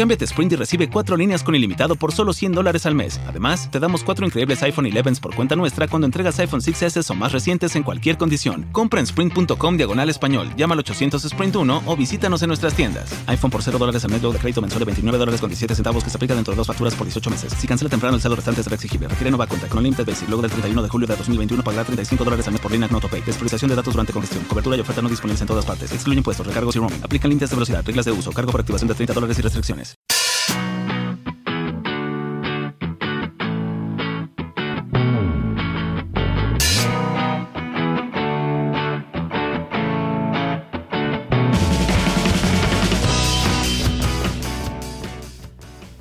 Cámbiate 0.00 0.24
Sprint 0.24 0.52
y 0.52 0.56
recibe 0.56 0.88
cuatro 0.88 1.14
líneas 1.14 1.44
con 1.44 1.54
ilimitado 1.54 1.94
por 1.94 2.12
solo 2.12 2.32
100 2.32 2.52
dólares 2.52 2.86
al 2.86 2.94
mes. 2.94 3.20
Además, 3.28 3.70
te 3.70 3.78
damos 3.78 4.02
cuatro 4.02 4.24
increíbles 4.24 4.62
iPhone 4.62 4.86
11 4.86 5.20
por 5.20 5.34
cuenta 5.34 5.56
nuestra 5.56 5.88
cuando 5.88 6.06
entregas 6.06 6.40
iPhone 6.40 6.62
6S 6.62 7.10
o 7.10 7.14
más 7.14 7.32
recientes 7.32 7.76
en 7.76 7.82
cualquier 7.82 8.16
condición. 8.16 8.66
Compra 8.72 9.00
en 9.00 9.04
sprint.com 9.04 9.76
diagonal 9.76 10.08
español, 10.08 10.48
llama 10.56 10.72
al 10.72 10.78
800 10.78 11.22
Sprint 11.22 11.56
1 11.56 11.82
o 11.84 11.96
visítanos 11.98 12.40
en 12.40 12.48
nuestras 12.48 12.72
tiendas. 12.72 13.14
iPhone 13.26 13.50
por 13.50 13.62
0 13.62 13.76
dólares 13.76 14.02
al 14.02 14.10
mes, 14.10 14.22
luego 14.22 14.32
de 14.32 14.38
crédito 14.38 14.62
mensual 14.62 14.78
de 14.78 14.84
29 14.86 15.18
dólares 15.18 15.38
con 15.38 15.50
17 15.50 15.74
centavos 15.74 16.02
que 16.02 16.08
se 16.08 16.16
aplica 16.16 16.34
dentro 16.34 16.54
de 16.54 16.56
dos 16.56 16.66
facturas 16.66 16.94
por 16.94 17.06
18 17.06 17.28
meses. 17.28 17.52
Si 17.58 17.66
cancela 17.66 17.90
temprano, 17.90 18.16
el 18.16 18.22
saldo 18.22 18.36
restante 18.36 18.62
será 18.62 18.76
exigible. 18.76 19.06
Requiere 19.06 19.30
nueva 19.30 19.48
cuenta 19.48 19.68
con 19.68 19.76
un 19.76 19.84
límite 19.84 20.04
basic. 20.04 20.30
Luego 20.30 20.40
del 20.40 20.50
31 20.50 20.82
de 20.82 20.88
julio 20.88 21.06
de 21.08 21.14
2021 21.14 21.62
pagará 21.62 21.84
35 21.84 22.24
dólares 22.24 22.46
al 22.46 22.54
mes 22.54 22.62
por 22.62 22.72
línea 22.72 22.88
no 22.88 22.94
autopay. 22.94 23.20
Despreciación 23.20 23.68
de 23.68 23.76
datos 23.76 23.92
durante 23.92 24.14
congestión. 24.14 24.44
Cobertura 24.44 24.78
y 24.78 24.80
oferta 24.80 25.02
no 25.02 25.10
disponibles 25.10 25.42
en 25.42 25.46
todas 25.46 25.66
partes. 25.66 25.92
Excluye 25.92 26.16
impuestos, 26.16 26.46
recargos 26.46 26.74
y 26.74 26.78
roaming. 26.78 27.04
Aplican 27.04 27.28
límites 27.28 27.50
de 27.50 27.56
velocidad, 27.56 27.84
reglas 27.84 28.06
de 28.06 28.12
uso, 28.12 28.32
cargo 28.32 28.50
por 28.50 28.62
activación 28.62 28.88
de 28.88 28.94
30 28.94 29.12
dólares 29.12 29.38
y 29.38 29.42
restricciones. 29.42 29.89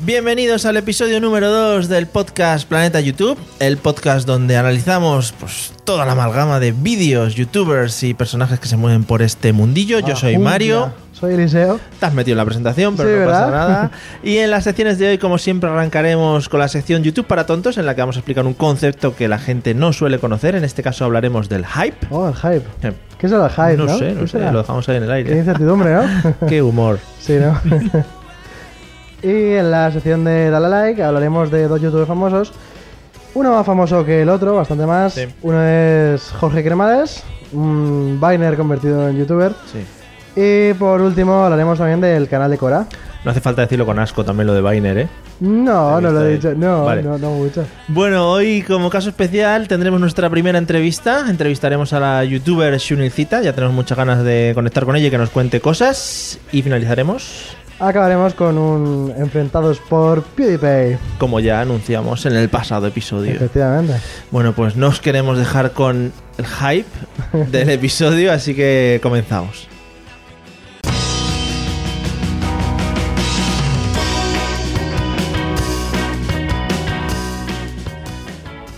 Bienvenidos 0.02 0.66
al 0.66 0.78
episodio 0.78 1.20
número 1.20 1.52
2 1.52 1.88
del 1.90 2.08
podcast 2.08 2.68
Planeta 2.68 3.00
YouTube, 3.00 3.38
el 3.60 3.78
podcast 3.78 4.26
donde 4.26 4.58
analizamos 4.58 5.34
pues, 5.40 5.74
toda 5.84 6.06
la 6.06 6.14
amalgama 6.14 6.60
de 6.60 6.72
vídeos, 6.72 7.36
youtubers 7.36 8.02
y 8.04 8.14
personajes 8.14 8.60
que 8.60 8.68
se 8.68 8.78
mueven 8.78 9.04
por 9.04 9.22
este 9.22 9.52
mundillo. 9.54 10.00
Yo 10.00 10.16
soy 10.16 10.36
Ah, 10.36 10.40
Mario. 10.40 10.94
Soy 11.20 11.34
Eliseo. 11.34 11.80
Te 12.00 12.06
has 12.06 12.14
metido 12.14 12.34
en 12.34 12.38
la 12.38 12.46
presentación, 12.46 12.96
pero 12.96 13.10
Sí, 13.10 13.16
no 13.20 13.26
pasa 13.26 13.52
nada. 13.52 13.92
Y 14.24 14.38
en 14.38 14.52
las 14.52 14.64
secciones 14.64 14.98
de 15.00 15.10
hoy, 15.10 15.18
como 15.18 15.38
siempre, 15.38 15.70
arrancaremos 15.70 16.48
con 16.48 16.60
la 16.62 16.68
sección 16.70 17.04
YouTube 17.04 17.26
para 17.28 17.46
tontos, 17.46 17.78
en 17.78 17.86
la 17.86 17.94
que 17.96 18.02
vamos 18.02 18.16
a 18.16 18.20
explicar 18.20 18.46
un 18.46 18.54
concepto 18.54 19.16
que 19.16 19.28
la 19.28 19.38
gente 19.38 19.74
no 19.74 19.92
suele 19.92 20.20
conocer. 20.20 20.56
En 20.56 20.64
este 20.64 20.82
caso 20.82 21.04
hablaremos 21.06 21.50
del 21.50 21.66
hype. 21.66 22.08
Oh, 22.10 22.30
el 22.30 22.36
hype. 22.36 22.64
Eh, 22.88 22.94
¿Qué 23.18 23.28
es 23.28 23.34
el 23.34 23.50
hype? 23.50 23.76
no, 23.78 23.86
No, 23.86 23.98
sé, 23.98 24.14
no 24.14 24.22
¿Qué 24.22 24.28
sé, 24.28 24.38
será? 24.40 24.52
lo 24.54 24.60
dejamos 24.60 24.88
ahí 24.88 24.96
en 24.98 25.04
el 25.04 25.10
Qué 25.10 25.16
aire. 25.16 25.38
incertidumbre, 25.38 25.94
¿no? 25.94 26.04
Qué 26.48 26.62
humor. 26.62 27.00
sí, 27.20 27.38
¿no? 27.38 27.60
y 29.22 29.54
en 29.56 29.72
la 29.72 29.92
sección 29.92 30.24
de 30.24 30.50
Dale 30.50 30.70
Like 30.70 31.04
hablaremos 31.04 31.52
de 31.52 31.68
dos 31.68 31.82
youtubers 31.82 32.08
famosos. 32.08 32.54
Uno 33.34 33.54
más 33.54 33.66
famoso 33.66 34.06
que 34.06 34.22
el 34.22 34.30
otro, 34.30 34.56
bastante 34.56 34.86
más. 34.86 35.14
Sí. 35.14 35.26
Uno 35.42 35.62
es 35.64 36.32
Jorge 36.40 36.64
Cremades, 36.64 37.24
un 37.52 38.20
Viner 38.22 38.56
convertido 38.56 39.08
en 39.10 39.18
youtuber. 39.18 39.52
Sí. 39.72 39.80
Y 40.36 40.74
por 40.76 41.02
último 41.02 41.44
hablaremos 41.44 41.78
también 41.78 42.02
del 42.02 42.28
canal 42.30 42.52
de 42.52 42.58
Cora. 42.58 42.86
No 43.26 43.32
hace 43.32 43.42
falta 43.42 43.62
decirlo 43.64 43.86
con 43.86 44.00
asco 44.00 44.24
también 44.24 44.48
lo 44.48 44.54
de 44.54 44.62
Viner, 44.62 44.98
¿eh? 44.98 45.08
No, 45.42 46.00
no 46.00 46.12
lo 46.12 46.26
he 46.26 46.34
dicho. 46.34 46.54
No, 46.56 46.86
Vale. 46.86 47.04
no, 47.04 47.18
no 47.18 47.32
mucho. 47.32 47.66
Bueno, 47.90 48.30
hoy 48.32 48.62
como 48.62 48.90
caso 48.90 49.10
especial 49.10 49.68
tendremos 49.68 50.00
nuestra 50.00 50.30
primera 50.30 50.58
entrevista. 50.58 51.26
Entrevistaremos 51.30 51.92
a 51.94 52.00
la 52.00 52.24
youtuber 52.24 52.78
Shunilcita. 52.78 53.42
Ya 53.42 53.54
tenemos 53.54 53.74
muchas 53.76 53.98
ganas 53.98 54.24
de 54.24 54.52
conectar 54.56 54.86
con 54.86 54.96
ella 54.96 55.08
y 55.08 55.12
que 55.12 55.18
nos 55.18 55.30
cuente 55.30 55.60
cosas. 55.60 56.40
Y 56.52 56.62
finalizaremos, 56.62 57.56
Acabaremos 57.82 58.34
con 58.34 58.58
un 58.58 59.14
enfrentados 59.18 59.80
por 59.80 60.22
PewDiePie. 60.24 60.98
como 61.18 61.40
ya 61.40 61.62
anunciamos 61.62 62.26
en 62.26 62.36
el 62.36 62.50
pasado 62.50 62.88
episodio. 62.88 63.32
Efectivamente. 63.32 63.94
Bueno, 64.32 64.52
pues 64.52 64.76
no 64.76 64.88
os 64.88 65.00
queremos 65.00 65.38
dejar 65.38 65.72
con 65.72 66.12
el 66.38 66.46
hype 66.46 66.90
del 67.52 67.70
episodio, 67.70 68.34
así 68.34 68.54
que 68.54 69.00
comenzamos. 69.02 69.69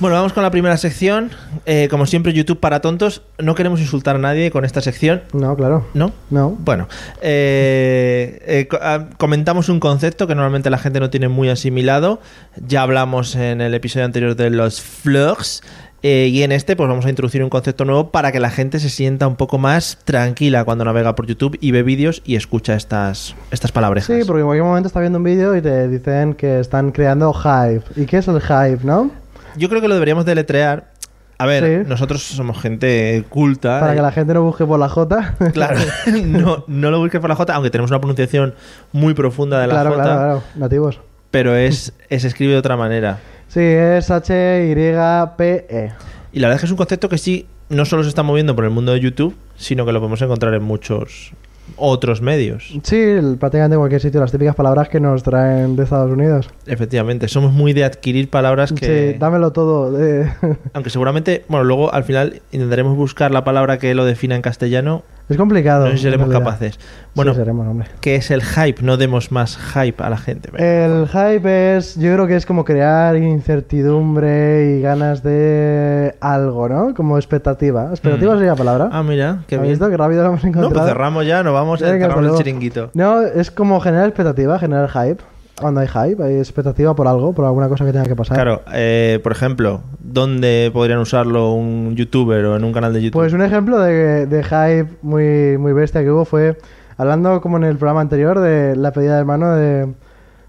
Bueno, 0.02 0.16
vamos 0.16 0.34
con 0.34 0.42
la 0.42 0.50
primera 0.50 0.78
sección. 0.78 1.30
Eh, 1.68 1.88
como 1.92 2.08
siempre, 2.08 2.34
YouTube 2.34 2.60
para 2.60 2.82
tontos. 2.82 3.22
No 3.38 3.54
queremos 3.54 3.80
insultar 3.80 4.16
a 4.16 4.20
nadie 4.20 4.50
con 4.50 4.66
esta 4.66 4.82
sección, 4.82 5.22
No, 5.32 5.56
claro. 5.56 5.86
¿no? 5.94 6.12
No. 6.32 6.50
Bueno, 6.50 6.88
eh, 7.22 8.42
eh, 8.48 8.68
ah, 8.82 9.06
comentamos 9.20 9.70
un 9.70 9.80
concepto 9.80 10.26
que 10.26 10.34
normalmente 10.34 10.72
la 10.72 10.80
gente 10.80 11.00
no 11.00 11.12
tiene 11.12 11.28
muy 11.28 11.50
asimilado. 11.50 12.20
Ya 12.68 12.82
hablamos 12.82 13.36
en 13.36 13.62
el 13.62 13.76
episodio 13.76 14.06
anterior 14.08 14.36
de 14.36 14.50
los 14.50 14.84
vlogs. 15.04 15.62
eh, 16.02 16.30
y 16.32 16.42
en 16.42 16.52
este, 16.52 16.76
pues 16.76 16.90
vamos 16.90 17.06
a 17.06 17.10
introducir 17.12 17.44
un 17.44 17.52
concepto 17.52 17.86
nuevo 17.86 18.10
para 18.10 18.32
que 18.32 18.40
la 18.40 18.50
gente 18.50 18.80
se 18.80 18.90
sienta 18.90 19.28
un 19.28 19.36
poco 19.36 19.60
más 19.60 20.00
tranquila 20.04 20.64
cuando 20.66 20.84
navega 20.84 21.14
por 21.14 21.28
YouTube 21.28 21.60
y 21.62 21.70
ve 21.70 21.84
vídeos 21.84 22.24
y 22.26 22.38
escucha 22.38 22.74
estas, 22.74 23.36
estas 23.52 23.72
palabras. 23.72 24.06
Sí, 24.06 24.22
porque 24.26 24.40
en 24.42 24.48
cualquier 24.48 24.66
momento 24.66 24.88
está 24.88 25.00
viendo 25.00 25.20
un 25.20 25.24
vídeo 25.26 25.56
y 25.56 25.62
te 25.62 25.88
dicen 25.88 26.34
que 26.34 26.60
están 26.60 26.92
creando 26.92 27.32
hype. 27.34 27.84
¿Y 27.96 28.08
qué 28.08 28.18
es 28.18 28.28
el 28.28 28.42
hype, 28.42 28.80
no? 28.84 29.12
Yo 29.58 29.70
creo 29.70 29.82
que 29.82 29.88
lo 29.88 29.94
deberíamos 29.94 30.26
deletrear. 30.26 30.92
A 31.38 31.46
ver, 31.48 31.84
Sí. 31.84 31.90
nosotros 31.90 32.22
somos 32.22 32.60
gente 32.62 33.24
culta. 33.30 33.80
Para 33.80 33.94
eh, 33.94 33.96
que 33.96 34.02
la 34.04 34.12
gente 34.12 34.34
no 34.36 34.44
busque 34.44 34.64
por 34.66 34.80
la 34.80 34.90
J. 34.90 35.36
Claro, 35.54 35.80
no, 36.26 36.64
no 36.68 36.92
lo 36.92 37.00
busques 37.00 37.20
por 37.20 37.30
la 37.32 37.36
J, 37.36 37.54
aunque 37.56 37.72
tenemos 37.72 37.90
una 37.90 38.00
pronunciación 38.00 38.54
muy 38.92 39.14
profunda 39.16 39.60
de 39.60 39.68
la 39.68 39.74
claro, 39.74 39.90
J. 39.92 40.04
claro, 40.04 40.20
claro. 40.20 40.44
Nativos. 40.56 41.00
pero 41.32 41.56
es, 41.56 41.94
es 42.10 42.26
escribe 42.26 42.52
de 42.54 42.60
otra 42.60 42.78
manera. 42.78 43.20
Sí, 43.48 43.60
es 43.62 44.10
H-Y-P-E. 44.12 45.92
Y 46.34 46.40
la 46.40 46.48
verdad 46.48 46.56
es 46.56 46.62
que 46.62 46.66
es 46.68 46.72
un 46.72 46.78
concepto 46.78 47.10
que 47.10 47.18
sí, 47.18 47.48
no 47.70 47.86
solo 47.86 48.04
se 48.04 48.10
está 48.10 48.24
moviendo 48.24 48.56
por 48.56 48.64
el 48.64 48.70
mundo 48.72 48.94
de 48.94 49.00
YouTube, 49.00 49.36
sino 49.56 49.86
que 49.86 49.92
lo 49.92 50.00
podemos 50.00 50.22
encontrar 50.22 50.54
en 50.54 50.64
muchos 50.64 51.32
otros 51.78 52.22
medios. 52.22 52.74
Sí, 52.84 52.98
el- 52.98 53.38
prácticamente 53.38 53.76
en 53.76 53.80
cualquier 53.80 54.02
sitio, 54.02 54.20
las 54.20 54.32
típicas 54.32 54.56
palabras 54.56 54.90
que 54.90 55.00
nos 55.00 55.24
traen 55.24 55.76
de 55.76 55.84
Estados 55.84 56.12
Unidos. 56.12 56.50
Efectivamente, 56.66 57.28
somos 57.28 57.54
muy 57.54 57.74
de 57.74 57.84
adquirir 57.84 58.30
palabras 58.30 58.74
que... 58.74 59.14
Sí, 59.14 59.18
dámelo 59.20 59.52
todo. 59.52 60.00
eh. 60.04 60.32
Aunque 60.74 60.90
seguramente, 60.90 61.46
bueno, 61.48 61.64
luego 61.64 61.94
al 61.94 62.04
final 62.04 62.42
intentaremos 62.52 62.96
buscar 62.98 63.32
la 63.32 63.44
palabra 63.44 63.78
que 63.78 63.94
lo 63.96 64.06
defina 64.06 64.36
en 64.36 64.42
castellano. 64.42 65.04
Es 65.30 65.38
complicado. 65.38 65.86
No 65.86 65.92
sé 65.92 65.98
si 65.98 66.04
seremos 66.04 66.30
capaces. 66.30 66.80
Bueno, 67.16 67.32
sí, 67.34 67.40
seremos, 67.40 67.68
hombre. 67.68 67.88
¿qué 68.02 68.16
es 68.16 68.32
el 68.32 68.42
hype? 68.42 68.82
No 68.84 68.98
demos 68.98 69.32
más 69.32 69.58
hype 69.58 70.02
a 70.04 70.10
la 70.10 70.18
gente. 70.18 70.50
El 70.58 71.08
hype 71.08 71.78
es, 71.78 71.96
yo 71.96 72.14
creo 72.14 72.28
que 72.28 72.36
es 72.36 72.46
como 72.46 72.64
crear 72.66 73.16
incertidumbre 73.18 74.78
y 74.78 74.82
ganas 74.82 75.24
de 75.24 76.16
algo, 76.22 76.68
¿no? 76.70 76.94
Como 76.94 77.18
expectativa. 77.18 77.90
¿Expectativa 77.92 78.34
Mm. 78.34 78.38
sería 78.38 78.52
la 78.52 78.58
palabra? 78.58 78.90
Ah, 78.92 79.04
mira, 79.04 79.44
qué 79.48 79.56
¿Has 79.56 79.62
bien. 79.62 79.74
visto? 79.74 79.90
Qué 79.90 79.98
rápido 79.98 80.24
lo 80.24 80.30
hemos 80.30 80.44
No, 80.44 80.50
encontrado. 80.50 80.74
pues 80.76 80.86
cerramos 80.88 81.26
ya, 81.26 81.44
nos 81.44 81.54
vamos, 81.54 81.80
cerramos 81.80 82.26
el 82.32 82.38
chiringuito. 82.38 82.90
No, 82.94 83.22
es 83.22 83.52
como 83.52 83.80
generar 83.80 84.08
expectativa, 84.08 84.60
generar 84.60 84.90
hype. 84.90 85.22
Cuando 85.62 85.80
hay 85.80 85.88
hype, 85.88 86.22
hay 86.24 86.36
expectativa 86.38 86.94
por 86.96 87.08
algo, 87.08 87.32
por 87.34 87.46
alguna 87.46 87.70
cosa 87.70 87.86
que 87.86 87.92
tenga 87.94 88.06
que 88.06 88.16
pasar. 88.16 88.36
Claro, 88.36 88.62
eh, 88.74 89.20
por 89.24 89.32
ejemplo, 89.32 89.82
¿dónde 90.00 90.70
podrían 90.74 91.00
usarlo 91.00 91.54
un 91.54 91.96
youtuber 91.96 92.44
o 92.46 92.56
en 92.58 92.64
un 92.64 92.74
canal 92.74 92.92
de 92.94 93.02
YouTube? 93.04 93.20
Pues 93.22 93.32
un 93.34 93.42
ejemplo 93.42 93.80
de, 93.80 94.26
de 94.26 94.44
hype 94.44 94.88
muy, 95.02 95.58
muy 95.58 95.72
bestia 95.74 96.02
que 96.02 96.12
hubo 96.12 96.26
fue, 96.26 96.58
hablando 96.98 97.40
como 97.42 97.58
en 97.58 97.64
el 97.64 97.78
programa 97.78 98.02
anterior 98.02 98.40
de 98.40 98.76
la 98.76 98.92
pedida 98.92 99.18
de 99.18 99.24
mano 99.24 99.56
de, 99.56 99.88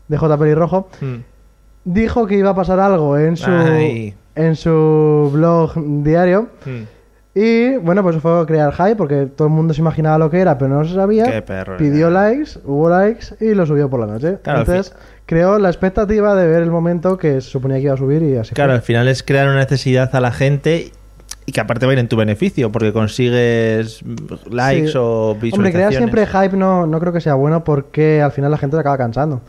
de 0.08 0.16
J. 0.18 0.36
Pelirrojo, 0.38 0.88
Mm. 1.00 1.16
dijo 1.84 2.26
que 2.26 2.36
iba 2.36 2.50
a 2.50 2.54
pasar 2.54 2.80
algo 2.80 3.16
en 3.18 3.36
su, 3.36 3.50
Ay. 3.50 4.14
en 4.34 4.56
su 4.56 5.30
blog 5.32 5.72
diario. 6.02 6.48
Mm. 6.64 6.82
Y 7.34 7.76
bueno, 7.78 8.02
pues 8.02 8.16
fue 8.18 8.40
a 8.42 8.44
crear 8.44 8.72
hype 8.74 8.96
porque 8.96 9.26
todo 9.26 9.48
el 9.48 9.54
mundo 9.54 9.72
se 9.72 9.80
imaginaba 9.80 10.18
lo 10.18 10.30
que 10.30 10.38
era, 10.40 10.58
pero 10.58 10.68
no 10.74 10.84
se 10.84 10.94
sabía. 10.94 11.24
Qué 11.24 11.40
perro. 11.42 11.78
Pidió 11.78 12.08
¿eh? 12.08 12.10
likes, 12.10 12.58
hubo 12.66 12.90
likes 12.90 13.26
y 13.40 13.54
lo 13.54 13.64
subió 13.64 13.88
por 13.88 14.00
la 14.00 14.06
noche. 14.06 14.38
Claro, 14.42 14.60
Entonces 14.60 14.94
creó 15.24 15.58
la 15.58 15.70
expectativa 15.70 16.34
de 16.34 16.46
ver 16.46 16.62
el 16.62 16.70
momento 16.70 17.16
que 17.16 17.40
se 17.40 17.48
suponía 17.48 17.78
que 17.78 17.84
iba 17.84 17.94
a 17.94 17.96
subir 17.96 18.22
y 18.22 18.36
así. 18.36 18.54
Claro, 18.54 18.72
fue. 18.72 18.76
al 18.76 18.82
final 18.82 19.08
es 19.08 19.22
crear 19.22 19.46
una 19.48 19.56
necesidad 19.56 20.14
a 20.14 20.20
la 20.20 20.30
gente 20.30 20.92
y 21.46 21.52
que 21.52 21.60
aparte 21.60 21.86
va 21.86 21.92
a 21.92 21.94
ir 21.94 21.98
en 22.00 22.08
tu 22.08 22.16
beneficio 22.16 22.70
porque 22.70 22.92
consigues 22.92 24.02
likes 24.50 24.88
Sí. 24.88 24.98
o 24.98 25.30
Hombre, 25.30 25.40
visualizaciones. 25.50 25.72
crear 25.74 25.92
siempre 25.94 26.26
hype 26.26 26.56
no, 26.56 26.86
no 26.86 27.00
creo 27.00 27.14
que 27.14 27.20
sea 27.22 27.34
bueno 27.34 27.64
porque 27.64 28.20
al 28.20 28.32
final 28.32 28.50
la 28.50 28.58
gente 28.58 28.76
se 28.76 28.80
acaba 28.80 28.98
cansando. 28.98 29.40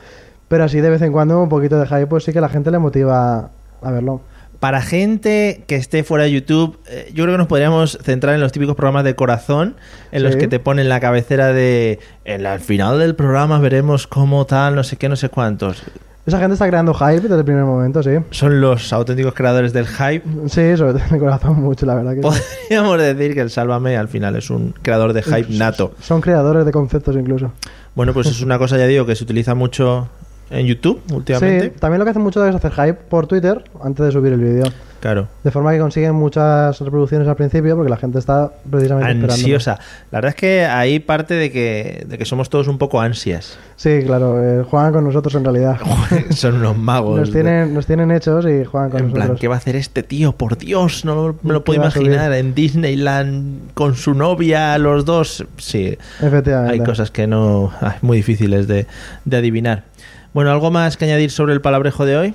Pero 0.47 0.63
así 0.63 0.79
de 0.79 0.89
vez 0.89 1.01
en 1.01 1.11
cuando 1.11 1.41
un 1.44 1.50
poquito 1.50 1.77
de 1.79 1.86
hype, 1.88 2.07
pues 2.07 2.24
sí 2.24 2.31
que 2.31 2.39
la 2.39 2.50
gente 2.50 2.71
le 2.71 2.79
motiva 2.79 3.50
a 3.81 3.91
verlo. 3.91 4.21
Para 4.63 4.81
gente 4.81 5.65
que 5.68 5.75
esté 5.75 6.06
fuera 6.06 6.24
de 6.24 6.31
YouTube, 6.31 6.80
eh, 6.88 7.12
yo 7.13 7.25
creo 7.25 7.33
que 7.33 7.38
nos 7.38 7.48
podríamos 7.48 7.98
centrar 8.01 8.33
en 8.33 8.39
los 8.39 8.54
típicos 8.54 8.77
programas 8.77 9.04
de 9.04 9.13
corazón, 9.13 9.75
en 10.13 10.24
los 10.24 10.38
que 10.38 10.48
te 10.48 10.57
ponen 10.57 10.88
la 10.88 11.01
cabecera 11.01 11.48
de 11.51 12.00
en 12.24 12.44
la- 12.44 12.54
al 12.54 12.62
final 12.62 12.98
del 12.98 13.13
programa 13.13 13.60
veremos 13.60 14.07
cómo 14.07 14.45
tal, 14.45 14.75
no 14.75 14.86
sé 14.86 14.95
qué, 14.95 15.10
no 15.10 15.18
sé 15.18 15.27
cuántos. 15.27 15.83
Esa 16.25 16.39
gente 16.39 16.54
está 16.54 16.65
creando 16.69 16.94
hype 16.94 17.19
desde 17.19 17.36
el 17.39 17.44
primer 17.44 17.65
momento, 17.65 18.01
sí. 18.01 18.12
Son 18.31 18.62
los 18.62 18.94
auténticos 18.94 19.33
creadores 19.33 19.74
del 19.74 19.86
hype. 19.86 20.24
Sí, 20.48 20.77
sobre 20.77 20.94
todo 20.94 21.01
en 21.10 21.13
el 21.15 21.19
corazón 21.19 21.62
mucho, 21.62 21.86
la 21.86 21.95
verdad 21.95 22.12
que 22.13 22.21
sí. 22.21 22.42
Podríamos 22.69 22.98
decir 23.00 23.33
que 23.33 23.42
el 23.42 23.50
Sálvame 23.50 23.98
al 23.98 24.07
final 24.07 24.38
es 24.38 24.50
un 24.50 24.74
creador 24.81 25.12
de 25.12 25.24
hype 25.24 25.48
nato. 25.57 25.92
Son 26.00 26.21
creadores 26.21 26.63
de 26.65 26.71
conceptos 26.71 27.18
incluso. 27.18 27.51
Bueno, 27.95 28.13
pues 28.13 28.27
es 28.27 28.42
una 28.42 28.57
cosa, 28.57 28.77
ya 28.77 28.88
digo, 28.88 29.06
que 29.06 29.18
se 29.18 29.25
utiliza 29.25 29.56
mucho 29.56 30.07
en 30.50 30.66
YouTube 30.68 31.01
Sí, 31.07 31.13
últimamente. 31.16 31.69
también 31.72 32.00
lo 32.00 32.06
que 32.06 32.12
hacen 32.12 32.22
mucho 32.24 32.45
es 32.48 32.56
hacer 32.56 32.72
hype 32.72 32.94
por 33.10 33.28
Twitter 33.28 33.63
antes 33.84 34.06
de 34.06 34.12
subir 34.12 34.34
el 34.34 34.40
vídeo. 34.40 34.66
Claro. 35.00 35.28
De 35.44 35.51
forma 35.51 35.74
que 35.74 35.80
consiguen 35.80 36.16
muchas 36.16 36.80
reproducciones 36.80 37.28
al 37.28 37.36
principio 37.36 37.75
porque 37.75 37.90
la 37.90 37.98
gente 37.98 38.19
está 38.19 38.54
precisamente 38.72 39.12
esperando. 39.12 39.34
Ansiosa. 39.34 39.78
La 40.12 40.19
verdad 40.19 40.30
es 40.30 40.36
que 40.36 40.66
ahí 40.66 41.00
parte 41.00 41.34
de 41.34 41.51
que, 41.51 42.06
de 42.07 42.18
que 42.18 42.24
somos 42.24 42.50
todos 42.50 42.69
un 42.69 42.78
poco 42.78 43.01
ansias. 43.01 43.57
Sí, 43.75 44.00
claro, 44.06 44.42
eh, 44.42 44.63
juegan 44.63 44.94
con 44.94 45.04
nosotros 45.04 45.36
en 45.36 45.44
realidad. 45.44 45.78
Son 46.30 46.56
unos 46.56 46.78
magos. 46.78 47.19
Nos 47.19 47.31
tienen, 47.34 47.74
nos 47.74 47.86
tienen 47.86 48.12
hechos 48.12 48.46
y 48.46 48.63
juegan 48.63 48.92
con 48.92 49.01
en 49.01 49.12
plan. 49.12 49.36
¿qué 49.36 49.50
va 49.50 49.56
a 49.56 49.57
hacer 49.57 49.75
este 49.75 50.04
tío? 50.04 50.31
Por 50.38 50.57
Dios, 50.57 51.04
no 51.04 51.36
me 51.44 51.51
lo 51.51 51.60
¿Qué 51.63 51.66
puedo 51.66 51.81
imaginar. 51.81 52.31
En 52.31 52.56
Disneyland 52.56 53.74
con 53.74 53.96
su 53.96 54.13
novia, 54.13 54.78
los 54.78 55.04
dos. 55.04 55.46
Sí, 55.57 55.98
Efectivamente. 56.22 56.74
hay 56.75 56.80
cosas 56.80 57.12
que 57.12 57.28
no. 57.28 57.74
ay, 57.81 57.98
muy 58.01 58.16
difíciles 58.18 58.69
de, 58.69 58.88
de 59.25 59.38
adivinar. 59.38 59.84
Bueno, 60.33 60.51
¿algo 60.51 60.71
más 60.71 60.97
que 60.97 61.06
añadir 61.06 61.30
sobre 61.31 61.53
el 61.53 61.62
palabrejo 61.62 62.06
de 62.06 62.18
hoy? 62.18 62.33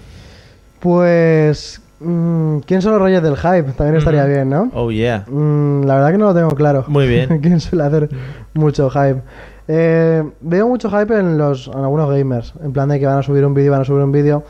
Pues. 0.81 1.81
mm, 2.01 2.59
¿Quién 2.61 2.81
son 2.81 2.93
los 2.93 3.03
reyes 3.03 3.23
del 3.23 3.37
hype? 3.37 3.73
También 3.73 3.97
estaría 3.97 4.25
bien, 4.25 4.49
¿no? 4.49 4.71
Oh, 4.73 4.91
yeah. 4.91 5.25
Mm, 5.27 5.83
la 5.85 5.97
verdad 5.97 6.13
que 6.13 6.19
no 6.19 6.27
lo 6.27 6.35
tengo 6.35 6.51
claro. 6.51 6.85
Muy 6.87 7.09
bien. 7.09 7.39
¿Quién 7.43 7.59
suele 7.61 7.85
hacer 7.85 8.09
mucho 8.55 8.89
hype? 8.91 9.21
Eh, 9.67 10.23
veo 10.41 10.69
mucho 10.69 10.89
hype 10.91 11.19
en 11.19 11.37
los 11.39 11.67
en 11.67 11.79
algunos 11.81 12.09
gamers. 12.09 12.55
En 12.63 12.73
plan 12.73 12.89
de 12.89 13.01
que 13.01 13.07
van 13.07 13.19
a 13.19 13.23
subir 13.23 13.45
un 13.45 13.55
vídeo, 13.55 13.73
van 13.73 13.83
a 13.83 13.85
subir 13.85 14.03
un 14.03 14.13
vídeo. 14.13 14.45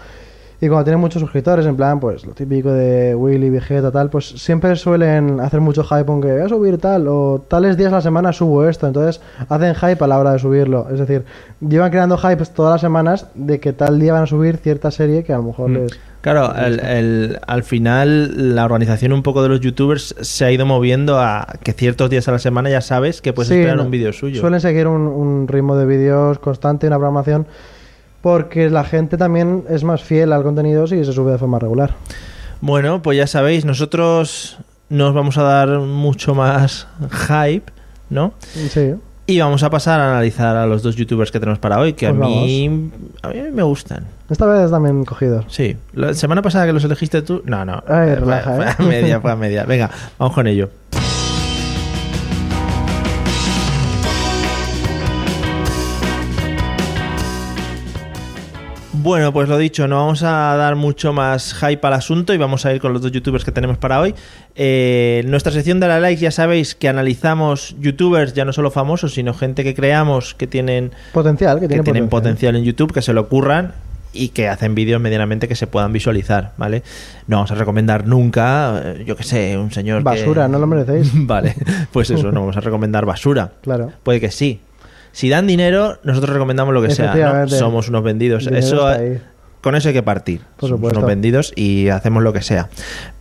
Y 0.60 0.66
cuando 0.66 0.82
tienen 0.84 1.00
muchos 1.00 1.20
suscriptores, 1.20 1.64
en 1.66 1.76
plan, 1.76 2.00
pues 2.00 2.26
lo 2.26 2.32
típico 2.32 2.72
de 2.72 3.14
Willy, 3.14 3.48
Vegeta, 3.48 3.92
tal, 3.92 4.10
pues 4.10 4.26
siempre 4.28 4.74
suelen 4.74 5.38
hacer 5.38 5.60
mucho 5.60 5.84
hype 5.84 6.04
con 6.04 6.20
que 6.20 6.32
voy 6.32 6.40
a 6.42 6.48
subir 6.48 6.78
tal, 6.78 7.06
o 7.06 7.44
tales 7.46 7.76
días 7.76 7.92
a 7.92 7.96
la 7.96 8.02
semana 8.02 8.32
subo 8.32 8.66
esto. 8.68 8.88
Entonces 8.88 9.20
hacen 9.48 9.76
hype 9.76 10.02
a 10.02 10.06
la 10.08 10.18
hora 10.18 10.32
de 10.32 10.40
subirlo. 10.40 10.88
Es 10.92 10.98
decir, 10.98 11.24
llevan 11.60 11.90
creando 11.92 12.18
hype 12.18 12.44
todas 12.54 12.72
las 12.72 12.80
semanas 12.80 13.28
de 13.36 13.60
que 13.60 13.72
tal 13.72 14.00
día 14.00 14.12
van 14.14 14.24
a 14.24 14.26
subir 14.26 14.56
cierta 14.56 14.90
serie 14.90 15.22
que 15.22 15.32
a 15.32 15.36
lo 15.36 15.44
mejor 15.44 15.70
Mm. 15.70 15.74
les. 15.74 16.00
Claro, 16.22 16.52
el- 16.56 16.80
el- 16.80 17.38
al 17.46 17.62
final 17.62 18.54
la 18.56 18.64
organización 18.64 19.12
un 19.12 19.22
poco 19.22 19.44
de 19.44 19.48
los 19.50 19.60
youtubers 19.60 20.16
se 20.20 20.44
ha 20.44 20.50
ido 20.50 20.66
moviendo 20.66 21.20
a 21.20 21.46
que 21.62 21.72
ciertos 21.72 22.10
días 22.10 22.26
a 22.26 22.32
la 22.32 22.40
semana 22.40 22.68
ya 22.68 22.80
sabes 22.80 23.22
que 23.22 23.32
puedes 23.32 23.48
Sí, 23.50 23.54
esperar 23.54 23.76
no, 23.76 23.84
un 23.84 23.92
vídeo 23.92 24.12
suyo. 24.12 24.40
Suelen 24.40 24.60
seguir 24.60 24.88
un, 24.88 25.02
un 25.02 25.46
ritmo 25.46 25.76
de 25.76 25.86
vídeos 25.86 26.40
constante, 26.40 26.88
una 26.88 26.96
programación, 26.96 27.46
porque 28.22 28.70
la 28.70 28.84
gente 28.84 29.16
también 29.16 29.64
es 29.68 29.84
más 29.84 30.02
fiel 30.02 30.32
al 30.32 30.42
contenido 30.42 30.86
si 30.86 31.04
se 31.04 31.12
sube 31.12 31.32
de 31.32 31.38
forma 31.38 31.58
regular. 31.58 31.94
Bueno, 32.60 33.00
pues 33.02 33.16
ya 33.18 33.26
sabéis, 33.26 33.64
nosotros 33.64 34.58
nos 34.88 35.14
vamos 35.14 35.38
a 35.38 35.42
dar 35.42 35.68
mucho 35.80 36.34
más 36.34 36.88
hype, 37.28 37.70
¿no? 38.10 38.32
Sí, 38.40 38.94
Y 39.26 39.38
vamos 39.40 39.62
a 39.62 39.70
pasar 39.70 40.00
a 40.00 40.10
analizar 40.12 40.56
a 40.56 40.66
los 40.66 40.82
dos 40.82 40.96
youtubers 40.96 41.30
que 41.30 41.38
tenemos 41.38 41.58
para 41.58 41.78
hoy, 41.78 41.92
que 41.92 42.06
a, 42.06 42.14
Pues 42.14 42.28
mí, 42.28 42.90
a 43.22 43.28
mí 43.28 43.42
me 43.52 43.62
gustan. 43.62 44.06
esta 44.30 44.46
vez 44.46 44.70
también 44.70 45.04
cogidos. 45.04 45.44
Sí, 45.48 45.76
la 45.92 46.14
semana 46.14 46.40
pasada 46.42 46.66
que 46.66 46.72
los 46.72 46.82
elegiste 46.84 47.22
tú, 47.22 47.42
no, 47.44 47.64
no, 47.64 47.74
Ay, 47.86 48.08
fue- 48.08 48.14
relaja, 48.16 48.54
fue 48.56 48.64
¿eh? 48.66 48.74
a 48.78 48.82
media, 48.82 49.20
fue 49.20 49.30
a 49.30 49.36
media. 49.36 49.64
Venga, 49.68 49.90
vamos 50.18 50.34
con 50.34 50.46
ello. 50.46 50.70
Bueno, 59.08 59.32
pues 59.32 59.48
lo 59.48 59.56
dicho, 59.56 59.88
no 59.88 59.96
vamos 59.96 60.22
a 60.22 60.54
dar 60.58 60.76
mucho 60.76 61.14
más 61.14 61.54
hype 61.54 61.86
al 61.86 61.94
asunto 61.94 62.34
y 62.34 62.36
vamos 62.36 62.66
a 62.66 62.74
ir 62.74 62.78
con 62.78 62.92
los 62.92 63.00
dos 63.00 63.10
youtubers 63.10 63.42
que 63.42 63.50
tenemos 63.50 63.78
para 63.78 64.00
hoy. 64.00 64.14
Eh, 64.54 65.22
nuestra 65.26 65.50
sección 65.50 65.80
de 65.80 65.88
la 65.88 65.98
like 65.98 66.20
ya 66.20 66.30
sabéis 66.30 66.74
que 66.74 66.90
analizamos 66.90 67.74
youtubers 67.80 68.34
ya 68.34 68.44
no 68.44 68.52
solo 68.52 68.70
famosos, 68.70 69.14
sino 69.14 69.32
gente 69.32 69.64
que 69.64 69.74
creamos 69.74 70.34
que 70.34 70.46
tienen 70.46 70.92
Potencial, 71.14 71.54
que, 71.58 71.62
que 71.62 71.68
tiene 71.68 71.84
tienen 71.84 72.08
potencial 72.10 72.54
en 72.56 72.64
YouTube, 72.64 72.92
que 72.92 73.00
se 73.00 73.14
lo 73.14 73.22
ocurran 73.22 73.72
y 74.12 74.28
que 74.28 74.46
hacen 74.46 74.74
vídeos 74.74 75.00
medianamente 75.00 75.48
que 75.48 75.54
se 75.54 75.66
puedan 75.66 75.90
visualizar, 75.90 76.52
¿vale? 76.58 76.82
No 77.28 77.36
vamos 77.36 77.50
a 77.50 77.54
recomendar 77.54 78.06
nunca, 78.06 78.82
eh, 78.84 79.04
yo 79.06 79.16
que 79.16 79.22
sé, 79.22 79.56
un 79.56 79.72
señor 79.72 80.00
que- 80.00 80.04
Basura, 80.04 80.48
no 80.48 80.58
lo 80.58 80.66
merecéis. 80.66 81.10
vale, 81.14 81.54
pues 81.92 82.10
eso, 82.10 82.30
no 82.30 82.40
vamos 82.40 82.58
a 82.58 82.60
recomendar 82.60 83.06
basura. 83.06 83.52
Claro. 83.62 83.90
Puede 84.02 84.20
que 84.20 84.30
sí. 84.30 84.60
Si 85.18 85.28
dan 85.28 85.48
dinero, 85.48 85.98
nosotros 86.04 86.32
recomendamos 86.32 86.72
lo 86.72 86.80
que 86.80 86.90
sea, 86.90 87.12
¿no? 87.12 87.48
Somos 87.48 87.88
unos 87.88 88.04
vendidos. 88.04 88.46
Eso 88.46 88.86
con 89.60 89.74
eso 89.74 89.88
hay 89.88 89.94
que 89.94 90.04
partir. 90.04 90.42
Por 90.56 90.68
Somos 90.68 90.92
unos 90.92 91.04
vendidos 91.06 91.52
y 91.56 91.88
hacemos 91.88 92.22
lo 92.22 92.32
que 92.32 92.40
sea. 92.40 92.68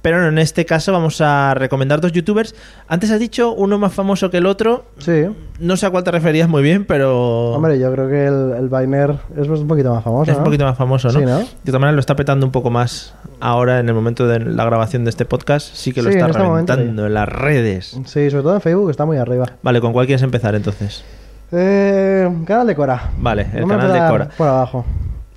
Pero 0.03 0.27
en 0.27 0.37
este 0.37 0.63
caso 0.67 0.91
vamos 0.91 1.21
a 1.21 1.55
recomendar 1.55 1.99
dos 1.99 2.11
youtubers. 2.11 2.53
Antes 2.87 3.09
has 3.09 3.19
dicho 3.19 3.51
uno 3.51 3.79
más 3.79 3.93
famoso 3.93 4.29
que 4.29 4.37
el 4.37 4.45
otro. 4.45 4.85
Sí. 4.99 5.25
No 5.59 5.75
sé 5.75 5.87
a 5.87 5.89
cuál 5.89 6.03
te 6.03 6.11
referías 6.11 6.47
muy 6.47 6.61
bien, 6.61 6.85
pero 6.85 7.53
Hombre, 7.53 7.79
yo 7.79 7.91
creo 7.91 8.07
que 8.07 8.27
el, 8.27 8.69
el 8.71 9.17
es 9.35 9.47
un 9.47 9.67
poquito 9.67 9.91
más 9.91 10.03
famoso. 10.03 10.31
es 10.31 10.37
un 10.37 10.43
poquito 10.43 10.65
más 10.65 10.77
famoso, 10.77 11.07
¿no? 11.07 11.19
Sí, 11.19 11.25
¿no? 11.25 11.39
De 11.39 11.45
todas 11.65 11.81
maneras 11.81 11.95
lo 11.95 12.01
está 12.01 12.15
petando 12.15 12.45
un 12.45 12.51
poco 12.51 12.69
más 12.69 13.15
ahora 13.39 13.79
en 13.79 13.89
el 13.89 13.95
momento 13.95 14.27
de 14.27 14.39
la 14.39 14.65
grabación 14.65 15.03
de 15.03 15.09
este 15.09 15.25
podcast. 15.25 15.73
Sí 15.73 15.93
que 15.93 16.03
lo 16.03 16.11
Sí, 16.11 16.17
está 16.17 16.25
en 16.25 16.31
este 16.31 16.43
momento, 16.43 16.73
reventando 16.75 17.07
en 17.07 17.13
las 17.15 17.27
redes. 17.27 17.99
Sí, 18.05 18.29
sobre 18.29 18.43
todo 18.43 18.53
en 18.53 18.61
Facebook 18.61 18.91
está 18.91 19.07
muy 19.07 19.17
arriba. 19.17 19.45
Vale, 19.63 19.81
¿con 19.81 19.93
cuál 19.93 20.05
quieres 20.05 20.21
empezar 20.21 20.53
entonces? 20.53 21.03
Eh, 21.51 22.29
canal 22.45 22.67
de 22.67 22.75
Cora. 22.75 23.11
Vale, 23.17 23.47
el 23.53 23.67
canal 23.67 23.93
de 23.93 23.99
Cora. 24.09 24.29
Por 24.37 24.47
abajo. 24.47 24.85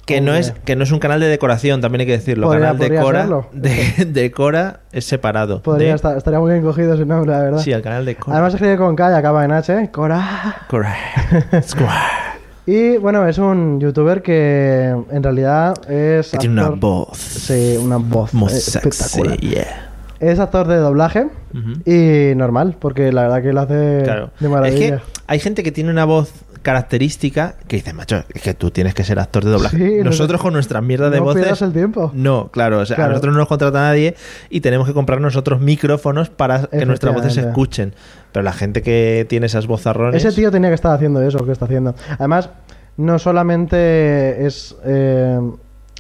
Que 0.06 0.20
no, 0.20 0.34
es, 0.34 0.52
que 0.64 0.74
no 0.74 0.82
es 0.82 0.90
un 0.90 0.98
canal 0.98 1.20
de 1.20 1.28
decoración, 1.28 1.80
también 1.80 2.00
hay 2.00 2.06
que 2.06 2.12
decirlo. 2.18 2.48
Podría- 2.48 2.72
canal 2.72 2.78
de 2.78 3.00
Cora, 3.00 3.28
de, 3.52 4.04
de 4.06 4.30
Cora 4.32 4.80
es 4.90 5.04
separado. 5.04 5.62
Podría 5.62 5.90
de- 5.90 5.94
estar, 5.94 6.16
estaría 6.16 6.40
muy 6.40 6.50
bien 6.50 6.64
cogido 6.64 6.94
ese 6.94 7.06
nombre, 7.06 7.30
la 7.30 7.42
verdad. 7.42 7.58
Sí, 7.60 7.70
el 7.70 7.80
canal 7.82 8.04
de 8.04 8.16
Cora. 8.16 8.36
Además 8.38 8.54
escribe 8.54 8.76
con 8.76 8.96
K 8.96 9.10
y 9.10 9.14
acaba 9.14 9.44
en 9.44 9.52
H. 9.52 9.72
¿eh? 9.72 9.90
Cora. 9.92 10.56
Cora. 10.68 10.96
Square. 11.62 11.94
Y 12.66 12.96
bueno, 12.96 13.26
es 13.28 13.38
un 13.38 13.78
youtuber 13.80 14.20
que 14.20 14.88
en 15.10 15.22
realidad 15.22 15.74
es. 15.88 16.30
Que 16.32 16.38
tiene 16.38 16.54
una 16.54 16.62
actor- 16.70 16.80
voz. 16.80 17.16
Sí, 17.18 17.78
una 17.80 17.98
voz 17.98 18.34
Muy 18.34 18.48
eh, 18.52 18.56
sexy, 18.56 18.88
espectacular. 18.88 19.36
yeah. 19.38 19.89
Es 20.20 20.38
actor 20.38 20.69
de 20.69 20.76
doblaje 20.76 21.26
y 21.87 22.34
normal, 22.37 22.76
porque 22.78 23.11
la 23.12 23.22
verdad 23.22 23.43
que 23.43 23.52
lo 23.52 23.61
hace 23.62 24.00
Claro. 24.05 24.31
de 24.38 24.46
Es 24.46 24.50
maravilla. 24.52 24.96
que 24.99 25.02
hay 25.26 25.38
gente 25.40 25.62
que 25.62 25.72
tiene 25.72 25.90
una 25.90 26.05
voz 26.05 26.32
característica 26.62 27.55
que 27.69 27.76
dice, 27.76 27.94
macho, 27.94 28.22
es 28.34 28.43
que 28.43 28.52
tú 28.52 28.70
tienes 28.70 28.94
que 28.94 29.02
ser 29.02 29.19
actor 29.19 29.44
de 29.44 29.50
doblaje. 29.50 29.76
Sí, 29.78 29.99
no 29.99 30.05
Nosotros 30.05 30.40
sé. 30.40 30.43
con 30.44 30.52
nuestras 30.52 30.82
mierdas 30.82 31.11
de 31.11 31.17
No 31.19 31.25
voces. 31.25 31.62
el 31.62 31.72
tiempo. 31.72 32.11
No, 32.14 32.49
claro, 32.52 32.81
o 32.81 32.87
sea, 32.87 33.02
a 33.05 33.08
nosotros 33.08 33.32
no 33.32 33.38
nos 33.38 33.49
contrata 33.49 33.78
nadie 33.81 34.14
y 34.50 34.61
tenemos 34.61 34.87
que 34.87 34.93
comprar 34.93 35.20
nosotros 35.22 35.61
micrófonos 35.61 36.28
para 36.28 36.67
que 36.67 36.84
nuestras 36.87 37.14
voces 37.14 37.32
se 37.34 37.40
escuchen. 37.40 37.94
Pero 38.32 38.43
la 38.43 38.52
gente 38.52 38.82
que 38.82 39.26
tiene 39.28 39.46
esas 39.46 39.67
vozarrones. 39.67 40.22
Ese 40.25 40.37
tío 40.38 40.50
tenía 40.50 40.69
que 40.69 40.75
estar 40.75 40.93
haciendo 40.94 41.22
eso 41.22 41.44
que 41.46 41.52
está 41.52 41.64
haciendo. 41.64 41.94
Además, 42.19 42.50
no 42.96 43.19
solamente 43.19 44.46
es 44.46 44.76
eh, 44.84 45.40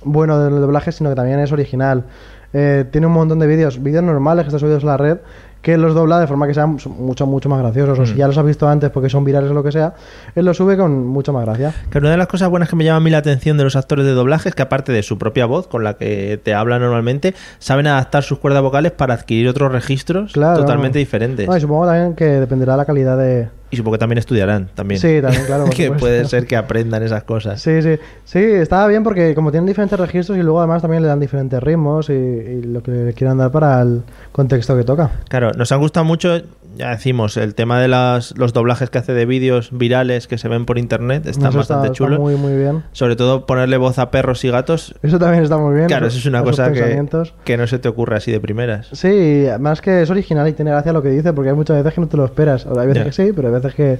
bueno 0.04 0.38
del 0.44 0.60
doblaje, 0.60 0.92
sino 0.92 1.10
que 1.10 1.16
también 1.16 1.40
es 1.40 1.52
original. 1.52 2.04
Eh, 2.52 2.84
tiene 2.90 3.06
un 3.06 3.12
montón 3.12 3.38
de 3.38 3.46
vídeos, 3.46 3.82
vídeos 3.82 4.02
normales 4.02 4.44
que 4.44 4.48
están 4.48 4.60
subidos 4.60 4.82
a 4.84 4.86
la 4.88 4.96
red, 4.96 5.18
que 5.62 5.76
los 5.76 5.94
dobla 5.94 6.18
de 6.18 6.26
forma 6.26 6.46
que 6.46 6.54
sean 6.54 6.78
mucho, 6.98 7.26
mucho 7.26 7.48
más 7.50 7.60
graciosos. 7.60 7.98
O 7.98 8.06
si 8.06 8.14
Mm. 8.14 8.16
ya 8.16 8.26
los 8.26 8.38
has 8.38 8.44
visto 8.46 8.66
antes 8.68 8.88
porque 8.90 9.10
son 9.10 9.24
virales 9.24 9.50
o 9.50 9.54
lo 9.54 9.62
que 9.62 9.70
sea, 9.70 9.92
él 10.34 10.44
los 10.46 10.56
sube 10.56 10.76
con 10.76 11.06
mucha 11.06 11.32
más 11.32 11.44
gracia. 11.44 11.74
Que 11.90 11.98
una 11.98 12.10
de 12.10 12.16
las 12.16 12.26
cosas 12.28 12.48
buenas 12.48 12.68
que 12.70 12.76
me 12.76 12.84
llama 12.84 12.96
a 12.96 13.00
mí 13.00 13.10
la 13.10 13.18
atención 13.18 13.58
de 13.58 13.64
los 13.64 13.76
actores 13.76 14.06
de 14.06 14.12
doblaje 14.12 14.48
es 14.48 14.54
que 14.54 14.62
aparte 14.62 14.90
de 14.90 15.02
su 15.02 15.18
propia 15.18 15.44
voz, 15.46 15.66
con 15.68 15.84
la 15.84 15.94
que 15.94 16.40
te 16.42 16.54
habla 16.54 16.78
normalmente, 16.78 17.34
saben 17.58 17.86
adaptar 17.86 18.22
sus 18.22 18.38
cuerdas 18.38 18.62
vocales 18.62 18.92
para 18.92 19.14
adquirir 19.14 19.48
otros 19.48 19.70
registros 19.70 20.32
Claro. 20.32 20.60
totalmente 20.60 20.98
diferentes. 20.98 21.46
No, 21.46 21.56
y 21.56 21.60
supongo 21.60 21.86
también 21.86 22.14
que 22.14 22.24
dependerá 22.24 22.72
de 22.72 22.78
la 22.78 22.84
calidad 22.86 23.18
de... 23.18 23.48
Y 23.70 23.76
supongo 23.76 23.94
que 23.94 23.98
también 24.00 24.18
estudiarán 24.18 24.68
también. 24.74 25.00
Sí, 25.00 25.20
también, 25.22 25.44
claro. 25.46 25.64
que 25.70 25.84
supuesto. 25.84 25.98
puede 25.98 26.24
ser 26.26 26.46
que 26.46 26.56
aprendan 26.56 27.02
esas 27.02 27.22
cosas. 27.24 27.60
Sí, 27.60 27.82
sí. 27.82 27.98
Sí, 28.24 28.38
estaba 28.38 28.86
bien 28.88 29.04
porque 29.04 29.34
como 29.34 29.50
tienen 29.50 29.66
diferentes 29.66 29.98
registros 29.98 30.38
y 30.38 30.42
luego 30.42 30.58
además 30.60 30.82
también 30.82 31.02
le 31.02 31.08
dan 31.08 31.20
diferentes 31.20 31.62
ritmos 31.62 32.08
y, 32.10 32.12
y 32.12 32.62
lo 32.62 32.82
que 32.82 32.90
le 32.90 33.12
quieran 33.14 33.38
dar 33.38 33.50
para 33.50 33.80
el 33.82 34.02
contexto 34.32 34.76
que 34.76 34.84
toca. 34.84 35.10
Claro, 35.28 35.52
nos 35.52 35.70
han 35.72 35.80
gustado 35.80 36.04
mucho, 36.04 36.40
ya 36.76 36.90
decimos, 36.90 37.36
el 37.36 37.54
tema 37.54 37.80
de 37.80 37.88
las, 37.88 38.36
los 38.36 38.52
doblajes 38.52 38.90
que 38.90 38.98
hace 38.98 39.12
de 39.12 39.26
vídeos 39.26 39.70
virales 39.72 40.26
que 40.26 40.38
se 40.38 40.48
ven 40.48 40.66
por 40.66 40.78
internet. 40.78 41.26
Están 41.26 41.48
Eso 41.50 41.58
bastante 41.58 41.88
está, 41.88 41.92
está 41.92 41.96
chulos. 41.96 42.18
muy, 42.20 42.34
muy 42.36 42.56
bien. 42.56 42.82
Sobre 42.92 43.16
todo 43.16 43.46
ponerle 43.46 43.76
voz 43.76 43.98
a 43.98 44.10
perros 44.10 44.44
y 44.44 44.50
gatos. 44.50 44.94
Eso 45.02 45.18
también 45.18 45.42
está 45.44 45.58
muy 45.58 45.74
bien. 45.74 45.86
Claro, 45.86 46.06
eso 46.06 46.18
es 46.18 46.26
una 46.26 46.42
cosa 46.42 46.72
que, 46.72 47.06
que 47.44 47.56
no 47.56 47.66
se 47.66 47.78
te 47.78 47.88
ocurre 47.88 48.16
así 48.16 48.32
de 48.32 48.40
primeras. 48.40 48.88
Sí, 48.92 49.46
más 49.58 49.80
que 49.80 50.02
es 50.02 50.10
original 50.10 50.48
y 50.48 50.52
tiene 50.52 50.70
gracia 50.70 50.92
lo 50.92 51.02
que 51.02 51.10
dice, 51.10 51.32
porque 51.32 51.50
hay 51.50 51.56
muchas 51.56 51.76
veces 51.76 51.94
que 51.94 52.00
no 52.00 52.08
te 52.08 52.16
lo 52.16 52.24
esperas. 52.24 52.66
O 52.66 52.78
hay 52.78 52.86
veces 52.86 53.04
que 53.04 53.12
sí, 53.12 53.32
pero 53.34 53.48
hay 53.48 53.54
veces 53.54 53.59
que 53.74 53.98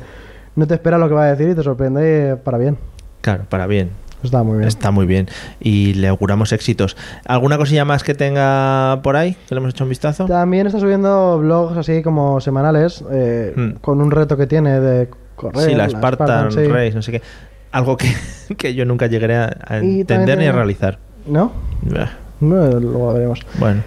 no 0.56 0.66
te 0.66 0.74
esperas 0.74 0.98
lo 1.00 1.08
que 1.08 1.14
va 1.14 1.24
a 1.24 1.30
decir 1.34 1.48
y 1.50 1.54
te 1.54 1.62
sorprende 1.62 2.36
para 2.42 2.58
bien. 2.58 2.76
Claro, 3.20 3.44
para 3.48 3.66
bien. 3.66 3.90
Está 4.22 4.42
muy 4.42 4.58
bien. 4.58 4.68
Está 4.68 4.90
muy 4.90 5.06
bien. 5.06 5.28
Y 5.60 5.94
le 5.94 6.08
auguramos 6.08 6.52
éxitos. 6.52 6.94
¿Alguna 7.24 7.56
cosilla 7.56 7.86
más 7.86 8.04
que 8.04 8.14
tenga 8.14 9.00
por 9.02 9.16
ahí? 9.16 9.34
Que 9.48 9.54
le 9.54 9.60
hemos 9.60 9.70
hecho 9.72 9.84
un 9.84 9.90
vistazo. 9.90 10.26
También 10.26 10.66
está 10.66 10.78
subiendo 10.78 11.38
blogs 11.38 11.76
así 11.78 12.02
como 12.02 12.38
semanales, 12.40 13.02
eh, 13.10 13.54
Hmm. 13.56 13.70
con 13.80 14.00
un 14.02 14.10
reto 14.10 14.36
que 14.36 14.46
tiene 14.46 14.78
de 14.80 15.08
correr. 15.36 15.62
Sí, 15.70 15.74
la 15.74 15.88
Spartan, 15.88 16.52
sí. 16.52 16.66
Race, 16.66 16.92
no 16.94 17.00
sé 17.02 17.12
qué. 17.12 17.22
Algo 17.72 17.96
que, 17.96 18.08
que 18.58 18.74
yo 18.74 18.84
nunca 18.84 19.06
llegaré 19.06 19.36
a, 19.36 19.56
entender 19.78 20.06
también 20.06 20.26
ni 20.26 20.32
a 20.32 20.36
tiene- 20.48 20.52
realizar. 20.52 20.98
¿No? 21.26 21.52
No, 22.40 22.66
luego 22.80 23.12
veremos. 23.14 23.40
Bueno, 23.58 23.82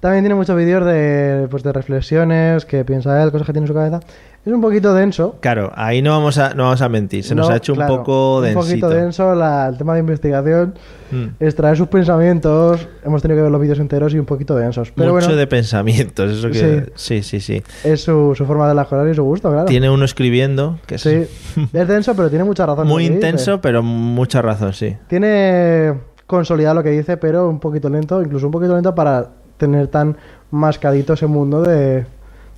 También 0.00 0.22
tiene 0.24 0.34
muchos 0.34 0.56
vídeos 0.56 0.84
de, 0.84 1.46
pues, 1.50 1.62
de 1.62 1.72
reflexiones, 1.72 2.64
que 2.64 2.84
piensa 2.84 3.22
él, 3.22 3.30
cosas 3.32 3.46
que 3.46 3.52
tiene 3.52 3.64
en 3.64 3.68
su 3.68 3.74
cabeza. 3.74 4.00
Es 4.46 4.52
un 4.52 4.60
poquito 4.60 4.94
denso. 4.94 5.36
Claro, 5.40 5.72
ahí 5.74 6.00
no 6.02 6.12
vamos 6.12 6.38
a, 6.38 6.54
no 6.54 6.62
vamos 6.62 6.80
a 6.80 6.88
mentir. 6.88 7.24
Se 7.24 7.34
nos 7.34 7.48
No, 7.48 7.54
ha 7.54 7.56
hecho 7.56 7.74
claro, 7.74 7.92
un 7.94 7.98
poco 7.98 8.36
Un 8.38 8.44
densito. 8.44 8.60
poquito 8.64 8.88
denso 8.90 9.34
la- 9.34 9.66
el 9.66 9.76
tema 9.76 9.94
de 9.94 10.00
investigación, 10.00 10.74
Mm. 11.10 11.24
extraer 11.40 11.76
sus 11.76 11.88
pensamientos. 11.88 12.86
Hemos 13.04 13.22
tenido 13.22 13.38
que 13.38 13.42
ver 13.42 13.50
los 13.50 13.60
vídeos 13.60 13.80
enteros 13.80 14.14
y 14.14 14.18
un 14.20 14.24
poquito 14.24 14.54
densos. 14.54 14.92
Pero 14.94 15.12
Mucho 15.12 15.26
bueno, 15.26 15.36
de 15.38 15.46
pensamientos, 15.48 16.30
eso 16.30 16.48
que... 16.50 16.92
Sí, 16.94 17.22
sí, 17.24 17.40
sí. 17.40 17.60
es 17.82 18.00
su, 18.02 18.34
su 18.36 18.46
forma 18.46 18.68
de 18.68 18.74
las 18.76 18.86
cosas 18.86 19.08
y 19.10 19.14
su 19.14 19.24
gusto, 19.24 19.50
claro. 19.50 19.64
Tiene 19.66 19.90
uno 19.90 20.04
escribiendo, 20.04 20.78
que 20.86 20.98
Sí, 20.98 21.26
es 21.72 21.88
denso, 21.88 22.14
pero 22.14 22.28
tiene 22.30 22.44
mucha 22.44 22.66
razón. 22.66 22.86
muy 22.86 23.02
dice. 23.02 23.14
intenso, 23.14 23.60
pero 23.60 23.82
mucha 23.82 24.42
razón, 24.42 24.72
sí. 24.72 24.96
Tiene 25.08 25.94
consolidado 26.28 26.76
lo 26.76 26.82
que 26.84 26.90
dice, 26.90 27.16
pero 27.16 27.48
un 27.48 27.58
poquito 27.58 27.88
lento, 27.88 28.22
incluso 28.22 28.46
un 28.46 28.52
poquito 28.52 28.74
lento 28.74 28.94
para 28.94 29.28
tener 29.56 29.88
tan 29.88 30.16
mascadito 30.50 31.14
ese 31.14 31.26
mundo 31.26 31.62
de, 31.62 32.06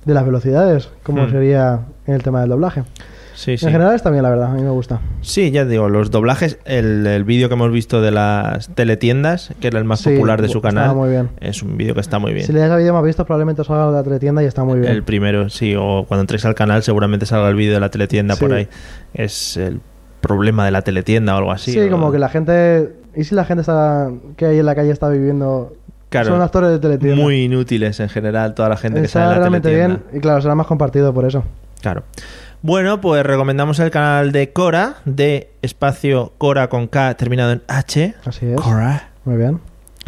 de 0.05 0.13
las 0.13 0.25
velocidades, 0.25 0.89
como 1.03 1.23
Hmm. 1.25 1.31
sería 1.31 1.79
en 2.07 2.13
el 2.15 2.23
tema 2.23 2.41
del 2.41 2.49
doblaje. 2.49 2.83
Sí, 3.35 3.57
sí. 3.57 3.65
En 3.67 3.71
general 3.71 3.95
está 3.95 4.09
bien, 4.09 4.21
la 4.23 4.29
verdad, 4.29 4.47
a 4.51 4.53
mí 4.53 4.61
me 4.61 4.69
gusta. 4.69 4.99
Sí, 5.21 5.49
ya 5.51 5.63
digo, 5.63 5.87
los 5.87 6.11
doblajes, 6.11 6.57
el, 6.65 7.07
el 7.07 7.23
vídeo 7.23 7.47
que 7.47 7.53
hemos 7.53 7.71
visto 7.71 8.01
de 8.01 8.11
las 8.11 8.67
teletiendas, 8.75 9.53
que 9.61 9.67
era 9.67 9.79
el 9.79 9.85
más 9.85 10.01
Sí, 10.01 10.09
popular 10.09 10.41
de 10.41 10.49
su 10.49 10.59
canal, 10.61 10.93
muy 10.93 11.09
bien. 11.09 11.29
es 11.39 11.63
un 11.63 11.77
vídeo 11.77 11.93
que 11.93 12.01
está 12.01 12.19
muy 12.19 12.33
bien. 12.33 12.45
Si 12.45 12.51
le 12.51 12.59
das 12.59 12.71
a 12.71 12.75
vídeo 12.75 12.93
más 12.93 13.03
visto, 13.03 13.23
probablemente 13.25 13.63
salga 13.63 13.87
de 13.87 13.93
la 13.93 14.03
teletienda 14.03 14.43
y 14.43 14.45
está 14.45 14.65
muy 14.65 14.79
bien. 14.79 14.91
El 14.91 15.03
primero, 15.03 15.49
sí, 15.49 15.73
o 15.77 16.03
cuando 16.05 16.21
entréis 16.21 16.43
al 16.43 16.53
canal 16.55 16.83
seguramente 16.83 17.25
salga 17.25 17.47
el 17.47 17.55
vídeo 17.55 17.73
de 17.73 17.79
la 17.79 17.89
teletienda 17.89 18.35
por 18.35 18.51
ahí. 18.51 18.67
Es 19.13 19.55
el 19.55 19.79
problema 20.19 20.65
de 20.65 20.71
la 20.71 20.81
teletienda 20.81 21.33
o 21.35 21.37
algo 21.37 21.51
así. 21.53 21.71
sí, 21.71 21.79
o- 21.79 21.89
como 21.91 22.11
que 22.11 22.19
la 22.19 22.27
gente... 22.29 22.93
¿Y 23.15 23.23
si 23.23 23.35
la 23.35 23.45
gente 23.45 23.61
está, 23.61 24.11
que 24.35 24.47
hay 24.47 24.59
en 24.59 24.65
la 24.65 24.75
calle 24.75 24.91
está 24.91 25.07
viviendo... 25.07 25.73
Claro, 26.09 26.29
Son 26.29 26.41
actores 26.41 26.71
de 26.71 26.79
teletienda. 26.79 27.15
Muy 27.21 27.43
inútiles 27.43 27.99
en 27.99 28.09
general, 28.09 28.55
toda 28.55 28.67
la 28.69 28.77
gente 28.77 29.01
que 29.01 29.07
sale 29.07 29.25
en 29.25 29.31
la 29.31 29.37
realmente 29.39 29.73
bien 29.73 30.01
y 30.11 30.19
claro, 30.19 30.41
será 30.41 30.55
más 30.55 30.65
compartido 30.67 31.13
por 31.13 31.25
eso. 31.25 31.43
Claro. 31.81 32.03
Bueno, 32.61 32.99
pues 32.99 33.23
recomendamos 33.25 33.79
el 33.79 33.91
canal 33.91 34.31
de 34.31 34.51
Cora, 34.51 34.95
de 35.05 35.51
espacio 35.61 36.33
Cora 36.37 36.67
con 36.67 36.87
K 36.87 37.13
terminado 37.15 37.51
en 37.51 37.61
H. 37.67 38.15
Así 38.25 38.47
es. 38.47 38.59
Cora. 38.59 39.09
Muy 39.23 39.37
bien. 39.37 39.59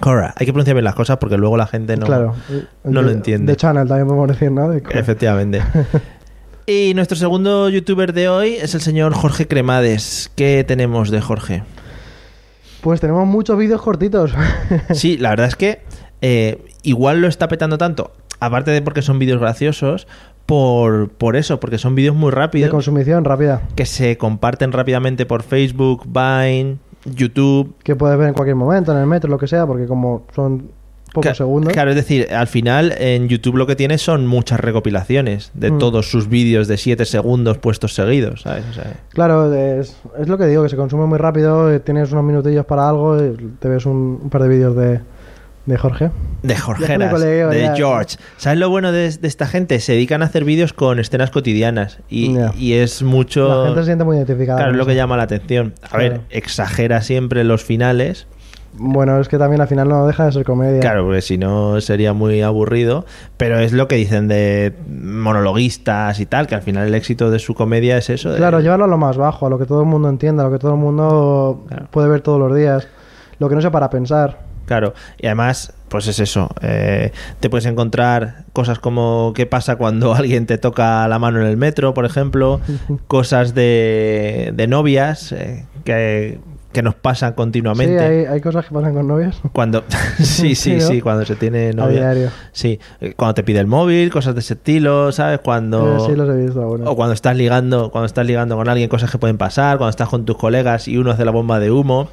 Cora. 0.02 0.34
Hay 0.38 0.48
que 0.48 0.52
pronunciar 0.52 0.76
bien 0.76 0.84
las 0.84 0.96
cosas 0.96 1.18
porque 1.18 1.38
luego 1.38 1.56
la 1.56 1.68
gente 1.68 1.96
no, 1.96 2.08
claro. 2.08 2.34
no 2.84 3.00
De- 3.02 3.06
lo 3.06 3.12
entiende. 3.12 3.54
De 3.54 3.56
Channel 3.56 3.88
también 3.88 4.08
podemos 4.08 4.28
decir, 4.28 4.52
¿no? 4.52 4.70
De- 4.70 4.82
Efectivamente. 4.90 5.62
y 6.66 6.94
nuestro 6.96 7.16
segundo 7.16 7.70
youtuber 7.70 8.12
de 8.12 8.28
hoy 8.28 8.56
es 8.56 8.74
el 8.74 8.82
señor 8.82 9.14
Jorge 9.14 9.48
Cremades. 9.48 10.32
¿Qué 10.36 10.66
tenemos 10.68 11.12
de 11.12 11.22
Jorge? 11.22 11.64
Pues 12.82 13.00
tenemos 13.00 13.28
muchos 13.28 13.58
vídeos 13.58 13.80
cortitos. 13.82 14.34
Sí, 14.94 15.18
la 15.18 15.30
verdad 15.30 15.48
es 15.48 15.56
que 15.56 15.84
eh, 16.22 16.64
igual 16.84 17.22
lo 17.22 17.28
está 17.28 17.48
petando 17.48 17.78
tanto, 17.78 18.12
aparte 18.40 18.72
de 18.72 18.82
porque 18.82 19.02
son 19.02 19.20
vídeos 19.20 19.40
graciosos, 19.40 20.08
por, 20.46 21.10
por 21.10 21.36
eso, 21.36 21.60
porque 21.60 21.78
son 21.78 21.96
vídeos 21.96 22.16
muy 22.16 22.30
de 22.32 22.36
rápidos 22.36 22.70
consumición 22.72 23.24
rápida. 23.26 23.62
que 23.76 23.86
se 23.86 24.18
comparten 24.18 24.72
rápidamente 24.72 25.26
por 25.26 25.44
Facebook, 25.44 26.04
Vine, 26.06 26.78
YouTube. 27.06 27.76
Que 27.84 27.96
puedes 27.96 28.18
ver 28.18 28.28
en 28.30 28.34
cualquier 28.34 28.56
momento, 28.56 28.92
en 28.92 28.98
el 28.98 29.08
metro, 29.08 29.30
lo 29.30 29.38
que 29.38 29.48
sea, 29.48 29.66
porque 29.66 29.86
como 29.86 30.24
son 30.36 30.70
pocos 31.14 31.36
segundos. 31.38 31.74
Claro, 31.74 31.90
es 31.92 31.96
decir, 31.96 32.28
al 32.34 32.48
final 32.48 32.94
en 32.98 33.28
YouTube 33.28 33.56
lo 33.58 33.68
que 33.68 33.76
tiene 33.76 33.98
son 33.98 34.28
muchas 34.28 34.60
recopilaciones 34.60 35.52
de 35.54 35.72
Mm. 35.72 35.78
todos 35.78 36.10
sus 36.10 36.28
vídeos 36.30 36.68
de 36.68 36.78
7 36.78 37.06
segundos 37.06 37.58
puestos 37.58 37.94
seguidos, 37.96 38.42
¿sabes? 38.44 38.64
O 38.70 38.74
sea, 38.74 38.94
Claro, 39.10 39.54
es, 39.54 39.98
es 40.20 40.28
lo 40.28 40.38
que 40.38 40.46
digo, 40.48 40.64
que 40.64 40.70
se 40.70 40.78
consume 40.78 41.06
muy 41.06 41.18
rápido, 41.18 41.72
eh, 41.72 41.80
tienes 41.82 42.12
unos 42.14 42.24
minutillos 42.24 42.66
para 42.66 42.88
algo, 42.90 43.18
eh, 43.20 43.36
te 43.60 43.68
ves 43.68 43.86
un, 43.86 44.20
un 44.24 44.30
par 44.30 44.44
de 44.44 44.50
vídeos 44.50 44.76
de, 44.76 45.02
de 45.66 45.78
Jorge. 45.78 46.10
de 46.42 46.56
Jorgeras, 46.58 47.12
colegio, 47.14 47.50
de 47.50 47.62
ya. 47.62 47.76
George. 47.76 48.18
¿Sabes 48.38 48.58
lo 48.60 48.70
bueno 48.70 48.92
de, 48.92 49.12
de 49.16 49.28
esta 49.28 49.46
gente? 49.46 49.80
Se 49.80 49.92
dedican 49.94 50.22
a 50.24 50.26
hacer 50.26 50.44
vídeos 50.44 50.74
con 50.74 51.00
escenas 51.00 51.30
cotidianas 51.30 52.00
y, 52.10 52.36
y 52.58 52.74
es 52.74 53.04
mucho... 53.04 53.48
La 53.48 53.66
gente 53.68 53.82
se 53.82 53.86
siente 53.86 54.04
muy 54.04 54.18
identificada. 54.18 54.58
Claro, 54.58 54.72
es 54.72 54.78
lo 54.78 54.86
que 54.88 54.96
llama 54.96 55.18
la 55.18 55.24
atención. 55.24 55.74
A 55.92 55.98
ver, 55.98 56.22
exagera 56.32 57.02
siempre 57.02 57.44
los 57.44 57.64
finales. 57.64 58.28
Bueno, 58.74 59.20
es 59.20 59.28
que 59.28 59.38
también 59.38 59.60
al 59.62 59.68
final 59.68 59.90
no 59.90 60.08
deja 60.08 60.26
de 60.26 60.32
ser 60.32 60.46
comedia. 60.46 60.80
Claro, 60.80 61.04
porque 61.04 61.22
si 61.22 61.38
no 61.38 61.80
sería 61.82 62.14
muy 62.14 62.42
aburrido. 62.42 63.06
Pero 63.38 63.60
es 63.60 63.74
lo 63.74 63.88
que 63.88 63.96
dicen 63.98 64.28
de 64.30 64.74
monologuistas 64.90 66.20
y 66.20 66.26
tal, 66.26 66.48
que 66.48 66.56
al 66.56 66.62
final 66.62 66.88
el 66.88 66.96
éxito 66.96 67.30
de 67.30 67.40
su 67.40 67.54
comedia 67.54 67.98
es 67.98 68.10
eso. 68.10 68.32
de- 68.32 68.38
Claro, 68.38 68.62
llevarlo 68.62 68.86
a 68.86 68.88
lo 68.88 68.98
más 68.98 69.18
bajo, 69.18 69.46
a 69.46 69.50
lo 69.50 69.60
que 69.60 69.66
todo 69.66 69.82
el 69.82 69.88
mundo 69.88 70.10
entienda, 70.10 70.44
a 70.44 70.48
lo 70.48 70.52
que 70.54 70.60
todo 70.60 70.72
el 70.72 70.80
mundo 70.80 71.66
Claro. 71.68 71.88
puede 71.92 72.08
ver 72.10 72.22
todos 72.22 72.40
los 72.40 72.56
días, 72.58 72.88
lo 73.40 73.50
que 73.50 73.56
no 73.56 73.62
sea 73.62 73.72
para 73.72 73.90
pensar. 73.90 74.40
Claro, 74.72 74.94
y 75.20 75.26
además, 75.26 75.74
pues 75.90 76.08
es 76.08 76.20
eso. 76.22 76.48
eh, 76.62 77.12
te 77.42 77.50
puedes 77.50 77.66
encontrar 77.66 78.46
cosas 78.54 78.80
como 78.80 79.34
qué 79.36 79.46
pasa 79.46 79.76
cuando 79.76 80.14
alguien 80.16 80.46
te 80.46 80.58
toca 80.58 81.06
la 81.10 81.20
mano 81.20 81.42
en 81.42 81.48
el 81.48 81.58
metro, 81.58 81.94
por 81.94 82.06
ejemplo. 82.06 82.62
cosas 83.08 83.54
de, 83.54 84.52
de 84.56 84.68
novias 84.68 85.34
eh, 85.34 85.66
que, 85.84 86.40
que 86.72 86.82
nos 86.84 86.96
pasan 86.96 87.34
continuamente. 87.34 87.98
Sí, 88.00 88.02
hay, 88.02 88.26
hay 88.28 88.40
cosas 88.40 88.66
que 88.66 88.74
pasan 88.74 88.94
con 88.94 89.10
novias. 89.10 89.42
Cuando 89.52 89.84
sí, 90.20 90.56
sí, 90.56 90.80
Sí, 90.80 90.80
sí, 90.80 91.02
cuando 91.02 91.26
se 91.26 91.36
tiene 91.36 91.72
A 91.72 91.74
novia. 91.74 92.00
diario. 92.00 92.30
Sí, 92.54 92.80
eh, 93.02 93.14
cuando 93.18 93.34
te 93.34 93.44
pide 93.44 93.60
el 93.60 93.68
móvil, 93.68 94.10
cosas 94.10 94.36
de 94.36 94.40
ese 94.40 94.54
estilo, 94.54 95.12
¿sabes? 95.12 95.40
Cuando 95.44 95.98
Eh, 95.98 96.00
sí, 96.12 96.16
los 96.16 96.30
he 96.30 96.38
visto 96.46 96.62
algunos. 96.62 96.88
o 96.88 96.96
cuando 96.96 97.14
estás 97.14 97.36
ligando, 97.36 97.92
cuando 97.92 98.06
estás 98.06 98.26
ligando 98.26 98.56
con 98.56 98.70
alguien, 98.70 98.88
cosas 98.88 99.12
que 99.12 99.18
pueden 99.18 99.38
pasar, 99.38 99.78
cuando 99.80 99.90
estás 99.90 100.08
con 100.08 100.24
tus 100.24 100.38
colegas 100.38 100.88
y 100.88 100.96
uno 100.98 101.12
hace 101.12 101.26
la 101.26 101.32
bomba 101.32 101.60
de 101.60 101.72
humo, 101.72 102.08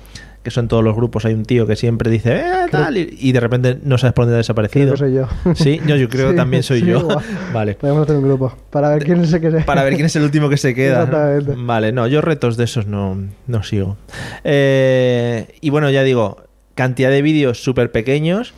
que 0.48 0.54
son 0.54 0.68
todos 0.68 0.82
los 0.82 0.96
grupos, 0.96 1.24
hay 1.24 1.34
un 1.34 1.44
tío 1.44 1.66
que 1.66 1.76
siempre 1.76 2.10
dice, 2.10 2.36
eh, 2.38 2.42
tal, 2.70 2.96
y, 2.96 3.16
y 3.20 3.32
de 3.32 3.40
repente 3.40 3.78
no 3.82 3.98
sabes 3.98 4.14
por 4.14 4.24
dónde 4.24 4.36
ha 4.36 4.38
desaparecido. 4.38 4.94
Creo 4.94 5.08
que 5.10 5.16
soy 5.44 5.44
yo. 5.44 5.54
Sí, 5.54 5.80
yo, 5.86 5.96
yo 5.96 6.08
creo 6.08 6.26
que 6.26 6.32
Sí, 6.32 6.36
también 6.36 6.62
soy 6.62 6.80
sí, 6.80 6.86
yo. 6.86 6.98
igual. 7.00 7.18
vale. 7.52 7.74
Podemos 7.74 8.02
hacer 8.02 8.16
un 8.16 8.24
grupo 8.24 8.56
para 8.70 8.88
ver 8.90 9.04
quién 9.04 9.20
es 9.22 9.32
el 9.32 9.40
que 9.40 9.50
se... 9.50 9.60
Para 9.60 9.82
ver 9.84 9.94
quién 9.94 10.06
es 10.06 10.16
el 10.16 10.22
último 10.24 10.48
que 10.48 10.56
se 10.56 10.74
queda. 10.74 11.04
Exactamente. 11.04 11.54
Vale, 11.56 11.92
no, 11.92 12.06
yo 12.06 12.20
retos 12.20 12.56
de 12.56 12.64
esos 12.64 12.86
no, 12.86 13.16
no 13.46 13.62
sigo. 13.62 13.96
Eh, 14.44 15.46
y 15.60 15.70
bueno, 15.70 15.90
ya 15.90 16.02
digo, 16.02 16.42
cantidad 16.74 17.10
de 17.10 17.22
vídeos 17.22 17.62
súper 17.62 17.92
pequeños. 17.92 18.54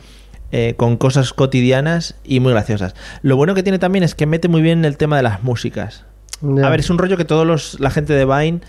eh, 0.53 0.73
con 0.75 0.97
cosas 0.97 1.31
cotidianas 1.33 2.15
y 2.25 2.39
muy 2.41 2.51
graciosas. 2.51 2.93
Lo 3.21 3.37
bueno 3.37 3.55
que 3.55 3.63
tiene 3.63 3.79
también 3.79 4.03
es 4.03 4.15
que 4.15 4.25
mete 4.25 4.47
muy 4.49 4.61
bien 4.61 4.83
el 4.83 4.97
tema 4.97 5.15
de 5.17 5.23
las 5.23 5.43
músicas. 5.43 6.03
A 6.63 6.69
ver, 6.69 6.79
es 6.79 6.89
un 6.89 6.97
rollo 6.97 7.17
que 7.17 7.23
todos 7.23 7.45
los, 7.47 7.79
la 7.79 7.89
gente 7.91 8.13
de 8.13 8.25
Vine 8.25 8.61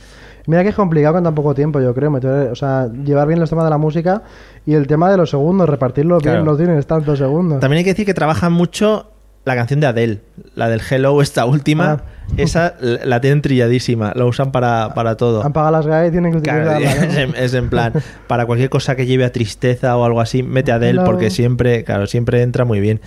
Mira 0.46 0.62
que 0.62 0.70
es 0.70 0.74
complicado 0.74 1.14
con 1.14 1.24
tan 1.24 1.34
poco 1.34 1.54
tiempo, 1.54 1.80
yo 1.80 1.94
creo. 1.94 2.10
meter- 2.10 2.50
o 2.50 2.54
sea, 2.56 2.88
llevar 3.04 3.28
bien 3.28 3.38
los 3.40 3.48
temas 3.50 3.64
de 3.64 3.70
la 3.70 3.78
música 3.78 4.22
y 4.66 4.74
el 4.74 4.86
tema 4.86 5.10
de 5.10 5.16
los 5.16 5.30
segundos, 5.30 5.68
repartirlo 5.68 6.18
Claro. 6.18 6.38
bien, 6.38 6.46
no 6.50 6.56
tienes 6.56 6.86
tantos 6.86 7.18
segundos. 7.18 7.60
También 7.60 7.78
hay 7.78 7.84
que 7.84 7.90
decir 7.90 8.06
que 8.06 8.14
trabajan 8.14 8.52
mucho 8.52 9.08
la 9.44 9.56
canción 9.56 9.80
de 9.80 9.86
Adele, 9.88 10.20
la 10.54 10.68
del 10.68 10.80
Hello, 10.88 11.20
esta 11.20 11.46
última. 11.46 11.90
Ah. 11.92 12.02
Esa 12.36 12.74
la 12.80 13.20
tienen 13.20 13.42
trilladísima, 13.42 14.12
la 14.14 14.24
usan 14.24 14.52
para, 14.52 14.94
para 14.94 15.16
todo. 15.16 15.44
Han 15.44 15.52
pagado 15.52 15.72
las 15.72 15.86
GAE 15.86 16.08
y 16.08 16.10
tienen 16.12 16.32
que 16.32 16.40
Claro, 16.40 16.70
utilizarla. 16.70 17.06
es, 17.06 17.14
¿no? 17.14 17.20
en, 17.20 17.34
es 17.44 17.54
en 17.54 17.68
plan, 17.68 17.92
para 18.28 18.46
cualquier 18.46 18.70
cosa 18.70 18.94
que 18.96 19.04
lleve 19.06 19.24
a 19.24 19.32
tristeza 19.32 19.96
o 19.96 20.04
algo 20.04 20.20
así, 20.20 20.42
mete 20.42 20.70
a 20.72 20.76
Adele 20.76 21.00
porque 21.04 21.30
siempre, 21.30 21.82
claro, 21.84 22.06
siempre 22.06 22.42
entra 22.42 22.64
muy 22.64 22.80
bien. 22.80 23.00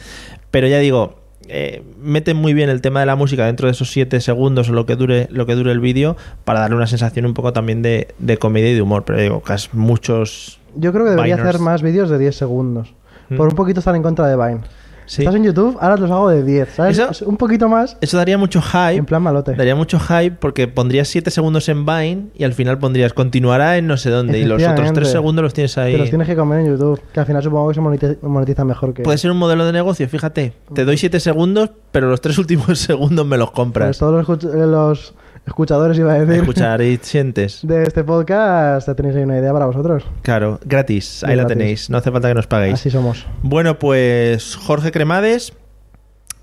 Pero 0.51 0.68
ya 0.68 0.77
digo, 0.80 1.15
eh, 1.48 1.84
meten 2.02 2.38
muy 2.38 2.54
bien 2.54 2.70
el 2.70 2.82
tema 2.82 3.00
de 3.00 3.06
la 3.06 3.16
música 3.16 3.46
dentro 3.46 3.68
de 3.68 3.72
esos 3.72 3.92
7 3.92 4.20
segundos 4.22 4.70
o 4.70 4.74
lo 4.74 4.86
que 4.86 4.96
dure, 4.96 5.28
lo 5.30 5.46
que 5.46 5.56
dure 5.56 5.72
el 5.72 5.80
vídeo 5.80 6.16
para 6.44 6.60
darle 6.60 6.75
una 6.75 6.88
sensación 6.88 7.25
un 7.25 7.34
poco 7.34 7.54
también 7.54 7.82
de, 7.82 8.14
de 8.20 8.38
comedia 8.38 8.72
y 8.72 8.75
de 8.75 8.82
humor. 8.82 9.04
Pero 9.06 9.20
digo, 9.22 9.44
es 9.54 9.74
muchos. 9.74 10.60
Yo 10.75 10.92
creo 10.92 11.06
que 11.06 11.12
debería 11.12 11.36
hacer 11.36 11.60
más 11.60 11.82
vídeos 11.82 12.10
de 12.10 12.18
10 12.18 12.36
segundos. 12.36 12.94
Mm. 13.30 13.38
Por 13.38 13.48
un 13.48 13.56
poquito 13.56 13.80
estar 13.80 13.96
en 13.96 14.04
contra 14.04 14.28
de 14.28 14.36
Vine. 14.36 14.62
Sí. 15.05 15.21
Estás 15.21 15.35
en 15.35 15.43
YouTube, 15.43 15.77
ahora 15.79 15.97
los 15.97 16.09
hago 16.09 16.29
de 16.29 16.43
10, 16.43 16.69
¿sabes? 16.75 16.97
Eso- 16.97 17.25
un 17.27 17.38
poquito 17.38 17.69
más 17.69 17.97
Eso 18.01 18.17
daría 18.17 18.38
mucho 18.38 18.62
hype. 18.62 18.95
en 18.95 19.05
plan 19.05 19.21
malote. 19.21 19.53
Daría 19.55 19.75
mucho 19.75 20.00
hype 20.00 20.31
porque 20.31 20.67
pondrías 20.67 21.07
7 21.07 21.29
segundos 21.31 21.69
en 21.69 21.85
Vine 21.85 22.27
y 22.35 22.43
al 22.43 22.53
final 22.53 22.79
pondrías 22.79 23.13
continuará 23.13 23.77
en 23.77 23.88
no 23.88 23.97
sé 23.97 24.09
dónde 24.09 24.39
y 24.39 24.45
los 24.45 24.55
otros 24.55 24.63
3 24.63 24.71
Efectivamente. 24.79 25.12
segundos 25.12 25.43
los 25.43 25.53
tienes 25.53 25.77
ahí. 25.77 25.91
Te 25.93 25.97
los 26.00 26.09
tienes 26.09 26.27
que 26.27 26.35
comer 26.35 26.62
en 26.62 26.67
YouTube. 26.71 27.00
Que 27.13 27.19
al 27.19 27.25
final 27.25 27.43
supongo 27.43 27.67
que 27.69 27.75
se 27.75 27.81
monetiza, 27.81 28.13
monetiza 28.24 28.65
mejor 28.65 28.93
que. 28.93 29.03
Puede 29.03 29.17
ser 29.17 29.31
un 29.31 29.38
modelo 29.38 29.65
de 29.65 29.71
negocio, 29.74 30.07
fíjate. 30.09 30.53
Te 30.74 30.85
doy 30.85 30.97
7 30.97 31.19
segundos, 31.19 31.69
pero 31.91 32.09
los 32.09 32.19
3 32.21 32.38
últimos 32.39 32.79
segundos 32.79 33.25
me 33.25 33.38
los 33.38 33.50
Pues 33.50 33.55
compras. 33.55 33.97
todos 34.00 34.27
los, 34.27 34.43
los 34.43 35.13
escuchadores, 35.46 35.98
iba 35.98 36.14
a 36.14 36.20
decir. 36.20 36.42
Escuchar 36.42 36.82
y 36.82 36.98
sientes. 37.02 37.60
De 37.64 37.84
este 37.84 38.04
podcast, 38.04 38.88
ya 38.88 38.96
tenéis 38.96 39.16
ahí 39.16 39.24
una 39.24 39.38
idea 39.38 39.52
para 39.54 39.66
vosotros. 39.66 40.04
Claro, 40.22 40.60
gratis. 40.66 41.06
Sí, 41.20 41.25
Ahí 41.25 41.36
la 41.36 41.44
gratis. 41.44 41.58
tenéis. 41.58 41.90
No 41.90 41.98
hace 41.98 42.12
falta 42.12 42.28
que 42.28 42.34
nos 42.34 42.48
paguéis. 42.48 42.75
Así 42.75 42.90
somos. 42.90 43.25
Bueno, 43.44 43.80
pues 43.80 44.56
Jorge 44.56 44.92
Cremades, 44.92 45.54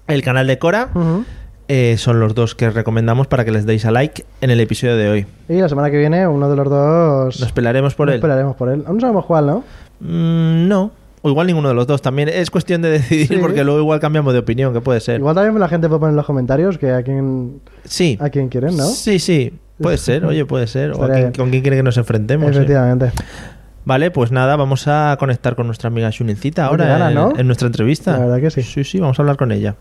el 0.08 0.22
canal 0.22 0.46
de 0.46 0.58
Cora, 0.58 0.88
eh, 1.68 1.96
son 1.98 2.20
los 2.20 2.34
dos 2.34 2.54
que 2.54 2.70
recomendamos 2.70 3.26
para 3.26 3.44
que 3.44 3.50
les 3.50 3.66
deis 3.66 3.84
a 3.86 3.90
like 3.90 4.24
en 4.40 4.50
el 4.50 4.60
episodio 4.60 4.96
de 4.96 5.08
hoy. 5.08 5.26
Y 5.48 5.54
la 5.60 5.68
semana 5.68 5.90
que 5.90 5.98
viene, 5.98 6.26
uno 6.26 6.48
de 6.50 6.56
los 6.56 6.68
dos. 6.68 7.40
Nos 7.40 7.52
pelaremos 7.52 7.94
por 7.94 8.06
nos 8.08 8.14
él. 8.14 8.18
Esperaremos 8.18 8.56
por 8.56 8.68
él. 8.68 8.84
Aún 8.86 8.96
no 8.96 9.00
sabemos 9.00 9.26
cuál, 9.26 9.46
¿no? 9.46 9.64
Mm, 10.00 10.68
no. 10.68 10.90
O 11.24 11.30
igual 11.30 11.46
ninguno 11.46 11.68
de 11.68 11.74
los 11.74 11.86
dos. 11.86 12.02
También 12.02 12.28
es 12.28 12.50
cuestión 12.50 12.82
de 12.82 12.90
decidir 12.90 13.28
Sí. 13.28 13.36
porque 13.40 13.62
luego 13.64 13.78
igual 13.80 14.00
cambiamos 14.00 14.32
de 14.32 14.40
opinión, 14.40 14.72
que 14.72 14.80
puede 14.80 15.00
ser. 15.00 15.20
Igual 15.20 15.34
también 15.36 15.58
la 15.58 15.68
gente 15.68 15.88
puede 15.88 16.00
poner 16.00 16.12
en 16.12 16.16
los 16.16 16.26
comentarios 16.26 16.78
que 16.78 16.90
a 16.90 17.02
quien, 17.02 17.60
Sí. 17.84 18.18
a 18.20 18.28
quien 18.30 18.48
quieren, 18.48 18.76
¿no? 18.76 18.84
Sí, 18.86 19.18
sí. 19.18 19.52
Puede 19.80 19.96
ser, 19.98 20.24
oye, 20.24 20.44
puede 20.44 20.66
ser. 20.66 20.92
O 20.92 21.04
a 21.04 21.08
quién- 21.10 21.32
con 21.32 21.50
quién 21.50 21.62
quiere 21.62 21.76
que 21.76 21.82
nos 21.82 21.96
enfrentemos. 21.96 22.50
Efectivamente. 22.50 23.12
Vale, 23.84 24.10
pues 24.12 24.30
nada, 24.30 24.54
vamos 24.56 24.86
a 24.86 25.16
conectar 25.18 25.56
con 25.56 25.66
nuestra 25.66 25.88
amiga 25.88 26.08
Shunincita 26.10 26.66
ahora 26.66 27.08
en, 27.08 27.14
¿no? 27.14 27.32
en 27.36 27.46
nuestra 27.46 27.66
entrevista. 27.66 28.12
La 28.12 28.26
verdad 28.26 28.40
que 28.40 28.50
sí. 28.50 28.62
Sí, 28.62 28.84
sí, 28.84 29.00
vamos 29.00 29.18
a 29.18 29.22
hablar 29.22 29.36
con 29.36 29.50
ella. 29.52 29.74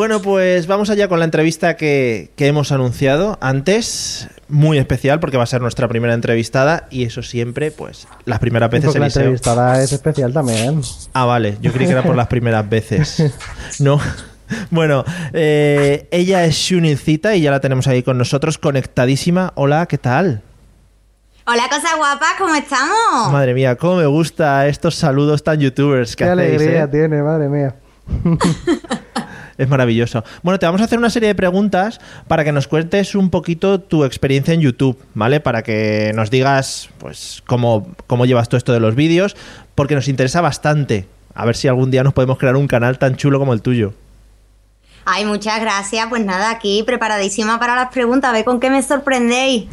Bueno, 0.00 0.22
pues 0.22 0.66
vamos 0.66 0.88
allá 0.88 1.08
con 1.08 1.18
la 1.18 1.26
entrevista 1.26 1.76
que, 1.76 2.30
que 2.34 2.46
hemos 2.46 2.72
anunciado 2.72 3.36
antes. 3.42 4.28
Muy 4.48 4.78
especial 4.78 5.20
porque 5.20 5.36
va 5.36 5.42
a 5.42 5.46
ser 5.46 5.60
nuestra 5.60 5.88
primera 5.88 6.14
entrevistada 6.14 6.86
y 6.90 7.04
eso 7.04 7.22
siempre, 7.22 7.70
pues, 7.70 8.08
las 8.24 8.38
primeras 8.38 8.70
veces 8.70 8.86
Porque 8.86 8.98
la 8.98 9.06
Eliseo- 9.08 9.18
entrevistada 9.20 9.82
es 9.82 9.92
especial 9.92 10.32
también. 10.32 10.80
Ah, 11.12 11.26
vale, 11.26 11.58
yo 11.60 11.70
creí 11.70 11.84
que 11.86 11.92
era 11.92 12.02
por 12.02 12.16
las 12.16 12.28
primeras 12.28 12.66
veces. 12.66 13.30
No. 13.78 14.00
Bueno, 14.70 15.04
eh, 15.34 16.08
ella 16.10 16.46
es 16.46 16.54
Shunincita 16.54 17.36
y 17.36 17.42
ya 17.42 17.50
la 17.50 17.60
tenemos 17.60 17.86
ahí 17.86 18.02
con 18.02 18.16
nosotros, 18.16 18.56
conectadísima. 18.56 19.52
Hola, 19.54 19.84
¿qué 19.84 19.98
tal? 19.98 20.40
Hola, 21.46 21.64
cosa 21.68 21.94
guapa, 21.98 22.26
¿cómo 22.38 22.54
estamos? 22.54 23.30
Madre 23.32 23.52
mía, 23.52 23.76
cómo 23.76 23.96
me 23.96 24.06
gusta 24.06 24.66
estos 24.66 24.94
saludos 24.94 25.44
tan 25.44 25.60
youtubers 25.60 26.16
que 26.16 26.24
Qué 26.24 26.30
hacéis. 26.30 26.54
alegría 26.54 26.84
¿eh? 26.84 26.88
tiene, 26.88 27.22
madre 27.22 27.50
mía. 27.50 27.74
Es 29.58 29.68
maravilloso. 29.68 30.24
Bueno, 30.42 30.58
te 30.58 30.66
vamos 30.66 30.80
a 30.80 30.84
hacer 30.84 30.98
una 30.98 31.10
serie 31.10 31.28
de 31.28 31.34
preguntas 31.34 32.00
para 32.28 32.44
que 32.44 32.52
nos 32.52 32.66
cuentes 32.68 33.14
un 33.14 33.30
poquito 33.30 33.80
tu 33.80 34.04
experiencia 34.04 34.54
en 34.54 34.60
YouTube, 34.60 34.98
¿vale? 35.14 35.40
Para 35.40 35.62
que 35.62 36.12
nos 36.14 36.30
digas, 36.30 36.88
pues, 36.98 37.42
cómo, 37.46 37.88
cómo 38.06 38.26
llevas 38.26 38.48
todo 38.48 38.58
esto 38.58 38.72
de 38.72 38.80
los 38.80 38.94
vídeos, 38.94 39.36
porque 39.74 39.94
nos 39.94 40.08
interesa 40.08 40.40
bastante. 40.40 41.06
A 41.34 41.44
ver 41.44 41.56
si 41.56 41.68
algún 41.68 41.90
día 41.90 42.02
nos 42.02 42.12
podemos 42.14 42.38
crear 42.38 42.56
un 42.56 42.66
canal 42.66 42.98
tan 42.98 43.16
chulo 43.16 43.38
como 43.38 43.52
el 43.52 43.62
tuyo. 43.62 43.92
Ay, 45.04 45.24
muchas 45.24 45.60
gracias. 45.60 46.06
Pues 46.08 46.24
nada, 46.24 46.50
aquí 46.50 46.82
preparadísima 46.84 47.58
para 47.58 47.74
las 47.74 47.90
preguntas. 47.90 48.30
A 48.30 48.32
ver 48.32 48.44
con 48.44 48.60
qué 48.60 48.70
me 48.70 48.82
sorprendéis. 48.82 49.66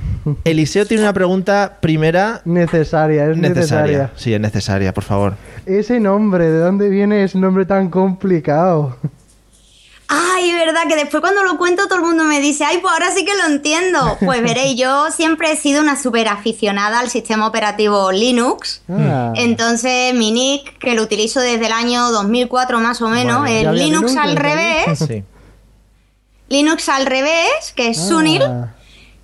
Eliseo 0.43 0.85
tiene 0.85 1.03
una 1.03 1.13
pregunta 1.13 1.77
primera 1.81 2.41
Necesaria, 2.43 3.29
es 3.29 3.37
necesaria. 3.37 3.49
necesaria. 3.85 4.11
Sí, 4.15 4.33
es 4.33 4.39
necesaria, 4.41 4.93
por 4.93 5.03
favor. 5.03 5.35
Ese 5.65 5.99
nombre, 5.99 6.49
¿de 6.49 6.59
dónde 6.59 6.89
viene 6.89 7.23
ese 7.23 7.37
nombre 7.37 7.65
tan 7.65 7.89
complicado? 7.89 8.97
Ay, 10.09 10.53
verdad 10.53 10.83
que 10.87 10.95
después 10.95 11.19
cuando 11.19 11.43
lo 11.43 11.57
cuento 11.57 11.87
todo 11.87 11.95
el 11.95 12.05
mundo 12.05 12.23
me 12.23 12.39
dice, 12.39 12.63
ay, 12.63 12.77
pues 12.77 12.93
ahora 12.93 13.11
sí 13.11 13.25
que 13.25 13.35
lo 13.35 13.45
entiendo. 13.45 14.17
Pues 14.23 14.41
veréis, 14.43 14.79
yo 14.79 15.11
siempre 15.11 15.51
he 15.51 15.57
sido 15.57 15.81
una 15.81 16.01
súper 16.01 16.29
aficionada 16.29 16.99
al 16.99 17.09
sistema 17.09 17.47
operativo 17.47 18.11
Linux. 18.11 18.81
Ah, 18.89 19.33
Entonces, 19.35 20.13
mi 20.13 20.31
nick, 20.31 20.77
que 20.77 20.95
lo 20.95 21.03
utilizo 21.03 21.41
desde 21.41 21.65
el 21.65 21.73
año 21.73 22.09
2004 22.11 22.79
más 22.79 23.01
o 23.01 23.09
menos, 23.09 23.41
Vale. 23.41 23.59
había 23.59 23.71
Linux 23.73 24.11
Linux 24.11 24.17
al 24.17 24.35
revés. 24.37 24.99
Sí. 24.99 25.23
Linux 26.49 26.87
al 26.87 27.05
revés, 27.05 27.73
que 27.75 27.89
es 27.89 27.99
ah. 27.99 28.07
Sunil. 28.07 28.43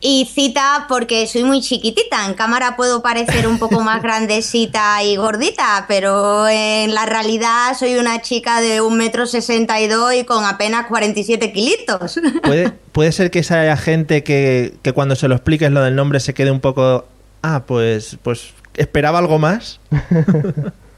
Y 0.06 0.26
cita 0.26 0.86
porque 0.90 1.26
soy 1.28 1.46
muy 1.46 1.62
chiquitita. 1.62 2.26
En 2.26 2.34
cámara 2.34 2.76
puedo 2.76 3.02
parecer 3.02 3.48
un 3.48 3.58
poco 3.58 3.80
más 3.80 4.04
grandecita 4.04 5.02
y 5.02 5.16
gordita, 5.16 5.86
pero 5.88 6.46
en 6.50 6.94
la 6.94 7.06
realidad 7.06 7.74
soy 7.80 7.96
una 7.96 8.22
chica 8.22 8.60
de 8.60 8.82
un 8.82 8.98
metro 8.98 9.26
sesenta 9.26 9.80
y 9.80 9.88
dos 9.88 10.14
y 10.14 10.26
con 10.26 10.44
apenas 10.44 10.88
47 10.88 11.54
kilitos. 11.54 12.20
¿Puede, 12.44 12.72
puede 12.92 13.14
ser 13.14 13.32
que 13.32 13.40
esa 13.40 13.62
haya 13.62 13.78
gente 13.78 14.24
que, 14.24 14.74
que 14.82 14.92
cuando 14.92 15.16
se 15.16 15.30
lo 15.30 15.36
expliques 15.36 15.72
lo 15.72 15.82
del 15.82 15.96
nombre 15.96 16.20
se 16.20 16.34
quede 16.34 16.52
un 16.52 16.60
poco... 16.60 17.06
Ah, 17.42 17.64
pues, 17.66 18.18
pues 18.24 18.54
esperaba 18.76 19.20
algo 19.20 19.40
más. 19.40 19.80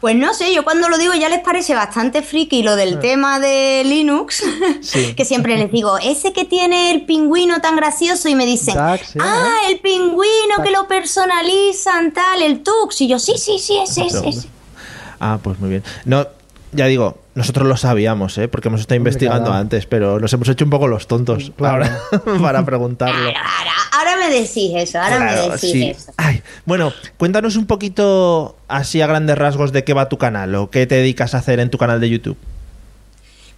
Pues 0.00 0.16
no 0.16 0.32
sé, 0.32 0.54
yo 0.54 0.64
cuando 0.64 0.88
lo 0.88 0.96
digo 0.96 1.12
ya 1.14 1.28
les 1.28 1.40
parece 1.40 1.74
bastante 1.74 2.22
friki 2.22 2.62
lo 2.62 2.74
del 2.74 2.98
tema 3.00 3.38
de 3.38 3.82
Linux, 3.84 4.42
Sí. 4.80 5.14
que 5.16 5.24
siempre 5.26 5.58
les 5.58 5.70
digo, 5.70 5.98
ese 5.98 6.32
que 6.32 6.44
tiene 6.46 6.90
el 6.90 7.04
pingüino 7.04 7.60
tan 7.60 7.76
gracioso 7.76 8.28
y 8.28 8.34
me 8.34 8.46
dicen, 8.46 8.74
sí, 9.04 9.18
ah, 9.20 9.56
el 9.68 9.78
pingüino 9.80 10.62
que 10.64 10.70
lo 10.70 10.88
personalizan, 10.88 12.12
tal, 12.12 12.42
el 12.42 12.62
Tux. 12.62 13.00
Y 13.02 13.08
yo, 13.08 13.18
sí, 13.18 13.34
sí, 13.36 13.58
sí, 13.58 13.76
ese, 13.76 14.06
ese, 14.06 14.28
ese. 14.28 14.48
Ah, 15.18 15.38
pues 15.42 15.58
muy 15.58 15.68
bien. 15.68 15.84
No, 16.06 16.26
ya 16.72 16.86
digo, 16.86 17.18
nosotros 17.34 17.66
lo 17.66 17.76
sabíamos, 17.76 18.36
¿eh? 18.38 18.48
Porque 18.48 18.68
hemos 18.68 18.80
estado 18.80 18.98
Hombre, 18.98 19.10
investigando 19.10 19.46
claro. 19.46 19.60
antes, 19.60 19.86
pero 19.86 20.20
nos 20.20 20.32
hemos 20.32 20.48
hecho 20.48 20.64
un 20.64 20.70
poco 20.70 20.88
los 20.88 21.06
tontos 21.06 21.52
Claro. 21.56 21.84
ahora 21.84 22.00
para 22.40 22.64
preguntarlo. 22.64 23.30
Claro, 23.30 23.38
ahora, 23.58 23.72
ahora 24.14 24.16
me 24.28 24.34
decís 24.34 24.72
eso, 24.76 24.98
ahora 25.00 25.16
Claro, 25.16 25.42
me 25.48 25.54
decís 25.54 25.70
sí. 25.70 25.90
eso. 25.90 26.12
Ay, 26.16 26.42
bueno, 26.64 26.92
cuéntanos 27.16 27.56
un 27.56 27.66
poquito 27.66 28.56
así 28.68 29.00
a 29.02 29.06
grandes 29.06 29.36
rasgos 29.36 29.72
de 29.72 29.84
qué 29.84 29.94
va 29.94 30.08
tu 30.08 30.18
canal 30.18 30.54
o 30.54 30.70
qué 30.70 30.86
te 30.86 30.94
dedicas 30.96 31.34
a 31.34 31.38
hacer 31.38 31.60
en 31.60 31.70
tu 31.70 31.78
canal 31.78 32.00
de 32.00 32.08
YouTube. 32.10 32.36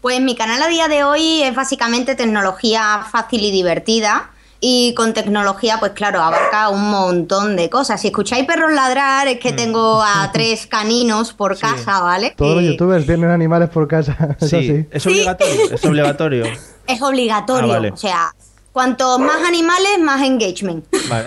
Pues 0.01 0.21
mi 0.21 0.35
canal 0.35 0.61
a 0.61 0.67
día 0.67 0.89
de 0.89 1.05
hoy 1.05 1.43
es 1.43 1.55
básicamente 1.55 2.17
tecnología 2.17 3.07
fácil 3.13 3.41
y 3.45 3.53
divertida. 3.53 4.31
Y 4.65 4.95
con 4.95 5.13
tecnología, 5.13 5.79
pues 5.81 5.91
claro, 5.91 6.23
abarca 6.23 6.69
un 6.69 6.89
montón 6.89 7.57
de 7.57 7.69
cosas. 7.69 8.01
Si 8.01 8.07
escucháis 8.07 8.47
perros 8.47 8.73
ladrar, 8.73 9.27
es 9.27 9.41
que 9.41 9.53
tengo 9.53 10.01
a 10.01 10.31
tres 10.33 10.69
caninos 10.69 11.33
por 11.33 11.59
casa, 11.59 11.99
¿vale? 12.01 12.33
Todos 12.37 12.55
los 12.63 12.65
youtubers 12.71 13.05
tienen 13.05 13.31
animales 13.31 13.71
por 13.71 13.89
casa, 13.89 14.17
eso 14.41 14.61
sí. 14.61 14.87
es 14.89 15.05
obligatorio, 15.05 15.75
es 15.75 15.85
obligatorio. 15.85 16.45
Es 16.87 17.01
obligatorio. 17.03 17.71
Ah, 17.73 17.75
vale. 17.77 17.91
O 17.93 17.97
sea, 17.97 18.35
cuanto 18.73 19.19
más 19.19 19.43
animales, 19.47 19.99
más 20.01 20.21
engagement. 20.23 20.85
Vale. 21.09 21.25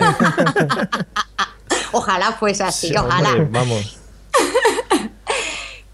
Ojalá 1.92 2.32
fuese 2.32 2.62
así, 2.64 2.88
Sí, 2.88 2.94
ojalá. 2.96 3.30
hombre, 3.30 3.48
vamos. 3.50 3.98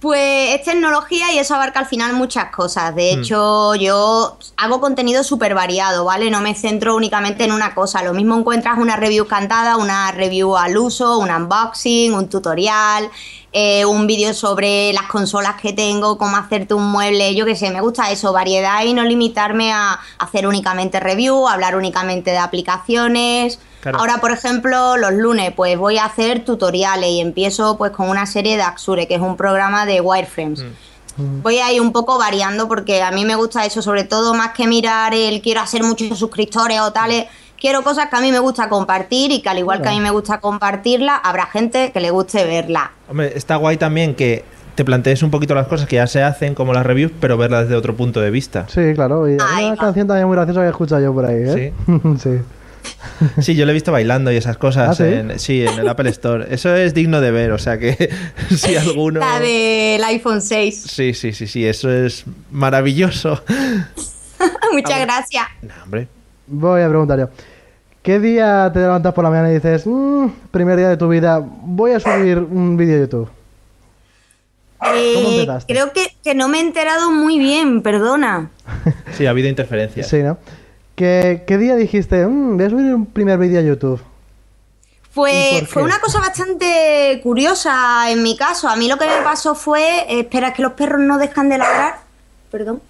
Pues 0.02 0.56
es 0.56 0.64
tecnología 0.64 1.32
y 1.32 1.38
eso 1.38 1.54
abarca 1.54 1.78
al 1.78 1.86
final 1.86 2.14
muchas 2.14 2.46
cosas. 2.46 2.92
De 2.92 3.12
hecho, 3.12 3.76
yo 3.76 4.36
hago 4.56 4.80
contenido 4.80 5.22
súper 5.22 5.54
variado, 5.54 6.04
¿vale? 6.04 6.28
No 6.28 6.40
me 6.40 6.56
centro 6.56 6.96
únicamente 6.96 7.44
en 7.44 7.52
una 7.52 7.72
cosa. 7.72 8.02
Lo 8.02 8.12
mismo 8.12 8.36
encuentras 8.36 8.78
una 8.78 8.96
review 8.96 9.28
cantada, 9.28 9.76
una 9.76 10.10
review 10.10 10.56
al 10.56 10.76
uso, 10.76 11.18
un 11.18 11.30
unboxing, 11.30 12.14
un 12.14 12.28
tutorial, 12.28 13.08
eh, 13.52 13.84
un 13.84 14.08
vídeo 14.08 14.34
sobre 14.34 14.92
las 14.92 15.04
consolas 15.04 15.54
que 15.62 15.72
tengo, 15.72 16.18
cómo 16.18 16.36
hacerte 16.36 16.74
un 16.74 16.90
mueble. 16.90 17.36
Yo 17.36 17.46
qué 17.46 17.54
sé, 17.54 17.70
me 17.70 17.80
gusta 17.80 18.10
eso, 18.10 18.32
variedad 18.32 18.82
y 18.82 18.94
no 18.94 19.04
limitarme 19.04 19.70
a 19.70 20.00
hacer 20.18 20.48
únicamente 20.48 20.98
review, 20.98 21.46
hablar 21.46 21.76
únicamente 21.76 22.32
de 22.32 22.38
aplicaciones. 22.38 23.60
Claro. 23.82 23.98
Ahora, 23.98 24.18
por 24.18 24.30
ejemplo, 24.30 24.96
los 24.96 25.12
lunes, 25.12 25.52
pues 25.56 25.76
voy 25.76 25.98
a 25.98 26.04
hacer 26.04 26.44
tutoriales 26.44 27.10
y 27.10 27.20
empiezo 27.20 27.76
pues 27.76 27.90
con 27.90 28.08
una 28.08 28.26
serie 28.26 28.56
de 28.56 28.62
Axure, 28.62 29.08
que 29.08 29.16
es 29.16 29.20
un 29.20 29.36
programa 29.36 29.84
de 29.86 30.00
wireframes. 30.00 30.64
Voy 31.16 31.58
a 31.58 31.72
ir 31.72 31.80
un 31.80 31.92
poco 31.92 32.16
variando 32.16 32.68
porque 32.68 33.02
a 33.02 33.10
mí 33.10 33.24
me 33.24 33.34
gusta 33.34 33.66
eso, 33.66 33.82
sobre 33.82 34.04
todo 34.04 34.34
más 34.34 34.52
que 34.52 34.66
mirar 34.66 35.14
el 35.14 35.42
quiero 35.42 35.60
hacer 35.60 35.82
muchos 35.82 36.16
suscriptores 36.18 36.80
o 36.80 36.92
tales. 36.92 37.26
Quiero 37.60 37.82
cosas 37.82 38.08
que 38.08 38.16
a 38.16 38.20
mí 38.20 38.32
me 38.32 38.38
gusta 38.38 38.68
compartir 38.68 39.30
y 39.30 39.42
que 39.42 39.48
al 39.48 39.58
igual 39.58 39.82
que 39.82 39.88
a 39.88 39.92
mí 39.92 40.00
me 40.00 40.10
gusta 40.10 40.40
compartirla, 40.40 41.16
habrá 41.16 41.46
gente 41.46 41.92
que 41.92 42.00
le 42.00 42.10
guste 42.10 42.44
verla. 42.44 42.92
Hombre, 43.08 43.32
está 43.36 43.56
guay 43.56 43.76
también 43.76 44.14
que 44.14 44.44
te 44.74 44.84
plantees 44.84 45.22
un 45.22 45.30
poquito 45.30 45.54
las 45.54 45.66
cosas 45.66 45.86
que 45.86 45.96
ya 45.96 46.06
se 46.06 46.22
hacen, 46.22 46.54
como 46.54 46.72
las 46.72 46.84
reviews, 46.84 47.12
pero 47.20 47.36
verlas 47.36 47.64
desde 47.64 47.76
otro 47.76 47.94
punto 47.94 48.20
de 48.20 48.30
vista. 48.30 48.66
Sí, 48.68 48.94
claro. 48.94 49.28
Y 49.28 49.36
hay 49.54 49.66
una 49.66 49.76
canción 49.76 50.06
también 50.08 50.26
muy 50.26 50.36
graciosa 50.36 50.60
que 50.60 50.66
he 50.66 50.70
escuchado 50.70 51.02
yo 51.02 51.12
por 51.12 51.26
ahí, 51.26 51.42
¿eh? 51.42 51.72
Sí. 51.86 51.92
Sí, 52.18 52.40
yo 53.36 53.64
lo 53.64 53.70
he 53.70 53.74
visto 53.74 53.92
bailando 53.92 54.32
y 54.32 54.36
esas 54.36 54.56
cosas. 54.58 54.90
¿Ah, 54.90 54.94
sí? 54.94 55.12
En, 55.12 55.38
sí, 55.38 55.62
en 55.64 55.78
el 55.78 55.88
Apple 55.88 56.10
Store. 56.10 56.46
Eso 56.50 56.74
es 56.74 56.94
digno 56.94 57.20
de 57.20 57.30
ver, 57.30 57.52
o 57.52 57.58
sea 57.58 57.78
que 57.78 58.10
si 58.56 58.76
alguno... 58.76 59.20
La 59.20 59.40
del 59.40 60.02
iPhone 60.04 60.40
6. 60.42 60.82
Sí, 60.82 61.14
sí, 61.14 61.32
sí, 61.32 61.46
sí, 61.46 61.66
eso 61.66 61.90
es 61.90 62.24
maravilloso. 62.50 63.42
Muchas 64.72 65.00
gracias. 65.00 65.46
No, 65.62 65.74
hombre. 65.84 66.08
Voy 66.46 66.82
a 66.82 66.88
preguntar 66.88 67.18
yo. 67.18 67.28
¿Qué 68.02 68.18
día 68.18 68.68
te 68.72 68.80
levantas 68.80 69.14
por 69.14 69.22
la 69.22 69.30
mañana 69.30 69.50
y 69.50 69.54
dices, 69.54 69.86
"Mm, 69.86 70.26
primer 70.50 70.76
día 70.76 70.88
de 70.88 70.96
tu 70.96 71.08
vida, 71.08 71.40
voy 71.40 71.92
a 71.92 72.00
subir 72.00 72.38
un 72.38 72.76
vídeo 72.76 72.96
a 72.96 73.00
YouTube? 73.00 73.30
Eh, 74.94 75.46
creo 75.68 75.92
que, 75.92 76.08
que 76.24 76.34
no 76.34 76.48
me 76.48 76.58
he 76.58 76.60
enterado 76.60 77.12
muy 77.12 77.38
bien, 77.38 77.82
perdona. 77.82 78.50
Sí, 79.16 79.26
ha 79.26 79.30
habido 79.30 79.48
interferencias. 79.48 80.08
Sí, 80.08 80.18
¿no? 80.24 80.38
¿Qué, 81.02 81.42
qué 81.48 81.58
día 81.58 81.74
dijiste, 81.74 82.24
"Mm, 82.24 82.56
voy 82.56 82.64
a 82.64 82.70
subir 82.70 82.94
un 82.94 83.06
primer 83.06 83.36
vídeo 83.36 83.58
a 83.58 83.62
YouTube? 83.64 84.00
¿Y 84.00 85.10
Fue, 85.10 85.66
fue 85.68 85.82
una 85.82 85.98
cosa 85.98 86.20
bastante 86.20 87.18
curiosa 87.24 88.08
en 88.08 88.22
mi 88.22 88.36
caso. 88.36 88.68
A 88.68 88.76
mí 88.76 88.86
lo 88.86 88.98
que 88.98 89.08
me 89.08 89.20
pasó 89.24 89.56
fue, 89.56 90.06
espera, 90.20 90.50
es 90.50 90.54
que 90.54 90.62
los 90.62 90.74
perros 90.74 91.00
no 91.00 91.18
dejan 91.18 91.48
de 91.48 91.58
ladrar. 91.58 91.98
Perdón. 92.52 92.80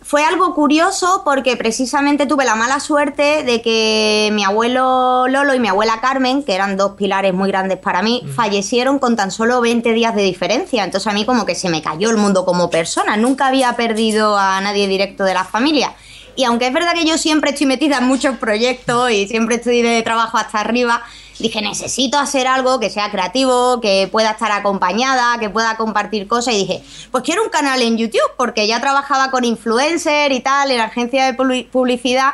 Fue 0.00 0.24
algo 0.24 0.54
curioso 0.54 1.20
porque 1.22 1.58
precisamente 1.58 2.24
tuve 2.24 2.46
la 2.46 2.56
mala 2.56 2.80
suerte 2.80 3.44
de 3.44 3.60
que 3.60 4.30
mi 4.32 4.42
abuelo 4.42 5.28
Lolo 5.28 5.54
y 5.54 5.60
mi 5.60 5.68
abuela 5.68 6.00
Carmen, 6.00 6.42
que 6.42 6.54
eran 6.54 6.78
dos 6.78 6.92
pilares 6.92 7.34
muy 7.34 7.50
grandes 7.50 7.78
para 7.78 8.00
mí, 8.00 8.24
fallecieron 8.34 8.98
con 8.98 9.14
tan 9.14 9.30
solo 9.30 9.60
20 9.60 9.92
días 9.92 10.14
de 10.16 10.22
diferencia. 10.22 10.84
Entonces 10.84 11.06
a 11.06 11.12
mí 11.12 11.26
como 11.26 11.44
que 11.44 11.54
se 11.54 11.68
me 11.68 11.82
cayó 11.82 12.08
el 12.08 12.16
mundo 12.16 12.46
como 12.46 12.70
persona. 12.70 13.18
Nunca 13.18 13.48
había 13.48 13.76
perdido 13.76 14.38
a 14.38 14.58
nadie 14.62 14.88
directo 14.88 15.24
de 15.24 15.34
la 15.34 15.44
familia. 15.44 15.92
Y 16.36 16.44
aunque 16.44 16.66
es 16.66 16.72
verdad 16.72 16.94
que 16.94 17.04
yo 17.04 17.18
siempre 17.18 17.50
estoy 17.50 17.66
metida 17.66 17.98
en 17.98 18.04
muchos 18.04 18.36
proyectos 18.38 19.10
y 19.10 19.28
siempre 19.28 19.56
estoy 19.56 19.82
de 19.82 20.02
trabajo 20.02 20.38
hasta 20.38 20.60
arriba, 20.60 21.02
dije, 21.38 21.62
necesito 21.62 22.18
hacer 22.18 22.46
algo 22.46 22.78
que 22.80 22.90
sea 22.90 23.10
creativo, 23.10 23.80
que 23.80 24.08
pueda 24.10 24.32
estar 24.32 24.52
acompañada, 24.52 25.38
que 25.38 25.50
pueda 25.50 25.76
compartir 25.76 26.26
cosas. 26.28 26.54
Y 26.54 26.58
dije, 26.58 26.82
pues 27.10 27.24
quiero 27.24 27.42
un 27.42 27.50
canal 27.50 27.82
en 27.82 27.96
YouTube, 27.96 28.20
porque 28.36 28.66
ya 28.66 28.80
trabajaba 28.80 29.30
con 29.30 29.44
influencer 29.44 30.32
y 30.32 30.40
tal, 30.40 30.70
en 30.70 30.80
agencia 30.80 31.24
de 31.26 31.34
publicidad. 31.70 32.32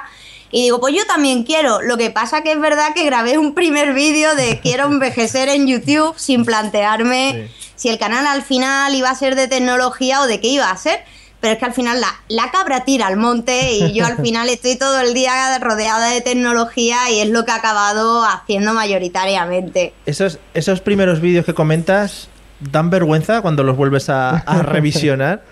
Y 0.51 0.63
digo, 0.63 0.81
pues 0.81 0.95
yo 0.95 1.05
también 1.07 1.43
quiero. 1.43 1.83
Lo 1.83 1.97
que 1.97 2.11
pasa 2.11 2.43
que 2.43 2.53
es 2.53 2.61
verdad 2.61 2.95
que 2.95 3.05
grabé 3.05 3.39
un 3.39 3.55
primer 3.55 3.95
vídeo 3.95 4.35
de 4.35 4.61
quiero 4.61 4.87
envejecer 4.87 5.49
en 5.49 5.67
YouTube 5.67 6.15
sin 6.17 6.45
plantearme 6.45 7.51
si 7.75 7.89
el 7.89 7.99
canal 7.99 8.27
al 8.27 8.43
final 8.43 8.95
iba 8.95 9.11
a 9.11 9.15
ser 9.15 9.35
de 9.35 9.49
tecnología 9.49 10.21
o 10.23 10.27
de 10.27 10.41
qué 10.41 10.49
iba 10.49 10.71
a 10.71 10.77
ser. 10.77 11.05
Pero 11.40 11.53
es 11.53 11.59
que 11.59 11.64
al 11.64 11.75
final 11.75 12.01
la, 12.01 12.09
la 12.29 12.51
cabra 12.51 12.85
tira 12.85 13.07
al 13.07 13.16
monte 13.16 13.72
y 13.72 13.92
yo 13.92 14.07
al 14.07 14.16
final 14.22 14.49
estoy 14.49 14.77
todo 14.77 15.01
el 15.01 15.14
día 15.14 15.59
rodeada 15.59 16.11
de 16.11 16.20
tecnología 16.20 17.11
y 17.11 17.20
es 17.20 17.29
lo 17.29 17.44
que 17.44 17.53
he 17.53 17.55
acabado 17.55 18.25
haciendo 18.25 18.72
mayoritariamente. 18.72 19.94
Esos, 20.07 20.38
esos 20.55 20.81
primeros 20.81 21.20
vídeos 21.20 21.44
que 21.44 21.55
comentas 21.55 22.29
dan 22.61 22.90
vergüenza 22.90 23.42
cuando 23.42 23.62
los 23.62 23.77
vuelves 23.77 24.09
a, 24.09 24.31
a 24.38 24.62
revisionar. 24.62 25.42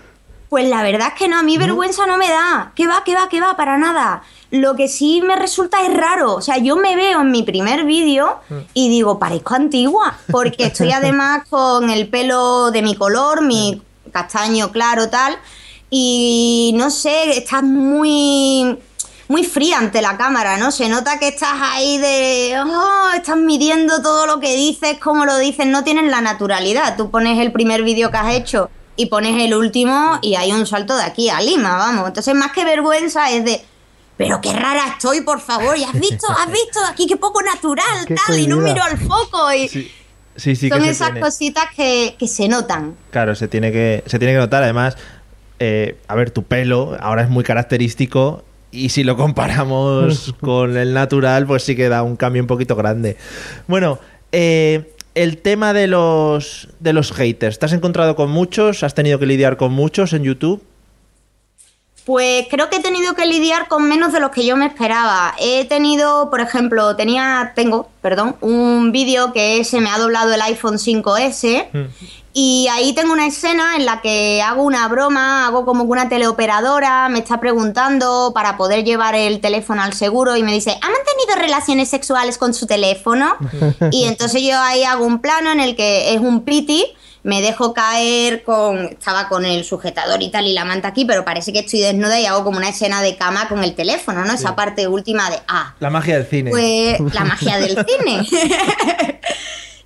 Pues 0.49 0.69
la 0.69 0.83
verdad 0.83 1.09
es 1.09 1.13
que 1.15 1.27
no, 1.27 1.39
a 1.39 1.43
mí 1.43 1.57
vergüenza 1.57 2.05
no 2.05 2.17
me 2.17 2.29
da. 2.29 2.71
¿Qué 2.75 2.87
va, 2.87 3.03
qué 3.03 3.15
va, 3.15 3.27
qué 3.29 3.41
va? 3.41 3.57
Para 3.57 3.77
nada. 3.77 4.21
Lo 4.51 4.75
que 4.75 4.87
sí 4.87 5.21
me 5.21 5.35
resulta 5.35 5.85
es 5.85 5.93
raro. 5.93 6.35
O 6.35 6.41
sea, 6.41 6.57
yo 6.59 6.75
me 6.75 6.95
veo 6.95 7.21
en 7.21 7.31
mi 7.31 7.43
primer 7.43 7.83
vídeo 7.83 8.39
y 8.73 8.89
digo, 8.89 9.17
parezco 9.17 9.55
antigua. 9.55 10.17
Porque 10.31 10.65
estoy 10.65 10.91
además 10.93 11.47
con 11.49 11.89
el 11.89 12.07
pelo 12.07 12.71
de 12.71 12.83
mi 12.83 12.95
color, 12.95 13.41
mi 13.41 13.81
castaño 14.11 14.71
claro, 14.71 15.09
tal. 15.09 15.35
Y 15.89 16.73
no 16.75 16.89
sé, 16.89 17.37
estás 17.37 17.63
muy 17.63 18.77
muy 19.27 19.43
fría 19.43 19.79
ante 19.79 20.01
la 20.01 20.17
cámara, 20.17 20.57
¿no? 20.57 20.71
Se 20.71 20.87
nota 20.87 21.17
que 21.19 21.29
estás 21.29 21.55
ahí 21.59 21.97
de, 21.97 22.55
oh, 22.63 23.09
estás 23.15 23.37
midiendo 23.37 24.01
todo 24.01 24.27
lo 24.27 24.39
que 24.39 24.55
dices, 24.55 24.97
cómo 25.01 25.25
lo 25.25 25.37
dices, 25.37 25.65
no 25.65 25.83
tienes 25.83 26.09
la 26.11 26.21
naturalidad. 26.21 26.95
Tú 26.95 27.09
pones 27.09 27.39
el 27.39 27.51
primer 27.51 27.83
vídeo 27.83 28.11
que 28.11 28.17
has 28.17 28.35
hecho 28.35 28.69
y 28.95 29.07
pones 29.07 29.41
el 29.41 29.55
último 29.55 30.19
y 30.21 30.35
hay 30.35 30.51
un 30.51 30.65
salto 30.67 30.95
de 30.95 31.03
aquí 31.03 31.29
a 31.29 31.41
Lima, 31.41 31.77
vamos. 31.77 32.07
Entonces, 32.07 32.35
más 32.35 32.51
que 32.51 32.65
vergüenza 32.65 33.31
es 33.31 33.43
de, 33.43 33.61
pero 34.17 34.39
qué 34.41 34.53
rara 34.53 34.89
estoy, 34.89 35.21
por 35.21 35.41
favor, 35.41 35.77
¿y 35.77 35.83
has 35.83 35.93
visto? 35.93 36.27
¿Has 36.29 36.51
visto 36.51 36.79
aquí 36.89 37.07
qué 37.07 37.17
poco 37.17 37.41
natural, 37.41 38.05
tal? 38.27 38.39
Y 38.39 38.47
no 38.47 38.57
miro 38.57 38.83
al 38.83 38.97
foco 38.97 39.51
y... 39.53 39.67
Sí. 39.67 39.91
Sí, 40.37 40.53
Son 40.53 40.83
esas 40.83 41.11
cositas 41.17 41.63
que, 41.73 42.17
que, 42.19 42.27
se 42.27 42.49
notan. 42.49 42.97
Claro, 43.09 43.35
se 43.35 43.47
tiene 43.47 43.71
que, 43.71 44.03
se 44.05 44.19
tiene 44.19 44.33
que 44.33 44.39
notar. 44.39 44.63
Además, 44.63 44.97
eh, 45.59 45.97
a 46.07 46.15
ver, 46.15 46.31
tu 46.31 46.43
pelo 46.43 46.97
ahora 46.99 47.23
es 47.23 47.29
muy 47.29 47.43
característico 47.43 48.43
y 48.71 48.89
si 48.89 49.03
lo 49.03 49.15
comparamos 49.15 50.33
con 50.41 50.77
el 50.77 50.93
natural, 50.93 51.45
pues 51.47 51.63
sí 51.63 51.75
que 51.75 51.89
da 51.89 52.03
un 52.03 52.15
cambio 52.15 52.41
un 52.41 52.47
poquito 52.47 52.75
grande. 52.75 53.17
Bueno, 53.67 53.99
eh, 54.31 54.91
el 55.15 55.37
tema 55.37 55.73
de 55.73 55.87
los, 55.87 56.67
de 56.79 56.93
los 56.93 57.11
haters. 57.13 57.57
¿Te 57.57 57.65
has 57.65 57.73
encontrado 57.73 58.15
con 58.15 58.29
muchos? 58.29 58.83
¿Has 58.83 58.93
tenido 58.93 59.17
que 59.17 59.25
lidiar 59.25 59.57
con 59.57 59.71
muchos 59.71 60.13
en 60.13 60.23
YouTube? 60.23 60.61
Pues 62.05 62.45
creo 62.51 62.69
que 62.69 62.77
he 62.77 62.81
tenido 62.81 63.15
que 63.15 63.25
lidiar 63.25 63.67
con 63.67 63.89
menos 63.89 64.13
de 64.13 64.19
los 64.19 64.29
que 64.29 64.45
yo 64.45 64.55
me 64.57 64.67
esperaba. 64.67 65.33
He 65.39 65.65
tenido, 65.65 66.29
por 66.29 66.39
ejemplo, 66.39 66.95
tenía, 66.95 67.53
tengo, 67.55 67.89
perdón, 68.01 68.35
un 68.41 68.91
vídeo 68.91 69.33
que 69.33 69.63
se 69.63 69.81
me 69.81 69.89
ha 69.89 69.97
doblado 69.97 70.31
el 70.31 70.41
iPhone 70.41 70.75
5S 70.75 71.67
mm. 71.73 71.85
Y 72.37 72.67
ahí 72.69 72.91
tengo 72.91 73.13
una 73.13 73.27
escena 73.27 73.77
en 73.77 73.85
la 73.85 74.01
que 74.01 74.41
hago 74.41 74.61
una 74.63 74.85
broma, 74.89 75.47
hago 75.47 75.63
como 75.63 75.85
que 75.85 75.91
una 75.91 76.09
teleoperadora 76.09 77.07
me 77.07 77.19
está 77.19 77.39
preguntando 77.39 78.33
para 78.35 78.57
poder 78.57 78.83
llevar 78.83 79.15
el 79.15 79.39
teléfono 79.39 79.81
al 79.81 79.93
seguro 79.93 80.35
y 80.35 80.43
me 80.43 80.51
dice, 80.51 80.71
¿ha 80.71 80.89
mantenido 80.89 81.35
relaciones 81.37 81.87
sexuales 81.87 82.37
con 82.37 82.53
su 82.53 82.67
teléfono? 82.67 83.37
y 83.91 84.03
entonces 84.03 84.41
yo 84.41 84.59
ahí 84.59 84.83
hago 84.83 85.05
un 85.05 85.19
plano 85.19 85.49
en 85.49 85.61
el 85.61 85.77
que 85.77 86.13
es 86.13 86.19
un 86.19 86.43
piti 86.43 86.83
me 87.23 87.41
dejo 87.41 87.73
caer 87.73 88.43
con. 88.43 88.85
Estaba 88.85 89.27
con 89.27 89.45
el 89.45 89.63
sujetador 89.63 90.21
y 90.21 90.29
tal 90.29 90.45
y 90.45 90.53
la 90.53 90.63
manta 90.63 90.89
aquí, 90.89 91.05
pero 91.05 91.25
parece 91.25 91.51
que 91.51 91.59
estoy 91.59 91.79
desnuda 91.79 92.19
y 92.19 92.27
hago 92.27 92.43
como 92.43 92.57
una 92.59 92.69
escena 92.69 93.01
de 93.01 93.15
cama 93.15 93.49
con 93.49 93.63
el 93.63 93.73
teléfono, 93.73 94.23
¿no? 94.23 94.33
Esa 94.33 94.55
parte 94.55 94.87
última 94.87 95.31
de. 95.31 95.37
Ah. 95.47 95.73
La 95.79 95.89
magia 95.89 96.19
del 96.19 96.27
cine. 96.27 96.51
Pues 96.51 96.99
la 97.15 97.23
magia 97.23 97.57
del 97.57 97.83
cine. 97.83 98.27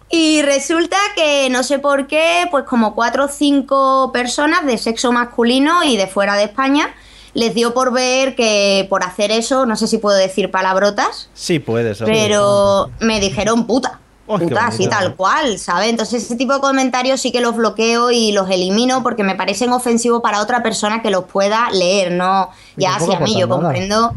y 0.09 0.41
resulta 0.41 0.97
que 1.15 1.49
no 1.49 1.63
sé 1.63 1.79
por 1.79 2.07
qué, 2.07 2.47
pues 2.51 2.65
como 2.65 2.95
cuatro 2.95 3.25
o 3.25 3.27
cinco 3.27 4.11
personas 4.11 4.65
de 4.65 4.77
sexo 4.77 5.11
masculino 5.11 5.83
y 5.83 5.97
de 5.97 6.07
fuera 6.07 6.35
de 6.35 6.45
España 6.45 6.93
les 7.33 7.53
dio 7.53 7.73
por 7.73 7.93
ver 7.93 8.35
que 8.35 8.87
por 8.89 9.03
hacer 9.03 9.31
eso, 9.31 9.65
no 9.65 9.75
sé 9.75 9.87
si 9.87 9.99
puedo 9.99 10.17
decir 10.17 10.49
palabrotas. 10.49 11.29
Sí, 11.33 11.59
puedes. 11.59 11.99
Pero 11.99 12.89
me 12.99 13.19
dijeron 13.19 13.67
puta 13.67 13.99
puta, 14.37 14.67
así 14.67 14.87
tal 14.87 15.15
cual, 15.15 15.57
¿sabes? 15.57 15.89
Entonces 15.89 16.23
ese 16.23 16.35
tipo 16.35 16.53
de 16.53 16.59
comentarios 16.59 17.19
sí 17.19 17.31
que 17.31 17.41
los 17.41 17.55
bloqueo 17.55 18.11
y 18.11 18.31
los 18.31 18.49
elimino 18.49 19.01
porque 19.01 19.23
me 19.23 19.35
parecen 19.35 19.71
ofensivos 19.71 20.21
para 20.21 20.41
otra 20.41 20.61
persona 20.61 21.01
que 21.01 21.09
los 21.09 21.25
pueda 21.25 21.69
leer, 21.71 22.11
no 22.11 22.49
ya 22.75 22.95
hacia 22.95 23.19
mí, 23.19 23.37
yo 23.39 23.49
comprendo. 23.49 24.13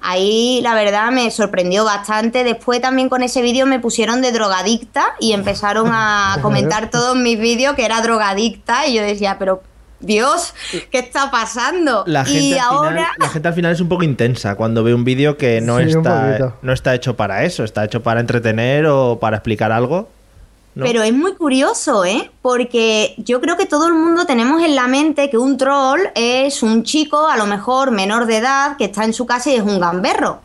Ahí 0.00 0.60
la 0.62 0.74
verdad 0.74 1.10
me 1.10 1.30
sorprendió 1.30 1.84
bastante. 1.84 2.44
Después 2.44 2.80
también 2.80 3.08
con 3.08 3.22
ese 3.22 3.42
vídeo 3.42 3.66
me 3.66 3.78
pusieron 3.78 4.20
de 4.22 4.32
drogadicta 4.32 5.14
y 5.20 5.32
empezaron 5.32 5.88
a 5.92 6.38
comentar 6.42 6.90
todos 6.90 7.16
mis 7.16 7.38
vídeos 7.38 7.74
que 7.76 7.84
era 7.84 8.00
drogadicta 8.00 8.86
y 8.86 8.94
yo 8.94 9.02
decía, 9.02 9.36
pero 9.38 9.62
Dios, 10.00 10.54
¿qué 10.90 10.98
está 10.98 11.30
pasando? 11.30 12.04
La 12.06 12.24
gente, 12.24 12.40
y 12.40 12.52
al 12.54 12.60
ahora... 12.60 12.90
final, 12.90 13.10
la 13.18 13.28
gente 13.28 13.48
al 13.48 13.54
final 13.54 13.72
es 13.72 13.80
un 13.80 13.88
poco 13.88 14.02
intensa 14.02 14.54
cuando 14.54 14.82
ve 14.82 14.94
un 14.94 15.04
vídeo 15.04 15.36
que 15.36 15.60
no, 15.60 15.78
está, 15.78 16.54
no 16.62 16.72
está 16.72 16.94
hecho 16.94 17.16
para 17.16 17.44
eso, 17.44 17.64
está 17.64 17.84
hecho 17.84 18.02
para 18.02 18.20
entretener 18.20 18.86
o 18.86 19.18
para 19.20 19.36
explicar 19.36 19.72
algo. 19.72 20.08
Pero 20.74 21.02
es 21.02 21.12
muy 21.12 21.34
curioso, 21.34 22.04
¿eh? 22.04 22.30
Porque 22.42 23.14
yo 23.18 23.40
creo 23.40 23.56
que 23.56 23.66
todo 23.66 23.88
el 23.88 23.94
mundo 23.94 24.24
tenemos 24.24 24.62
en 24.62 24.76
la 24.76 24.86
mente 24.86 25.28
que 25.28 25.36
un 25.36 25.58
troll 25.58 26.00
es 26.14 26.62
un 26.62 26.84
chico, 26.84 27.26
a 27.26 27.36
lo 27.36 27.46
mejor 27.46 27.90
menor 27.90 28.26
de 28.26 28.38
edad, 28.38 28.76
que 28.76 28.84
está 28.84 29.04
en 29.04 29.12
su 29.12 29.26
casa 29.26 29.50
y 29.50 29.56
es 29.56 29.62
un 29.62 29.80
gamberro. 29.80 30.40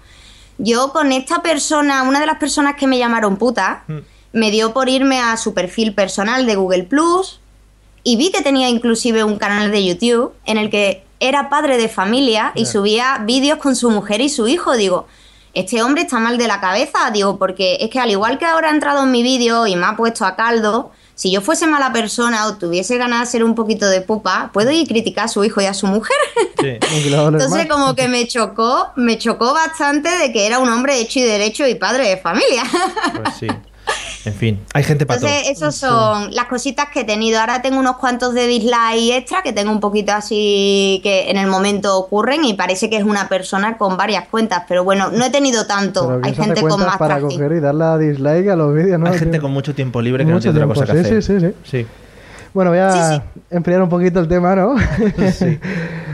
Yo 0.58 0.92
con 0.92 1.12
esta 1.12 1.42
persona, 1.42 2.04
una 2.04 2.20
de 2.20 2.26
las 2.26 2.38
personas 2.38 2.76
que 2.76 2.88
me 2.88 2.98
llamaron 2.98 3.38
puta, 3.38 3.84
mm. 3.88 3.98
me 4.34 4.52
dio 4.52 4.74
por 4.74 4.90
irme 4.90 5.22
a 5.22 5.38
su 5.38 5.54
perfil 5.54 5.94
personal 5.94 6.46
de 6.46 6.56
Google 6.56 6.84
Plus, 6.84 7.40
y 8.06 8.16
vi 8.18 8.32
que 8.32 8.42
tenía 8.42 8.70
inclusive 8.70 9.24
un 9.24 9.38
canal 9.38 9.72
de 9.72 9.84
YouTube 9.84 10.32
en 10.46 10.58
el 10.58 10.70
que 10.70 11.04
era 11.20 11.50
padre 11.50 11.78
de 11.78 11.90
familia 11.90 12.52
y 12.56 12.68
subía 12.68 13.18
vídeos 13.26 13.58
con 13.58 13.76
su 13.76 13.90
mujer 13.90 14.22
y 14.22 14.30
su 14.30 14.48
hijo. 14.48 14.78
Digo, 14.78 15.08
este 15.56 15.82
hombre 15.82 16.04
está 16.04 16.20
mal 16.20 16.38
de 16.38 16.48
la 16.48 16.62
cabeza, 16.62 17.10
digo, 17.12 17.38
porque 17.40 17.78
es 17.82 17.90
que 17.90 18.00
al 18.00 18.12
igual 18.12 18.38
que 18.38 18.46
ahora 18.46 18.70
ha 18.70 18.72
entrado 18.72 19.04
en 19.04 19.12
mi 19.12 19.24
vídeo 19.24 19.66
y 19.66 19.76
me 19.76 19.88
ha 19.88 19.96
puesto 19.96 20.24
a 20.24 20.36
caldo, 20.36 20.92
si 21.16 21.32
yo 21.32 21.42
fuese 21.42 21.66
mala 21.66 21.92
persona 21.92 22.46
o 22.46 22.58
tuviese 22.58 22.98
ganas 22.98 23.22
de 23.22 23.26
ser 23.26 23.44
un 23.44 23.56
poquito 23.56 23.88
de 23.88 24.02
pupa, 24.02 24.52
puedo 24.54 24.70
ir 24.70 24.88
criticar 24.88 25.26
a 25.26 25.28
su 25.28 25.44
hijo 25.44 25.60
y 25.62 25.66
a 25.66 25.74
su 25.74 25.88
mujer. 25.88 26.16
Entonces 26.62 27.68
como 27.68 27.96
que 27.96 28.08
me 28.08 28.28
chocó, 28.28 28.92
me 28.96 29.18
chocó 29.18 29.52
bastante 29.54 30.10
de 30.10 30.32
que 30.32 30.46
era 30.46 30.60
un 30.60 30.70
hombre 30.70 31.00
hecho 31.00 31.20
y 31.20 31.24
derecho 31.24 31.66
y 31.68 31.74
padre 31.74 32.08
de 32.10 32.18
familia. 32.18 32.64
Pues 33.16 33.36
sí. 33.40 33.48
En 34.26 34.34
fin, 34.34 34.60
hay 34.74 34.84
gente 34.84 35.06
para 35.06 35.20
Entonces, 35.20 35.50
esas 35.50 35.76
son 35.76 36.34
las 36.34 36.46
cositas 36.46 36.88
que 36.90 37.02
he 37.02 37.04
tenido. 37.04 37.40
Ahora 37.40 37.62
tengo 37.62 37.80
unos 37.80 37.98
cuantos 37.98 38.34
de 38.34 38.48
dislike 38.48 39.12
extra 39.12 39.44
que 39.44 39.54
tengo 39.54 39.72
un 39.72 39.80
poquito 39.80 40.14
así 40.14 41.00
que 41.04 41.30
en 41.30 41.38
el 41.38 41.48
momento 41.48 41.98
ocurren 41.98 42.44
y 42.44 42.56
parece 42.56 42.90
que 42.90 42.98
es 42.98 43.04
una 43.04 43.30
persona 43.30 43.78
con 43.78 43.98
varias 43.98 44.28
cuentas, 44.28 44.64
pero 44.68 44.84
bueno, 44.84 45.12
no 45.12 45.26
he 45.26 45.30
tenido 45.30 45.68
tanto. 45.68 46.20
hay 46.24 46.34
gente 46.34 46.62
con 46.62 46.80
más 46.80 46.98
para 46.98 47.20
coger 47.20 47.52
y 47.52 47.60
darle 47.60 47.84
a 47.84 47.98
dislike 47.98 48.48
a 48.48 48.56
los 48.56 48.74
vídeos, 48.74 49.00
¿no? 49.00 49.08
Hay 49.08 49.20
gente 49.20 49.40
con 49.40 49.52
mucho 49.52 49.76
tiempo 49.76 50.02
libre 50.02 50.26
que 50.26 50.32
no 50.32 50.40
tiene 50.40 50.58
otra 50.58 50.68
cosa 50.68 50.86
que 50.86 51.00
hacer. 51.00 51.22
Sí, 51.22 51.40
sí, 51.40 51.54
sí. 51.64 51.88
Bueno, 52.54 52.72
voy 52.72 52.80
a 52.80 53.22
enfriar 53.50 53.82
un 53.82 53.90
poquito 53.90 54.22
el 54.22 54.30
tema, 54.30 54.56
¿no? 54.56 54.76
sí. 55.34 55.60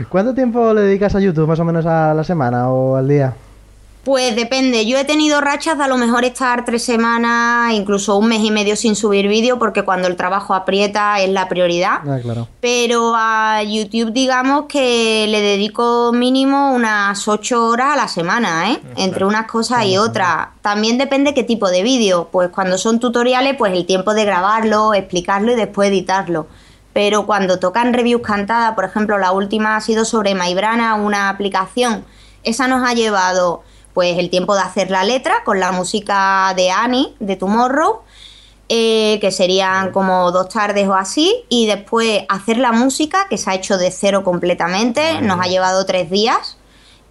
¿Cuánto 0.08 0.34
tiempo 0.34 0.74
le 0.74 0.82
dedicas 0.82 1.14
a 1.14 1.20
YouTube, 1.20 1.46
más 1.46 1.60
o 1.60 1.64
menos 1.64 1.86
a 1.86 2.12
la 2.12 2.24
semana 2.24 2.68
o 2.68 2.96
al 2.96 3.06
día? 3.06 3.32
Pues 4.04 4.34
depende, 4.34 4.84
yo 4.84 4.98
he 4.98 5.04
tenido 5.04 5.40
rachas 5.40 5.78
de 5.78 5.84
a 5.84 5.86
lo 5.86 5.96
mejor 5.96 6.24
estar 6.24 6.64
tres 6.64 6.84
semanas, 6.84 7.72
incluso 7.72 8.16
un 8.16 8.26
mes 8.26 8.42
y 8.42 8.50
medio 8.50 8.74
sin 8.74 8.96
subir 8.96 9.28
vídeo, 9.28 9.60
porque 9.60 9.84
cuando 9.84 10.08
el 10.08 10.16
trabajo 10.16 10.54
aprieta 10.54 11.20
es 11.20 11.30
la 11.30 11.48
prioridad. 11.48 12.00
Ah, 12.04 12.18
claro. 12.20 12.48
Pero 12.60 13.14
a 13.14 13.62
YouTube 13.62 14.12
digamos 14.12 14.64
que 14.66 15.26
le 15.28 15.40
dedico 15.40 16.10
mínimo 16.12 16.72
unas 16.72 17.28
ocho 17.28 17.68
horas 17.68 17.92
a 17.92 17.96
la 17.96 18.08
semana, 18.08 18.72
¿eh? 18.72 18.80
Entre 18.96 19.24
unas 19.24 19.46
cosas 19.46 19.86
y 19.86 19.96
otras. 19.96 20.48
También 20.62 20.98
depende 20.98 21.32
qué 21.32 21.44
tipo 21.44 21.70
de 21.70 21.84
vídeo. 21.84 22.28
Pues 22.32 22.48
cuando 22.48 22.78
son 22.78 22.98
tutoriales, 22.98 23.54
pues 23.56 23.72
el 23.72 23.86
tiempo 23.86 24.14
de 24.14 24.24
grabarlo, 24.24 24.94
explicarlo 24.94 25.52
y 25.52 25.54
después 25.54 25.90
editarlo. 25.90 26.48
Pero 26.92 27.24
cuando 27.24 27.60
tocan 27.60 27.92
reviews 27.92 28.22
cantadas, 28.22 28.74
por 28.74 28.84
ejemplo, 28.84 29.16
la 29.18 29.30
última 29.30 29.76
ha 29.76 29.80
sido 29.80 30.04
sobre 30.04 30.34
Mybrana, 30.34 30.96
una 30.96 31.28
aplicación. 31.28 32.04
Esa 32.42 32.66
nos 32.66 32.84
ha 32.84 32.94
llevado 32.94 33.62
pues 33.94 34.18
el 34.18 34.30
tiempo 34.30 34.54
de 34.54 34.62
hacer 34.62 34.90
la 34.90 35.04
letra 35.04 35.44
con 35.44 35.60
la 35.60 35.72
música 35.72 36.52
de 36.56 36.70
Annie 36.70 37.14
de 37.20 37.36
Tomorrow, 37.36 38.00
eh, 38.68 39.18
que 39.20 39.30
serían 39.30 39.92
como 39.92 40.30
dos 40.32 40.48
tardes 40.48 40.88
o 40.88 40.94
así, 40.94 41.44
y 41.48 41.66
después 41.66 42.22
hacer 42.28 42.56
la 42.56 42.72
música, 42.72 43.26
que 43.28 43.38
se 43.38 43.50
ha 43.50 43.54
hecho 43.54 43.76
de 43.76 43.90
cero 43.90 44.24
completamente, 44.24 45.20
nos 45.20 45.40
ha 45.40 45.48
llevado 45.48 45.84
tres 45.84 46.10
días, 46.10 46.56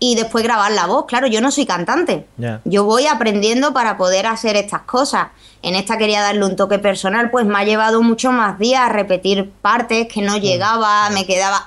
y 0.04 0.16
después 0.16 0.44
grabar 0.44 0.72
la 0.72 0.88
voz. 0.88 1.06
Claro, 1.06 1.28
yo 1.28 1.42
no 1.42 1.52
soy 1.52 1.68
cantante. 1.68 2.26
Yo 2.66 2.86
voy 2.86 3.06
aprendiendo 3.06 3.72
para 3.72 3.98
poder 3.98 4.26
hacer 4.26 4.58
estas 4.58 4.82
cosas. 4.82 5.28
En 5.62 5.76
esta 5.76 6.00
quería 6.00 6.22
darle 6.22 6.44
un 6.44 6.56
toque 6.56 6.80
personal, 6.80 7.30
pues 7.30 7.46
me 7.46 7.56
ha 7.60 7.64
llevado 7.64 8.02
mucho 8.02 8.32
más 8.32 8.58
días 8.58 8.82
a 8.82 8.90
repetir 8.90 9.52
partes 9.62 10.08
que 10.12 10.24
no 10.24 10.38
llegaba, 10.38 11.08
me 11.12 11.28
quedaba... 11.28 11.64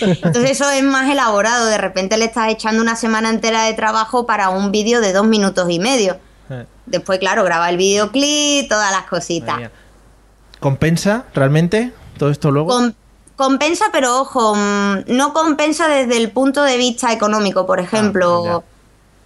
Entonces 0.00 0.52
eso 0.52 0.70
es 0.70 0.84
más 0.84 1.10
elaborado. 1.10 1.66
De 1.66 1.76
repente 1.76 2.16
le 2.18 2.26
estás 2.26 2.50
echando 2.50 2.80
una 2.80 2.94
semana 2.94 3.30
entera 3.30 3.64
de 3.64 3.74
trabajo 3.74 4.26
para 4.26 4.50
un 4.50 4.70
vídeo 4.70 5.00
de 5.00 5.12
dos 5.12 5.26
minutos 5.26 5.68
y 5.68 5.80
medio. 5.80 6.18
Eh, 6.50 6.66
Después, 6.86 7.18
claro, 7.18 7.42
graba 7.42 7.68
el 7.68 7.76
videoclip, 7.76 8.68
todas 8.68 8.92
las 8.92 9.06
cositas. 9.06 9.58
¿Compensa 10.60 11.24
realmente 11.34 11.92
todo 12.16 12.30
esto 12.30 12.52
luego? 12.52 12.92
Compensa, 13.36 13.86
pero 13.92 14.20
ojo, 14.20 14.54
mm, 14.54 15.04
no 15.08 15.32
compensa 15.32 15.88
desde 15.88 16.16
el 16.16 16.30
punto 16.30 16.62
de 16.62 16.76
vista 16.76 17.12
económico, 17.12 17.66
por 17.66 17.80
ejemplo. 17.80 18.64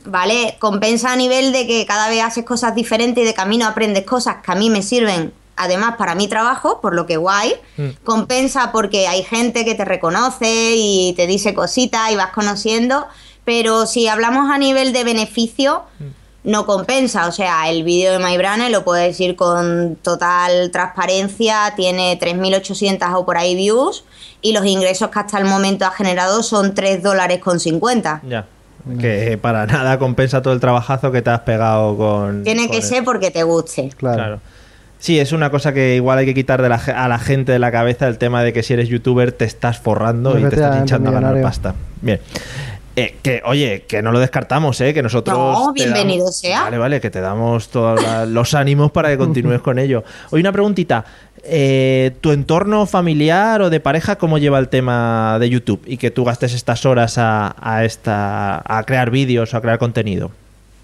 ¿Vale? 0.05 0.57
Compensa 0.59 1.13
a 1.13 1.17
nivel 1.17 1.53
de 1.53 1.67
que 1.67 1.85
cada 1.85 2.09
vez 2.09 2.23
haces 2.23 2.45
cosas 2.45 2.75
diferentes 2.75 3.23
y 3.23 3.27
de 3.27 3.35
camino 3.35 3.67
aprendes 3.67 4.07
cosas 4.07 4.37
que 4.43 4.53
a 4.53 4.55
mí 4.55 4.71
me 4.71 4.81
sirven, 4.81 5.35
además 5.57 5.97
para 5.99 6.15
mi 6.15 6.29
trabajo, 6.29 6.81
por 6.81 6.95
lo 6.95 7.05
que 7.05 7.19
guay. 7.19 7.55
Mm. 7.77 7.89
Compensa 8.05 8.73
porque 8.73 9.07
hay 9.07 9.23
gente 9.23 9.65
que 9.67 9.75
te 9.75 9.85
reconoce 9.85 10.75
y 10.77 11.13
te 11.15 11.27
dice 11.27 11.53
cositas 11.53 12.11
y 12.11 12.17
vas 12.17 12.31
conociendo. 12.31 13.07
Pero 13.45 13.87
si 13.87 14.09
hablamos 14.09 14.51
a 14.51 14.57
nivel 14.57 14.93
de 14.93 15.05
beneficio, 15.05 15.83
no 16.45 16.67
compensa. 16.67 17.27
O 17.27 17.33
sea, 17.33 17.69
el 17.71 17.83
vídeo 17.85 18.13
de 18.13 18.19
MyBrane 18.19 18.71
lo 18.71 18.85
puedo 18.85 19.01
decir 19.03 19.37
con 19.37 19.97
total 20.03 20.71
transparencia, 20.71 21.73
tiene 21.77 22.19
3.800 22.21 23.13
o 23.15 23.25
por 23.27 23.37
ahí 23.37 23.55
views 23.55 24.05
y 24.41 24.53
los 24.53 24.65
ingresos 24.67 25.11
que 25.11 25.19
hasta 25.19 25.39
el 25.39 25.45
momento 25.45 25.85
ha 25.85 25.91
generado 25.91 26.43
son 26.43 26.75
3 26.75 27.03
dólares 27.03 27.41
con 27.41 27.61
50. 27.61 28.23
Ya. 28.29 28.47
Que 29.01 29.37
para 29.37 29.67
nada 29.67 29.99
compensa 29.99 30.41
todo 30.41 30.55
el 30.55 30.61
trabajazo 30.61 31.13
que 31.13 31.21
te 31.21 31.29
has 31.31 31.41
pegado 31.41 31.97
con. 31.97 32.43
Tiene 32.45 32.63
con 32.63 32.71
que 32.71 32.77
el- 32.79 32.83
ser 32.83 33.05
porque 33.05 33.31
te 33.31 33.43
guste. 33.43 33.91
Claro. 33.97 34.17
Claro. 34.17 34.41
Sí, 35.01 35.21
es 35.21 35.31
una 35.33 35.51
cosa 35.51 35.73
que 35.73 35.95
igual 35.95 36.19
hay 36.19 36.27
que 36.27 36.35
quitar 36.35 36.61
de 36.63 36.69
la 36.69 36.79
ge- 36.79 36.91
a 36.93 37.07
la 37.07 37.19
gente 37.21 37.53
de 37.53 37.59
la 37.61 37.71
cabeza 37.71 38.09
el 38.09 38.19
tema 38.19 38.43
de 38.43 38.53
que 38.53 38.63
si 38.65 38.73
eres 38.73 38.89
youtuber 38.89 39.31
te 39.31 39.45
estás 39.45 39.79
forrando 39.79 40.37
y 40.39 40.43
te 40.43 40.57
estás 40.57 40.77
hinchando 40.79 41.11
a 41.11 41.13
ganar 41.13 41.41
pasta. 41.43 41.75
Bien. 42.01 42.19
Eh, 42.99 43.17
que, 43.23 43.43
oye, 43.45 43.85
que 43.87 44.03
no 44.03 44.11
lo 44.13 44.19
descartamos, 44.19 44.81
¿eh? 44.81 44.93
Que 44.93 45.03
nosotros. 45.03 45.37
No, 45.39 45.73
bienvenido 45.73 46.25
damos- 46.25 46.37
sea. 46.37 46.63
Vale, 46.65 46.79
vale, 46.79 47.01
que 47.01 47.11
te 47.11 47.21
damos 47.21 47.69
todos 47.69 48.01
los 48.29 48.55
ánimos 48.55 48.91
para 48.91 49.09
que 49.11 49.19
continúes 49.19 49.61
con 49.61 49.79
ello. 49.79 50.03
Oye, 50.31 50.41
una 50.41 50.53
preguntita. 50.53 51.05
Eh, 51.45 52.13
¿Tu 52.21 52.33
entorno 52.33 52.85
familiar 52.87 53.63
o 53.63 53.71
de 53.71 53.79
pareja 53.81 54.17
cómo 54.17 54.39
lleva 54.39 54.59
el 54.59 54.69
tema 54.69 55.39
de 55.39 55.49
YouTube 55.49 55.81
y 55.87 55.97
que 55.97 56.11
tú 56.11 56.25
gastes 56.25 56.53
estas 56.53 56.85
horas 56.85 57.17
a, 57.17 57.55
a 57.61 57.85
esta, 57.85 58.61
a 58.65 58.83
crear 58.85 59.11
vídeos 59.11 59.55
o 59.55 59.57
a 59.57 59.61
crear 59.61 59.79
contenido? 59.79 60.31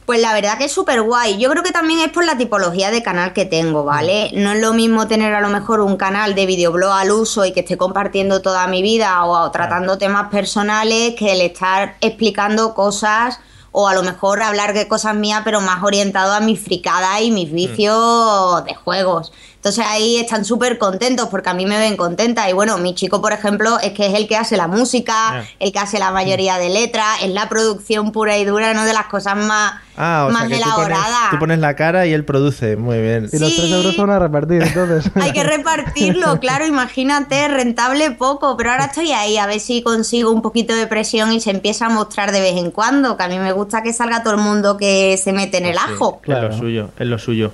Pues 0.07 0.21
la 0.21 0.35
verdad 0.35 0.59
que 0.59 0.65
es 0.65 0.73
súper 0.73 1.01
guay. 1.01 1.39
Yo 1.39 1.49
creo 1.51 1.63
que 1.63 1.73
también 1.73 2.01
es 2.01 2.11
por 2.11 2.27
la 2.27 2.37
tipología 2.37 2.91
de 2.91 3.03
canal 3.03 3.33
que 3.33 3.47
tengo, 3.47 3.85
¿vale? 3.85 4.31
No 4.35 4.53
es 4.53 4.61
lo 4.61 4.75
mismo 4.75 5.07
tener 5.07 5.35
a 5.35 5.41
lo 5.41 5.49
mejor 5.49 5.81
un 5.81 5.97
canal 5.97 6.35
de 6.35 6.45
videoblog 6.45 6.93
al 6.93 7.11
uso 7.11 7.47
y 7.47 7.53
que 7.53 7.61
esté 7.61 7.79
compartiendo 7.79 8.43
toda 8.43 8.67
mi 8.67 8.83
vida 8.83 9.25
o, 9.25 9.47
o 9.47 9.51
tratando 9.51 9.97
temas 9.97 10.31
personales 10.31 11.15
que 11.15 11.33
el 11.33 11.41
estar 11.41 11.97
explicando 12.03 12.75
cosas 12.75 13.41
o 13.77 13.89
a 13.89 13.95
lo 13.95 14.05
mejor 14.05 14.41
hablar 14.41 14.73
de 14.73 14.87
cosas 14.87 15.17
mías 15.17 15.41
pero 15.43 15.61
más 15.61 15.83
orientado 15.83 16.33
a 16.33 16.41
mis 16.41 16.61
fricadas 16.61 17.23
y 17.23 17.33
mis 17.33 17.51
vicios 17.51 18.65
de 18.65 18.75
juegos. 18.75 19.33
Entonces 19.65 19.87
ahí 19.89 20.19
están 20.19 20.45
súper 20.45 20.77
contentos 20.77 21.29
porque 21.31 21.49
a 21.49 21.55
mí 21.55 21.65
me 21.65 21.79
ven 21.79 21.97
contenta. 21.97 22.51
Y 22.51 22.53
bueno, 22.53 22.77
mi 22.77 22.95
chico, 22.95 23.23
por 23.23 23.33
ejemplo, 23.33 23.79
es 23.81 23.93
que 23.93 24.05
es 24.09 24.13
el 24.13 24.29
que 24.29 24.37
hace 24.37 24.59
la 24.59 24.69
música, 24.69 25.43
el 25.59 25.73
que 25.73 25.79
hace 25.79 25.99
la 25.99 26.11
mayoría 26.11 26.59
de 26.59 26.69
letras, 26.69 27.07
es 27.23 27.31
la 27.31 27.49
producción 27.49 28.13
pura 28.13 28.37
y 28.37 28.45
dura, 28.45 28.75
no 28.75 28.85
de 28.85 28.93
las 28.93 29.07
cosas 29.07 29.37
más, 29.37 29.73
Ah, 29.97 30.27
o 30.29 30.33
más 30.33 30.49
sea 30.49 30.49
que 30.51 30.57
tú 30.57 30.61
pones, 30.65 30.77
elaboradas. 30.89 31.31
tú 31.31 31.39
pones 31.39 31.59
la 31.61 31.77
cara 31.77 32.05
y 32.05 32.13
él 32.13 32.27
produce. 32.27 32.77
Muy 32.77 33.01
bien. 33.01 33.31
Y 33.33 33.39
los 33.39 33.49
Sí. 33.49 33.57
3 33.57 33.71
euros 33.73 33.95
son 33.97 34.11
a 34.11 34.19
repartir, 34.19 34.61
entonces. 34.63 35.11
Hay 35.23 35.33
que 35.33 35.45
repartirlo, 35.45 36.39
claro, 36.41 36.67
imagínate, 36.67 37.49
rentable 37.49 38.11
poco, 38.11 38.59
pero 38.59 38.71
ahora 38.73 38.85
estoy 38.85 39.13
ahí 39.13 39.39
a 39.39 39.47
ver 39.47 39.61
si 39.61 39.83
consigo 39.83 40.31
un 40.31 40.43
poquito 40.43 40.75
de 40.75 40.87
presión 40.87 41.33
y 41.33 41.41
se 41.41 41.51
empieza 41.53 41.87
a 41.87 41.89
mostrar 41.89 42.33
de 42.33 42.43
vez 42.43 42.57
en 42.59 42.71
cuando, 42.71 43.17
que 43.17 43.23
a 43.23 43.29
mí 43.29 43.39
me 43.39 43.53
gusta 43.53 43.83
que 43.83 43.95
salga 43.95 44.23
todo 44.23 44.35
el 44.35 44.41
mundo 44.41 44.77
que 44.77 45.17
se 45.17 45.33
mete 45.33 45.57
en 45.57 45.65
el 45.65 45.79
Sí, 45.79 45.81
ajo. 45.95 46.17
Es 46.21 46.23
Claro. 46.27 46.49
lo 46.51 46.59
suyo, 46.59 46.91
es 46.99 47.07
lo 47.07 47.19
suyo. 47.19 47.51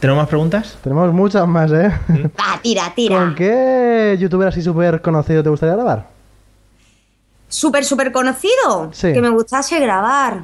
¿Tenemos 0.00 0.22
más 0.22 0.28
preguntas? 0.28 0.76
Tenemos 0.82 1.12
muchas 1.12 1.46
más, 1.48 1.72
¿eh? 1.72 1.90
Va, 2.38 2.60
tira, 2.62 2.92
tira. 2.94 3.18
¿Con 3.18 3.34
qué 3.34 4.16
youtuber 4.20 4.48
así 4.48 4.62
súper 4.62 5.00
conocido 5.00 5.42
te 5.42 5.48
gustaría 5.48 5.74
grabar? 5.74 6.06
Súper, 7.48 7.84
súper 7.84 8.12
conocido. 8.12 8.90
Sí. 8.92 9.12
Que 9.12 9.22
me 9.22 9.30
gustase 9.30 9.80
grabar. 9.80 10.42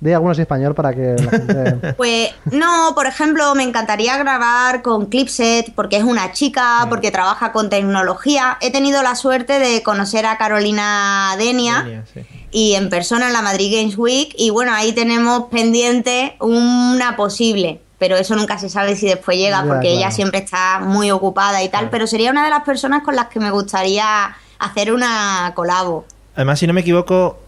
De 0.00 0.14
algunos 0.14 0.38
español 0.38 0.74
para 0.74 0.94
que 0.94 1.16
la 1.18 1.30
gente... 1.30 1.94
Pues 1.96 2.30
no, 2.50 2.92
por 2.94 3.06
ejemplo, 3.06 3.54
me 3.54 3.62
encantaría 3.62 4.16
grabar 4.16 4.80
con 4.80 5.06
Clipset 5.06 5.74
porque 5.74 5.96
es 5.96 6.04
una 6.04 6.32
chica, 6.32 6.86
porque 6.88 7.10
trabaja 7.10 7.52
con 7.52 7.68
tecnología. 7.68 8.56
He 8.62 8.72
tenido 8.72 9.02
la 9.02 9.16
suerte 9.16 9.58
de 9.58 9.82
conocer 9.82 10.24
a 10.24 10.38
Carolina 10.38 11.34
Denia 11.36 11.82
Denia, 11.82 12.04
sí. 12.12 12.20
y 12.50 12.74
en 12.74 12.88
persona 12.88 13.26
en 13.26 13.34
la 13.34 13.42
Madrid 13.42 13.76
Games 13.76 13.98
Week 13.98 14.34
y 14.36 14.48
bueno, 14.48 14.72
ahí 14.74 14.92
tenemos 14.92 15.44
pendiente 15.50 16.36
una 16.40 17.16
posible. 17.16 17.80
Pero 18.04 18.18
eso 18.18 18.36
nunca 18.36 18.58
se 18.58 18.68
sabe 18.68 18.96
si 18.96 19.06
después 19.06 19.38
llega 19.38 19.62
Ya, 19.62 19.66
porque 19.66 19.88
ella 19.88 20.10
siempre 20.10 20.40
está 20.40 20.78
muy 20.78 21.10
ocupada 21.10 21.62
y 21.62 21.70
tal. 21.70 21.88
Pero 21.88 22.06
sería 22.06 22.30
una 22.30 22.44
de 22.44 22.50
las 22.50 22.62
personas 22.62 23.02
con 23.02 23.16
las 23.16 23.28
que 23.28 23.40
me 23.40 23.50
gustaría 23.50 24.36
hacer 24.58 24.92
una 24.92 25.52
colabo. 25.54 26.04
Además, 26.36 26.58
si 26.58 26.66
no 26.66 26.74
me 26.74 26.82
equivoco, 26.82 27.38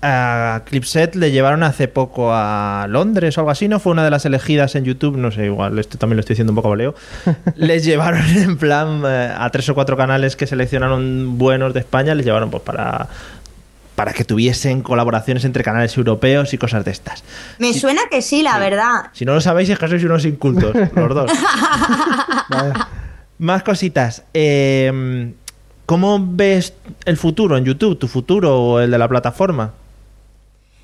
a 0.00 0.62
Clipset 0.66 1.16
le 1.16 1.32
llevaron 1.32 1.64
hace 1.64 1.88
poco 1.88 2.32
a 2.32 2.86
Londres 2.88 3.36
o 3.36 3.40
algo 3.40 3.50
así, 3.50 3.66
¿no? 3.66 3.80
Fue 3.80 3.90
una 3.90 4.04
de 4.04 4.10
las 4.10 4.24
elegidas 4.24 4.76
en 4.76 4.84
YouTube, 4.84 5.16
no 5.16 5.32
sé, 5.32 5.46
igual, 5.46 5.76
esto 5.80 5.98
también 5.98 6.18
lo 6.18 6.20
estoy 6.20 6.34
diciendo 6.34 6.52
un 6.52 6.56
poco 6.56 6.70
baleo. 6.70 6.94
les 7.56 7.84
llevaron 7.84 8.24
en 8.24 8.56
plan 8.56 9.02
eh, 9.04 9.34
a 9.36 9.50
tres 9.50 9.68
o 9.68 9.74
cuatro 9.74 9.96
canales 9.96 10.36
que 10.36 10.46
seleccionaron 10.46 11.38
buenos 11.38 11.74
de 11.74 11.80
España, 11.80 12.14
les 12.14 12.24
llevaron 12.24 12.50
pues 12.50 12.62
para 12.62 13.08
para 13.98 14.12
que 14.12 14.22
tuviesen 14.24 14.80
colaboraciones 14.80 15.44
entre 15.44 15.64
canales 15.64 15.96
europeos 15.96 16.54
y 16.54 16.58
cosas 16.58 16.84
de 16.84 16.92
estas. 16.92 17.24
Me 17.58 17.74
suena 17.74 18.02
que 18.08 18.22
sí, 18.22 18.42
la 18.44 18.56
verdad. 18.60 19.10
Si 19.12 19.24
no 19.24 19.34
lo 19.34 19.40
sabéis 19.40 19.68
es 19.70 19.76
que 19.78 19.88
sois 19.88 20.04
unos 20.04 20.24
incultos, 20.24 20.72
los 20.94 21.14
dos. 21.14 21.28
Más 23.38 23.64
cositas. 23.64 24.22
Eh, 24.34 25.32
¿Cómo 25.84 26.18
ves 26.22 26.74
el 27.06 27.16
futuro 27.16 27.56
en 27.56 27.64
YouTube? 27.64 27.98
¿Tu 27.98 28.06
futuro 28.06 28.56
o 28.56 28.78
el 28.80 28.90
de 28.92 28.98
la 28.98 29.08
plataforma? 29.08 29.72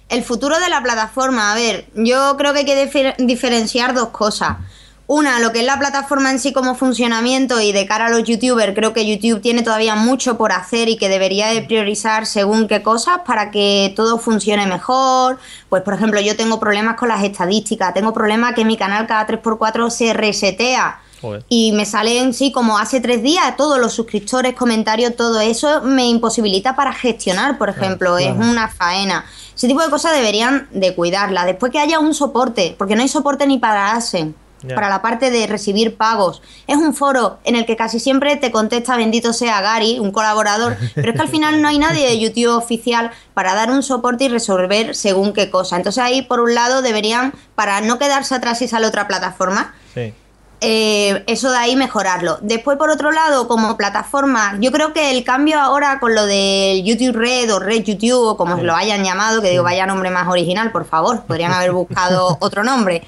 El 0.09 0.24
futuro 0.24 0.59
de 0.59 0.68
la 0.68 0.83
plataforma, 0.83 1.53
a 1.53 1.55
ver, 1.55 1.87
yo 1.94 2.35
creo 2.37 2.53
que 2.53 2.61
hay 2.61 2.64
que 2.64 2.90
difer- 2.90 3.16
diferenciar 3.18 3.94
dos 3.94 4.09
cosas. 4.09 4.57
Una, 5.06 5.38
lo 5.38 5.52
que 5.52 5.60
es 5.60 5.66
la 5.66 5.78
plataforma 5.78 6.30
en 6.30 6.38
sí 6.38 6.54
como 6.54 6.74
funcionamiento 6.74 7.60
y 7.60 7.72
de 7.72 7.86
cara 7.86 8.06
a 8.06 8.10
los 8.10 8.24
youtubers, 8.24 8.74
creo 8.74 8.94
que 8.94 9.06
YouTube 9.06 9.42
tiene 9.42 9.62
todavía 9.62 9.96
mucho 9.96 10.38
por 10.38 10.50
hacer 10.50 10.88
y 10.88 10.96
que 10.96 11.10
debería 11.10 11.48
de 11.48 11.60
priorizar 11.60 12.24
según 12.24 12.68
qué 12.68 12.82
cosas 12.82 13.18
para 13.26 13.50
que 13.50 13.92
todo 13.94 14.16
funcione 14.16 14.66
mejor. 14.66 15.38
Pues 15.68 15.82
por 15.82 15.92
ejemplo, 15.92 16.22
yo 16.22 16.36
tengo 16.36 16.58
problemas 16.58 16.96
con 16.96 17.10
las 17.10 17.22
estadísticas, 17.22 17.92
tengo 17.92 18.14
problemas 18.14 18.54
que 18.54 18.64
mi 18.64 18.78
canal 18.78 19.06
cada 19.06 19.26
3x4 19.26 19.90
se 19.90 20.14
resetea. 20.14 21.00
Joder. 21.20 21.44
Y 21.50 21.72
me 21.72 21.84
salen, 21.84 22.32
sí, 22.32 22.50
como 22.50 22.78
hace 22.78 23.00
tres 23.00 23.22
días, 23.22 23.56
todos 23.56 23.78
los 23.78 23.92
suscriptores, 23.92 24.54
comentarios, 24.54 25.16
todo 25.16 25.40
eso 25.40 25.82
me 25.82 26.06
imposibilita 26.06 26.76
para 26.76 26.94
gestionar, 26.94 27.58
por 27.58 27.68
ejemplo, 27.68 28.16
es 28.16 28.34
una 28.34 28.68
faena. 28.68 29.26
Ese 29.54 29.68
tipo 29.68 29.82
de 29.82 29.90
cosas 29.90 30.14
deberían 30.14 30.68
de 30.72 30.94
cuidarla. 30.94 31.44
Después 31.44 31.72
que 31.72 31.78
haya 31.78 31.98
un 31.98 32.14
soporte, 32.14 32.74
porque 32.78 32.96
no 32.96 33.02
hay 33.02 33.08
soporte 33.08 33.46
ni 33.46 33.58
para 33.58 33.92
ASEN, 33.92 34.34
Para 34.74 34.88
la 34.88 35.03
parte 35.03 35.31
de 35.31 35.46
recibir 35.46 35.96
pagos. 35.96 36.42
Es 36.66 36.77
un 36.77 36.94
foro 36.94 37.38
en 37.44 37.57
el 37.57 37.66
que 37.66 37.77
casi 37.77 38.00
siempre 38.00 38.37
te 38.37 38.50
contesta 38.50 38.96
bendito 38.96 39.33
sea 39.33 39.61
Gary, 39.61 39.98
un 39.98 40.11
colaborador, 40.12 40.77
pero 40.94 41.11
es 41.11 41.14
que 41.16 41.22
al 41.22 41.29
final 41.29 41.61
no 41.61 41.68
hay 41.68 41.79
nadie 41.79 42.07
de 42.09 42.18
YouTube 42.18 42.57
oficial 42.57 43.11
para 43.35 43.55
dar 43.55 43.70
un 43.70 43.83
soporte 43.83 44.24
y 44.24 44.29
resolver 44.29 44.94
según 44.94 45.33
qué 45.33 45.50
cosa. 45.50 45.77
Entonces 45.77 46.03
ahí, 46.03 46.22
por 46.22 46.40
un 46.40 46.55
lado, 46.55 46.83
deberían, 46.83 47.35
para 47.55 47.81
no 47.81 47.98
quedarse 47.98 48.35
atrás 48.35 48.62
y 48.62 48.68
sale 48.68 48.87
otra 48.87 49.07
plataforma, 49.09 49.74
Sí. 49.94 50.12
eh, 50.61 51.22
eso 51.27 51.50
de 51.50 51.59
ahí 51.59 51.77
mejorarlo. 51.77 52.38
Después, 52.40 52.79
por 52.79 52.88
otro 52.90 53.12
lado, 53.12 53.46
como 53.48 53.77
plataforma, 53.77 54.57
yo 54.61 54.72
creo 54.72 54.92
que 54.94 55.11
el 55.11 55.22
cambio 55.24 55.61
ahora 55.61 56.00
con 56.00 56.14
lo 56.14 56.24
del 56.27 56.83
YouTube 56.85 57.14
Red 57.16 57.53
o 57.53 57.59
Red 57.59 57.85
YouTube, 57.85 58.29
o 58.29 58.37
como 58.37 58.57
lo 58.57 58.74
hayan 58.74 59.05
llamado, 59.05 59.42
que 59.42 59.50
digo, 59.50 59.62
vaya 59.62 59.85
nombre 59.85 60.11
más 60.11 60.27
original, 60.29 60.72
por 60.72 60.87
favor, 60.87 61.22
podrían 61.24 61.53
haber 61.53 61.72
buscado 61.72 62.37
otro 62.40 62.64
nombre. 62.64 63.03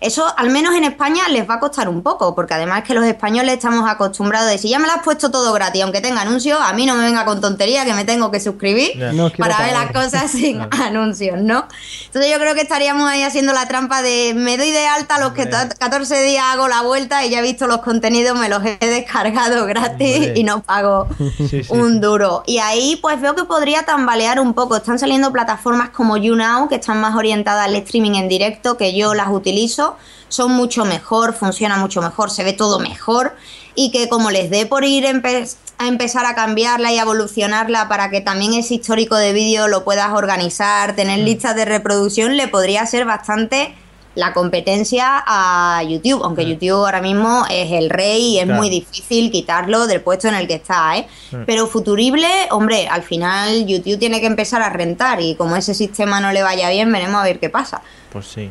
Eso, 0.00 0.26
al 0.36 0.50
menos 0.50 0.74
en 0.74 0.84
España, 0.84 1.28
les 1.28 1.48
va 1.48 1.54
a 1.54 1.60
costar 1.60 1.88
un 1.88 2.02
poco, 2.02 2.34
porque 2.34 2.54
además 2.54 2.84
que 2.84 2.94
los 2.94 3.04
españoles 3.04 3.54
estamos 3.54 3.88
acostumbrados 3.88 4.48
de 4.50 4.58
si 4.58 4.68
ya 4.68 4.78
me 4.78 4.86
lo 4.86 4.92
has 4.92 5.02
puesto 5.02 5.30
todo 5.30 5.52
gratis, 5.52 5.82
aunque 5.82 6.00
tenga 6.00 6.20
anuncios, 6.20 6.58
a 6.60 6.72
mí 6.72 6.86
no 6.86 6.94
me 6.94 7.02
venga 7.04 7.24
con 7.24 7.40
tontería 7.40 7.84
que 7.84 7.94
me 7.94 8.04
tengo 8.04 8.30
que 8.30 8.40
suscribir. 8.40 8.96
No 9.14 9.30
para 9.30 9.58
ver 9.58 9.72
las 9.72 9.92
cosas 9.92 10.30
sin 10.30 10.60
anuncios, 10.70 11.40
¿no? 11.40 11.66
Entonces 12.06 12.30
yo 12.30 12.38
creo 12.38 12.54
que 12.54 12.60
estaríamos 12.62 13.08
ahí 13.08 13.22
haciendo 13.22 13.52
la 13.52 13.66
trampa 13.66 14.02
de 14.02 14.32
me 14.36 14.56
doy 14.56 14.70
de 14.70 14.86
alta 14.86 15.18
los 15.18 15.32
que 15.32 15.42
Hombre. 15.42 15.76
14 15.78 16.22
días 16.22 16.44
hago 16.46 16.68
la 16.68 16.82
vuelta 16.82 17.24
y 17.24 17.30
ya 17.30 17.40
he 17.40 17.42
visto 17.42 17.66
los 17.66 17.78
contenidos, 17.78 18.38
me 18.38 18.48
los 18.48 18.64
he 18.64 18.76
descargado 18.80 19.66
gratis 19.66 20.16
Hombre. 20.16 20.32
y 20.36 20.44
no 20.44 20.62
pago 20.62 21.08
Sí, 21.48 21.62
sí. 21.64 21.66
un 21.70 22.00
duro. 22.00 22.42
Y 22.46 22.58
ahí 22.58 22.96
pues 23.00 23.20
veo 23.20 23.34
que 23.34 23.44
podría 23.44 23.84
tambalear 23.84 24.40
un 24.40 24.54
poco. 24.54 24.76
Están 24.76 24.98
saliendo 24.98 25.32
plataformas 25.32 25.90
como 25.90 26.16
YouNow 26.16 26.68
que 26.68 26.76
están 26.76 27.00
más 27.00 27.14
orientadas 27.16 27.66
al 27.66 27.76
streaming 27.76 28.14
en 28.16 28.28
directo, 28.28 28.76
que 28.76 28.94
yo 28.94 29.14
las 29.14 29.28
utilizo. 29.28 29.87
Son 30.28 30.52
mucho 30.52 30.84
mejor, 30.84 31.32
funciona 31.34 31.76
mucho 31.78 32.02
mejor, 32.02 32.30
se 32.30 32.44
ve 32.44 32.52
todo 32.52 32.78
mejor. 32.80 33.34
Y 33.74 33.90
que 33.92 34.08
como 34.08 34.30
les 34.30 34.50
dé 34.50 34.66
por 34.66 34.84
ir 34.84 35.04
empe- 35.04 35.54
a 35.78 35.86
empezar 35.86 36.26
a 36.26 36.34
cambiarla 36.34 36.92
y 36.92 36.98
a 36.98 37.02
evolucionarla 37.02 37.88
para 37.88 38.10
que 38.10 38.20
también 38.20 38.52
ese 38.54 38.74
histórico 38.74 39.14
de 39.16 39.32
vídeo 39.32 39.68
lo 39.68 39.84
puedas 39.84 40.12
organizar, 40.12 40.96
tener 40.96 41.20
listas 41.20 41.54
de 41.56 41.64
reproducción, 41.64 42.36
le 42.36 42.48
podría 42.48 42.84
ser 42.86 43.04
bastante 43.04 43.74
la 44.16 44.32
competencia 44.32 45.22
a 45.24 45.80
YouTube, 45.84 46.24
aunque 46.24 46.44
YouTube 46.44 46.72
ahora 46.84 47.00
mismo 47.00 47.44
es 47.48 47.70
el 47.70 47.88
rey 47.88 48.34
y 48.34 48.38
es 48.40 48.46
Claro. 48.46 48.58
muy 48.58 48.68
difícil 48.68 49.30
quitarlo 49.30 49.86
del 49.86 50.00
puesto 50.00 50.26
en 50.26 50.34
el 50.34 50.48
que 50.48 50.54
está, 50.54 50.96
¿eh? 50.98 51.06
Pero 51.46 51.68
futurible, 51.68 52.26
hombre, 52.50 52.88
al 52.88 53.04
final 53.04 53.64
YouTube 53.66 53.96
tiene 54.00 54.20
que 54.20 54.26
empezar 54.26 54.60
a 54.60 54.70
rentar 54.70 55.20
y 55.20 55.36
como 55.36 55.54
ese 55.54 55.72
sistema 55.72 56.20
no 56.20 56.32
le 56.32 56.42
vaya 56.42 56.68
bien, 56.70 56.90
veremos 56.90 57.20
a 57.20 57.24
ver 57.24 57.38
qué 57.38 57.48
pasa. 57.48 57.80
Pues 58.12 58.26
sí. 58.26 58.50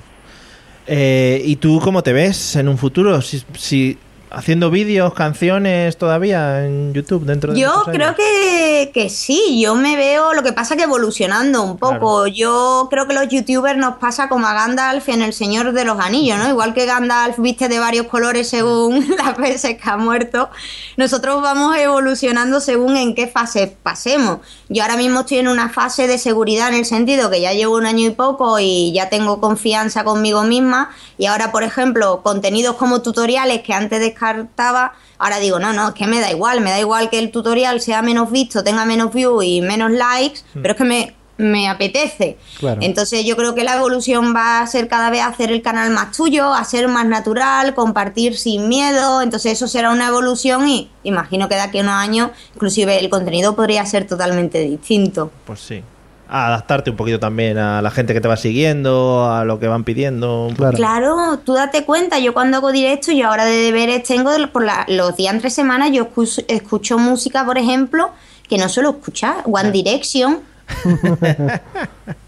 Eh, 0.88 1.42
¿Y 1.44 1.58
tú 1.58 1.80
cómo 1.84 2.02
te 2.02 2.14
ves 2.14 2.56
en 2.56 2.70
un 2.70 2.78
futuro? 2.78 3.22
Si, 3.22 3.44
si 3.58 3.98
haciendo 4.30 4.70
vídeos, 4.70 5.14
canciones 5.14 5.98
todavía 5.98 6.66
en 6.66 6.94
YouTube 6.94 7.26
dentro 7.26 7.54
de 7.54 7.60
Yo 7.60 7.84
creo 7.86 8.16
que, 8.16 8.92
que 8.94 9.10
sí, 9.10 9.62
yo 9.62 9.76
me 9.76 9.96
veo, 9.96 10.34
lo 10.34 10.44
que 10.44 10.54
pasa 10.54 10.76
que 10.76 10.84
evolucionando 10.84 11.64
un 11.64 11.78
poco. 11.78 12.28
Yo 12.28 12.88
creo 12.90 13.08
que 13.08 13.14
los 13.14 13.28
youtubers 13.30 13.78
nos 13.78 13.98
pasa 13.98 14.30
como 14.30 14.48
a 14.48 14.54
Gandalf 14.54 15.08
en 15.10 15.22
El 15.22 15.34
Señor 15.34 15.74
de 15.74 15.86
los 15.86 16.00
Anillos, 16.00 16.38
¿no? 16.38 16.50
Igual 16.50 16.74
que 16.74 16.86
Gandalf 16.86 17.40
viste 17.40 17.68
de 17.68 17.80
varios 17.80 18.08
colores 18.08 18.50
según 18.50 19.16
las 19.18 19.38
veces 19.38 19.78
que 19.78 19.90
ha 19.90 19.98
muerto, 19.98 20.50
nosotros 20.98 21.42
vamos 21.42 21.78
evolucionando 21.78 22.60
según 22.60 22.98
en 22.98 23.16
qué 23.16 23.28
fase 23.28 23.78
pasemos. 23.82 24.40
Yo 24.70 24.84
ahora 24.84 24.98
mismo 24.98 25.22
estoy 25.22 25.38
en 25.40 25.48
una 25.48 25.70
fase 25.70 26.08
de 26.08 26.18
seguridad 26.18 26.70
en 26.70 26.76
el 26.76 26.86
sentido 26.86 27.30
que 27.30 27.42
ya 27.42 27.54
llevo 27.54 27.76
un 27.76 27.86
año 27.86 28.08
y 28.08 28.12
poco 28.12 28.60
y 28.60 28.92
ya 28.94 29.10
tengo 29.10 29.40
confianza 29.40 30.04
conmigo 30.04 30.44
misma 30.44 30.90
y 31.18 31.26
ahora, 31.26 31.52
por 31.52 31.64
ejemplo, 31.64 32.22
contenidos 32.24 32.76
como 32.76 33.02
tutoriales 33.02 33.62
que 33.62 33.74
antes 33.74 34.00
descartaba, 34.18 34.94
ahora 35.18 35.40
digo, 35.40 35.60
no, 35.60 35.74
no, 35.74 35.90
es 35.90 35.94
que 35.94 36.08
me 36.08 36.20
da 36.20 36.32
igual, 36.32 36.62
me 36.62 36.72
da 36.72 36.80
igual 36.80 37.10
que 37.10 37.20
el 37.20 37.32
tutorial 37.32 37.82
sea 37.82 38.02
menos 38.02 38.32
visto, 38.32 38.64
tenga 38.64 38.86
menos 38.86 39.14
views 39.14 39.44
y 39.44 39.62
menos 39.62 39.92
likes, 39.92 40.42
pero 40.54 40.72
es 40.72 40.76
que 40.76 40.84
me, 40.84 41.16
me 41.38 41.70
apetece. 41.70 42.38
Claro. 42.60 42.82
Entonces 42.82 43.26
yo 43.26 43.36
creo 43.36 43.54
que 43.56 43.64
la 43.64 43.76
evolución 43.76 44.34
va 44.36 44.62
a 44.62 44.68
ser 44.68 44.88
cada 44.88 45.10
vez 45.10 45.22
hacer 45.22 45.52
el 45.52 45.62
canal 45.62 45.92
más 45.92 46.16
tuyo, 46.16 46.54
a 46.54 46.64
ser 46.64 46.88
más 46.88 47.06
natural, 47.06 47.74
compartir 47.76 48.38
sin 48.38 48.68
miedo, 48.68 49.22
entonces 49.22 49.54
eso 49.54 49.68
será 49.68 49.92
una 49.92 50.08
evolución 50.08 50.68
y 50.68 50.90
imagino 51.04 51.48
que 51.48 51.56
de 51.56 51.62
aquí 51.62 51.80
a 51.80 51.82
unos 51.82 51.96
años 51.96 52.32
inclusive 52.56 53.00
el 53.00 53.10
contenido 53.10 53.56
podría 53.56 53.86
ser 53.86 54.08
totalmente 54.08 54.60
distinto. 54.60 55.32
Pues 55.46 55.60
sí. 55.60 55.84
A 56.30 56.48
adaptarte 56.48 56.90
un 56.90 56.98
poquito 56.98 57.20
también 57.20 57.58
a 57.58 57.82
la 57.82 57.90
gente 57.90 58.14
que 58.14 58.20
te 58.20 58.28
va 58.28 58.36
siguiendo, 58.36 59.32
a 59.32 59.46
lo 59.46 59.60
que 59.60 59.68
van 59.68 59.84
pidiendo. 59.86 60.50
Claro. 60.58 60.76
Claro, 60.76 61.40
tú 61.46 61.54
date 61.54 61.86
cuenta, 61.86 62.20
yo 62.20 62.34
cuando 62.34 62.58
hago 62.58 62.72
directo, 62.74 63.12
yo 63.14 63.28
ahora 63.30 63.46
de 63.46 63.56
deberes 63.56 64.04
tengo 64.04 64.32
por 64.52 64.66
la- 64.66 64.86
los 64.90 65.16
días 65.16 65.34
entre 65.34 65.50
semanas, 65.50 65.92
yo 65.94 66.04
escucho, 66.04 66.42
escucho 66.50 66.98
música, 66.98 67.46
por 67.46 67.58
ejemplo, 67.58 68.10
que 68.50 68.58
no 68.58 68.68
suelo 68.68 68.90
escuchar, 68.90 69.38
One 69.46 69.72
Direction. 69.72 70.40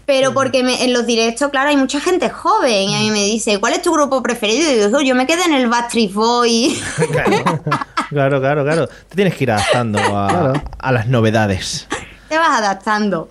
Pero 0.06 0.32
porque 0.34 0.62
me- 0.62 0.82
en 0.84 0.92
los 0.92 1.06
directos, 1.06 1.50
claro, 1.50 1.68
hay 1.70 1.76
mucha 1.76 2.00
gente 2.00 2.30
joven 2.30 2.88
y 2.90 2.94
a 2.96 2.98
mí 3.00 3.10
me 3.10 3.24
dice, 3.24 3.60
¿cuál 3.60 3.74
es 3.74 3.82
tu 3.82 3.92
grupo 3.92 4.22
preferido? 4.22 4.70
Y 4.70 4.74
digo, 4.86 5.00
yo 5.02 5.14
me 5.14 5.26
quedé 5.26 5.42
en 5.44 5.54
el 5.54 5.68
Backstreet 5.68 6.12
Boy. 6.12 6.76
Claro, 8.10 8.40
claro, 8.40 8.64
claro. 8.64 8.88
Te 8.88 9.14
tienes 9.14 9.36
que 9.36 9.44
ir 9.44 9.52
adaptando 9.52 10.00
a, 10.00 10.26
Claro. 10.28 10.52
a 10.80 10.90
las 10.92 11.06
novedades. 11.06 11.86
Te 12.28 12.36
vas 12.38 12.58
adaptando. 12.58 13.28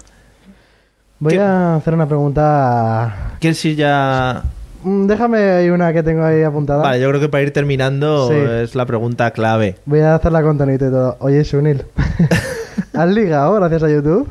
Voy 1.19 1.33
¿Qué? 1.33 1.39
a 1.41 1.75
hacer 1.75 1.93
una 1.93 2.07
pregunta. 2.07 3.35
¿Quieres 3.39 3.63
ir 3.65 3.75
ya...? 3.75 4.43
Mm, 4.83 5.07
Déjame 5.07 5.39
ahí 5.51 5.69
una 5.69 5.91
que 5.91 6.01
tengo 6.03 6.23
ahí 6.23 6.41
apuntada. 6.43 6.81
Vale, 6.83 7.01
yo 7.01 7.09
creo 7.09 7.19
que 7.19 7.27
para 7.29 7.43
ir 7.43 7.51
terminando 7.51 8.29
Sí. 8.29 8.35
es 8.35 8.75
la 8.75 8.85
pregunta 8.85 9.31
clave. 9.31 9.77
Voy 9.85 9.99
a 9.99 10.15
hacer 10.15 10.31
la 10.31 10.41
contenido 10.41 10.87
y 10.87 10.91
todo. 10.91 11.17
Oye, 11.19 11.43
Sunil, 11.43 11.83
¿has 12.93 13.09
ligado 13.09 13.53
gracias 13.55 13.83
a 13.83 13.89
YouTube? 13.89 14.29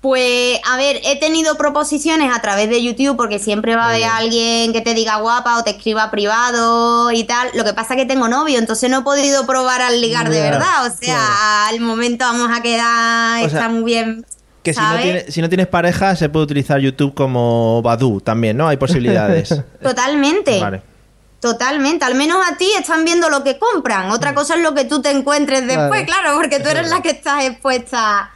Pues, 0.00 0.60
a 0.70 0.76
ver, 0.76 1.00
he 1.04 1.18
tenido 1.18 1.56
proposiciones 1.56 2.30
a 2.32 2.40
través 2.42 2.68
de 2.68 2.82
YouTube 2.84 3.16
porque 3.16 3.38
siempre 3.38 3.74
va 3.74 3.84
a 3.86 3.88
haber 3.88 4.04
alguien 4.04 4.72
que 4.74 4.82
te 4.82 4.92
diga 4.92 5.16
guapa 5.16 5.58
o 5.58 5.64
te 5.64 5.70
escriba 5.70 6.10
privado 6.10 7.10
y 7.10 7.24
tal. 7.24 7.48
Lo 7.54 7.64
que 7.64 7.72
pasa 7.72 7.94
es 7.94 8.00
que 8.00 8.06
tengo 8.06 8.28
novio, 8.28 8.58
entonces 8.58 8.90
no 8.90 8.98
he 8.98 9.02
podido 9.02 9.46
probar 9.46 9.80
al 9.80 10.00
ligar 10.02 10.28
de 10.28 10.42
verdad. 10.42 10.86
O 10.86 10.90
sea, 10.94 11.68
al 11.68 11.80
momento 11.80 12.24
vamos 12.26 12.50
a 12.56 12.60
quedar, 12.62 13.44
O 13.46 13.48
sea, 13.48 13.60
está 13.60 13.68
muy 13.70 13.82
bien. 13.82 14.26
Que 14.64 14.74
si 14.74 14.80
no, 14.80 14.96
tiene- 15.00 15.30
si 15.30 15.40
no 15.42 15.48
tienes 15.48 15.66
pareja, 15.68 16.16
se 16.16 16.28
puede 16.28 16.44
utilizar 16.44 16.80
YouTube 16.80 17.14
como 17.14 17.80
Badu 17.82 18.20
también, 18.20 18.56
¿no? 18.56 18.66
Hay 18.66 18.76
posibilidades. 18.78 19.50
Totalmente. 19.82 20.58
vale. 20.60 20.82
Totalmente, 21.40 22.06
al 22.06 22.14
menos 22.14 22.38
a 22.50 22.56
ti 22.56 22.66
están 22.78 23.04
viendo 23.04 23.28
lo 23.28 23.44
que 23.44 23.58
compran. 23.58 24.10
Otra 24.10 24.34
cosa 24.34 24.54
es 24.54 24.62
lo 24.62 24.74
que 24.74 24.86
tú 24.86 25.02
te 25.02 25.10
encuentres 25.10 25.66
después, 25.66 26.04
Claro. 26.04 26.22
claro, 26.22 26.36
porque 26.38 26.58
tú 26.58 26.70
eres 26.70 26.88
la 26.88 27.02
que 27.02 27.10
estás 27.10 27.44
expuesta 27.44 28.30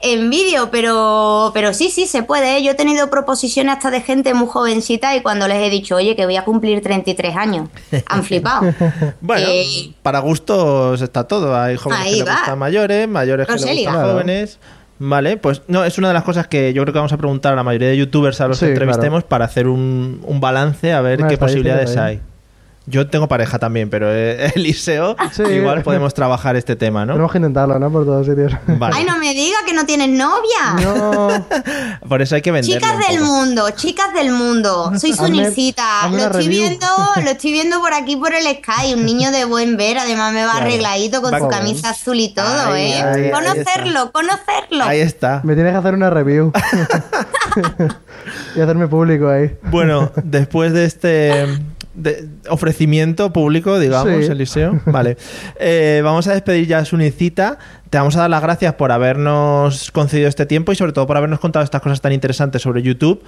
en 0.00 0.28
vídeo, 0.28 0.68
pero, 0.70 1.52
pero 1.54 1.72
sí, 1.72 1.88
sí, 1.88 2.08
se 2.08 2.24
puede. 2.24 2.56
¿eh? 2.56 2.62
Yo 2.64 2.72
he 2.72 2.74
tenido 2.74 3.10
proposiciones 3.10 3.76
hasta 3.76 3.92
de 3.92 4.00
gente 4.00 4.34
muy 4.34 4.48
jovencita 4.48 5.14
y 5.14 5.20
cuando 5.22 5.46
les 5.46 5.58
he 5.62 5.70
dicho, 5.70 5.94
oye, 5.94 6.16
que 6.16 6.24
voy 6.24 6.36
a 6.36 6.44
cumplir 6.44 6.82
33 6.82 7.36
años, 7.36 7.68
han 8.06 8.24
flipado. 8.24 8.74
Bueno, 9.20 9.46
Eh, 9.48 9.92
para 10.02 10.18
gustos 10.18 11.00
está 11.00 11.24
todo. 11.28 11.56
Hay 11.56 11.76
jóvenes 11.76 12.04
que 12.06 12.10
les 12.10 12.24
gustan 12.24 12.58
mayores, 12.58 13.06
mayores 13.08 13.46
que 13.46 13.52
No 13.52 13.56
les 13.56 13.64
gustan 13.66 13.76
liga. 13.76 13.92
jóvenes. 14.12 14.58
Vale, 15.00 15.36
pues 15.36 15.62
no, 15.68 15.84
es 15.84 15.96
una 15.98 16.08
de 16.08 16.14
las 16.14 16.24
cosas 16.24 16.48
que 16.48 16.72
yo 16.72 16.82
creo 16.82 16.92
que 16.92 16.98
vamos 16.98 17.12
a 17.12 17.16
preguntar 17.18 17.52
a 17.52 17.56
la 17.56 17.62
mayoría 17.62 17.88
de 17.88 17.96
youtubers 17.96 18.40
a 18.40 18.48
los 18.48 18.58
Sí, 18.58 18.66
que 18.66 18.72
entrevistemos 18.72 19.20
claro. 19.22 19.28
para 19.28 19.44
hacer 19.44 19.68
un, 19.68 20.20
un 20.24 20.40
balance 20.40 20.92
a 20.92 21.00
ver 21.00 21.24
qué 21.28 21.38
posibilidades 21.38 21.96
ahí. 21.96 22.16
hay. 22.16 22.20
Yo 22.88 23.08
tengo 23.08 23.28
pareja 23.28 23.58
también, 23.58 23.90
pero 23.90 24.08
eh, 24.10 24.52
Eliseo, 24.56 25.16
Sí. 25.32 25.42
igual 25.42 25.82
podemos 25.82 26.14
trabajar 26.14 26.56
este 26.56 26.76
tema, 26.76 27.04
¿no? 27.04 27.12
Tenemos 27.14 27.32
que 27.32 27.38
intentarlo, 27.38 27.78
¿no? 27.78 27.90
Por 27.90 28.04
todos 28.04 28.26
sitios. 28.26 28.52
Vale. 28.66 28.94
Ay, 28.96 29.04
no 29.04 29.18
me 29.18 29.34
digas 29.34 29.60
que 29.66 29.74
no 29.74 29.84
tienes 29.84 30.08
novia. 30.08 30.82
No. 30.82 31.28
Por 32.08 32.22
eso 32.22 32.34
hay 32.34 32.42
que 32.42 32.50
venderlo. 32.50 32.80
Chicas 32.86 33.08
del 33.08 33.20
mundo, 33.20 33.70
chicas 33.70 34.14
del 34.14 34.32
mundo, 34.32 34.92
soy 34.98 35.12
Sunicita, 35.12 36.08
lo 36.08 36.16
estoy 36.18 36.44
review. 36.44 36.60
viendo, 36.62 36.86
lo 37.22 37.30
estoy 37.30 37.52
viendo 37.52 37.80
por 37.80 37.92
aquí 37.92 38.16
por 38.16 38.32
el 38.34 38.44
Sky, 38.44 38.94
un 38.94 39.04
niño 39.04 39.30
de 39.30 39.44
buen 39.44 39.76
ver, 39.76 39.98
además 39.98 40.32
me 40.32 40.44
va 40.44 40.52
Claro. 40.52 40.66
arregladito 40.66 41.20
con 41.20 41.32
Va 41.34 41.38
su 41.38 41.44
con- 41.44 41.52
camisa 41.52 41.90
azul 41.90 42.18
y 42.18 42.28
todo, 42.32 42.72
Ahí, 42.72 42.92
¿eh? 42.92 43.02
ahí, 43.02 43.24
ahí 43.24 43.30
conocerlo, 43.30 44.10
conocerlo. 44.12 44.84
Ahí 44.84 45.00
está. 45.00 45.40
Me 45.44 45.54
tienes 45.54 45.72
que 45.72 45.78
hacer 45.78 45.94
una 45.94 46.08
review. 46.10 46.52
y 48.56 48.60
hacerme 48.60 48.88
público 48.88 49.28
ahí. 49.28 49.56
Bueno, 49.64 50.10
después 50.22 50.72
de 50.72 50.84
este 50.84 51.46
de- 51.98 52.28
ofrecimiento 52.48 53.32
público, 53.32 53.78
digamos, 53.78 54.24
Sí. 54.26 54.30
Eliseo, 54.32 54.80
vale. 54.86 55.16
Eh, 55.60 56.00
vamos 56.04 56.26
a 56.28 56.32
despedir 56.32 56.66
ya 56.66 56.78
a 56.78 56.84
Sunicita. 56.84 57.58
Te 57.90 57.98
vamos 57.98 58.16
a 58.16 58.20
dar 58.20 58.30
las 58.30 58.42
gracias 58.42 58.74
por 58.74 58.92
habernos 58.92 59.90
concedido 59.92 60.28
este 60.28 60.46
tiempo 60.46 60.72
y 60.72 60.76
sobre 60.76 60.92
todo 60.92 61.06
por 61.06 61.16
habernos 61.16 61.40
contado 61.40 61.64
estas 61.64 61.80
cosas 61.80 62.00
tan 62.00 62.12
interesantes 62.12 62.60
sobre 62.62 62.82
YouTube 62.82 63.22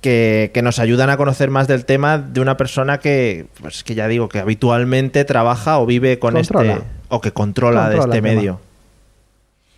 que, 0.00 0.50
que 0.54 0.62
nos 0.62 0.78
ayudan 0.78 1.10
a 1.10 1.16
conocer 1.16 1.50
más 1.50 1.66
del 1.66 1.84
tema 1.84 2.18
de 2.18 2.40
una 2.40 2.56
persona 2.56 2.98
que, 2.98 3.46
pues 3.60 3.82
que 3.84 3.94
ya 3.94 4.06
digo, 4.08 4.28
que 4.28 4.38
habitualmente 4.38 5.24
trabaja 5.24 5.78
o 5.78 5.86
vive 5.86 6.18
con 6.18 6.34
Controla. 6.34 6.72
este 6.74 6.84
o 7.08 7.20
que 7.20 7.32
controla, 7.32 7.88
de 7.88 7.96
Controla 7.96 8.14
este 8.16 8.18
el 8.18 8.22
tema. 8.24 8.40
medio. 8.40 8.60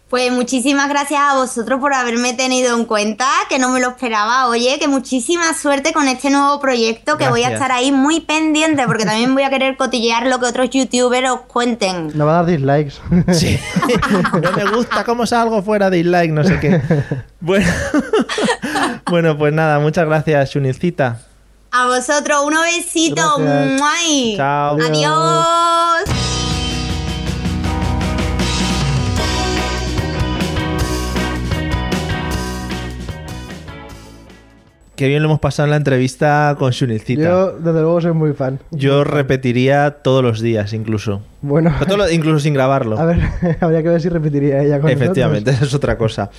Pues 0.09 0.31
muchísimas 0.31 0.89
gracias 0.89 1.21
a 1.21 1.35
vosotros 1.35 1.81
por 1.81 1.93
haberme 1.93 2.33
tenido 2.33 2.77
en 2.77 2.85
cuenta, 2.85 3.27
que 3.49 3.59
no 3.59 3.71
me 3.71 3.81
lo 3.81 3.89
esperaba. 3.89 4.47
Oye, 4.47 4.79
que 4.79 4.87
muchísima 4.87 5.53
suerte 5.53 5.93
con 5.93 6.07
este 6.07 6.31
nuevo 6.31 6.61
proyecto, 6.61 7.19
que 7.19 7.29
voy 7.29 7.43
a 7.43 7.51
estar 7.51 7.73
ahí 7.73 7.91
muy 7.91 8.21
pendiente, 8.21 8.85
porque 8.87 9.05
también 9.05 9.35
voy 9.35 9.43
a 9.43 9.51
querer 9.51 9.77
cotillear 9.77 10.29
lo 10.29 10.39
que 10.39 10.47
otros 10.47 10.71
youtubers 10.71 11.29
os 11.29 11.41
cuenten. 11.41 12.17
Me 12.17 12.23
va 12.23 12.39
a 12.39 12.43
dar 12.43 12.47
dislikes. 12.47 12.95
Sí. 13.33 13.59
no 14.41 14.53
me 14.53 14.71
gusta 14.71 15.03
cómo 15.03 15.27
salgo 15.27 15.61
fuera 15.63 15.91
de 15.91 16.05
like, 16.05 16.33
no 16.33 16.45
sé 16.45 16.61
qué. 16.61 16.81
Bueno, 17.41 17.67
bueno 19.11 19.37
pues 19.37 19.53
nada, 19.53 19.81
muchas 19.81 20.07
gracias, 20.07 20.51
Sunicita. 20.51 21.21
A 21.73 21.87
vosotros, 21.87 22.45
unos 22.45 22.63
besitos. 22.63 23.39
Gracias. 23.39 23.81
¡Muay! 23.81 24.35
Chao. 24.37 24.79
Adiós. 24.81 26.26
Qué 34.97 35.09
bien 35.09 35.23
lo 35.23 35.29
hemos 35.29 35.41
pasado 35.41 35.67
en 35.67 35.71
la 35.73 35.77
entrevista 35.77 36.57
con 36.59 36.71
Shunilcita. 36.71 37.23
Yo, 37.23 37.53
desde 37.53 37.81
luego, 37.83 38.01
soy 38.01 38.13
muy 38.13 38.33
fan. 38.33 38.59
Yo 38.71 39.05
repetiría 39.05 39.91
todos 39.91 40.23
los 40.23 40.41
días, 40.41 40.73
incluso. 40.73 41.21
Bueno, 41.43 41.71
No, 41.79 41.87
todo 41.87 42.11
incluso 42.11 42.41
sin 42.41 42.55
grabarlo. 42.55 42.99
a 42.99 43.05
ver, 43.05 43.21
habría 43.61 43.83
que 43.83 43.89
ver 43.91 44.01
si 44.01 44.09
repetiría 44.09 44.63
ella 44.63 44.81
con 44.81 44.91
Efectivamente, 44.91 45.51
esa 45.51 45.65
es 45.67 45.75
otra 45.75 45.97
cosa. 45.99 46.31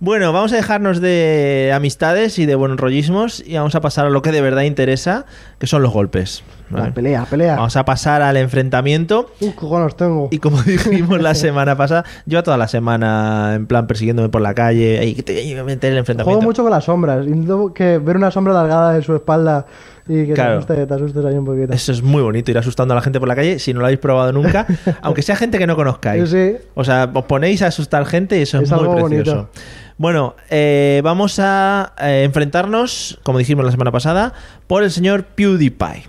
Bueno, 0.00 0.32
vamos 0.32 0.52
a 0.52 0.56
dejarnos 0.56 1.00
de 1.00 1.72
amistades 1.74 2.38
y 2.38 2.46
de 2.46 2.54
buenos 2.54 2.78
rollismos 2.78 3.42
y 3.44 3.54
vamos 3.56 3.74
a 3.74 3.80
pasar 3.80 4.06
a 4.06 4.10
lo 4.10 4.22
que 4.22 4.30
de 4.32 4.40
verdad 4.40 4.62
interesa, 4.62 5.26
que 5.58 5.66
son 5.66 5.82
los 5.82 5.92
golpes. 5.92 6.44
¿vale? 6.70 6.86
La 6.86 6.94
pelea, 6.94 7.24
pelea. 7.28 7.56
Vamos 7.56 7.76
a 7.76 7.84
pasar 7.84 8.22
al 8.22 8.36
enfrentamiento. 8.36 9.30
Un 9.40 9.52
cojones 9.52 9.96
tengo. 9.96 10.28
Y 10.30 10.38
como 10.38 10.62
dijimos 10.62 11.20
la 11.20 11.34
semana 11.34 11.76
pasada, 11.76 12.04
yo 12.24 12.42
toda 12.42 12.56
la 12.56 12.68
semana 12.68 13.52
en 13.54 13.66
plan 13.66 13.86
persiguiéndome 13.86 14.28
por 14.28 14.40
la 14.40 14.54
calle, 14.54 15.00
"Ey, 15.02 15.14
que 15.14 15.22
te 15.24 15.34
voy 15.34 15.54
a 15.58 15.64
meter 15.64 15.92
el 15.92 15.98
enfrentamiento. 15.98 16.30
Juego 16.38 16.42
mucho 16.42 16.62
con 16.62 16.70
las 16.70 16.84
sombras. 16.84 17.26
Intento 17.26 17.74
que 17.74 17.98
ver 17.98 18.16
una 18.16 18.30
sombra 18.30 18.52
alargada 18.52 18.96
en 18.96 19.02
su 19.02 19.14
espalda 19.14 19.66
y 20.06 20.26
que 20.26 20.32
Claro. 20.34 20.64
te, 20.64 20.86
te 20.86 20.94
asustes 20.94 21.24
ahí 21.24 21.34
un 21.34 21.44
poquito. 21.44 21.72
Eso 21.72 21.92
es 21.92 22.02
muy 22.02 22.22
bonito, 22.22 22.50
ir 22.50 22.58
asustando 22.58 22.92
a 22.92 22.96
la 22.96 23.00
gente 23.02 23.18
por 23.18 23.28
la 23.28 23.34
calle 23.34 23.58
si 23.58 23.72
no 23.72 23.80
lo 23.80 23.86
habéis 23.86 24.00
probado 24.00 24.32
nunca, 24.32 24.66
aunque 25.02 25.22
sea 25.22 25.36
gente 25.36 25.58
que 25.58 25.66
no 25.66 25.76
conozcáis. 25.76 26.28
Sí. 26.30 26.56
O 26.74 26.84
sea, 26.84 27.10
os 27.12 27.24
ponéis 27.24 27.62
a 27.62 27.68
asustar 27.68 28.04
gente 28.06 28.38
y 28.38 28.42
eso 28.42 28.58
es, 28.58 28.64
Es 28.64 28.70
muy 28.70 28.80
precioso. 29.00 29.02
bonito. 29.02 29.50
Bueno, 29.96 30.34
eh, 30.50 31.00
vamos 31.04 31.38
a 31.38 31.92
eh, 32.00 32.22
enfrentarnos, 32.24 33.20
como 33.22 33.38
dijimos 33.38 33.64
la 33.64 33.70
semana 33.70 33.92
pasada, 33.92 34.32
por 34.66 34.82
el 34.82 34.90
señor 34.90 35.24
PewDiePie. 35.24 36.04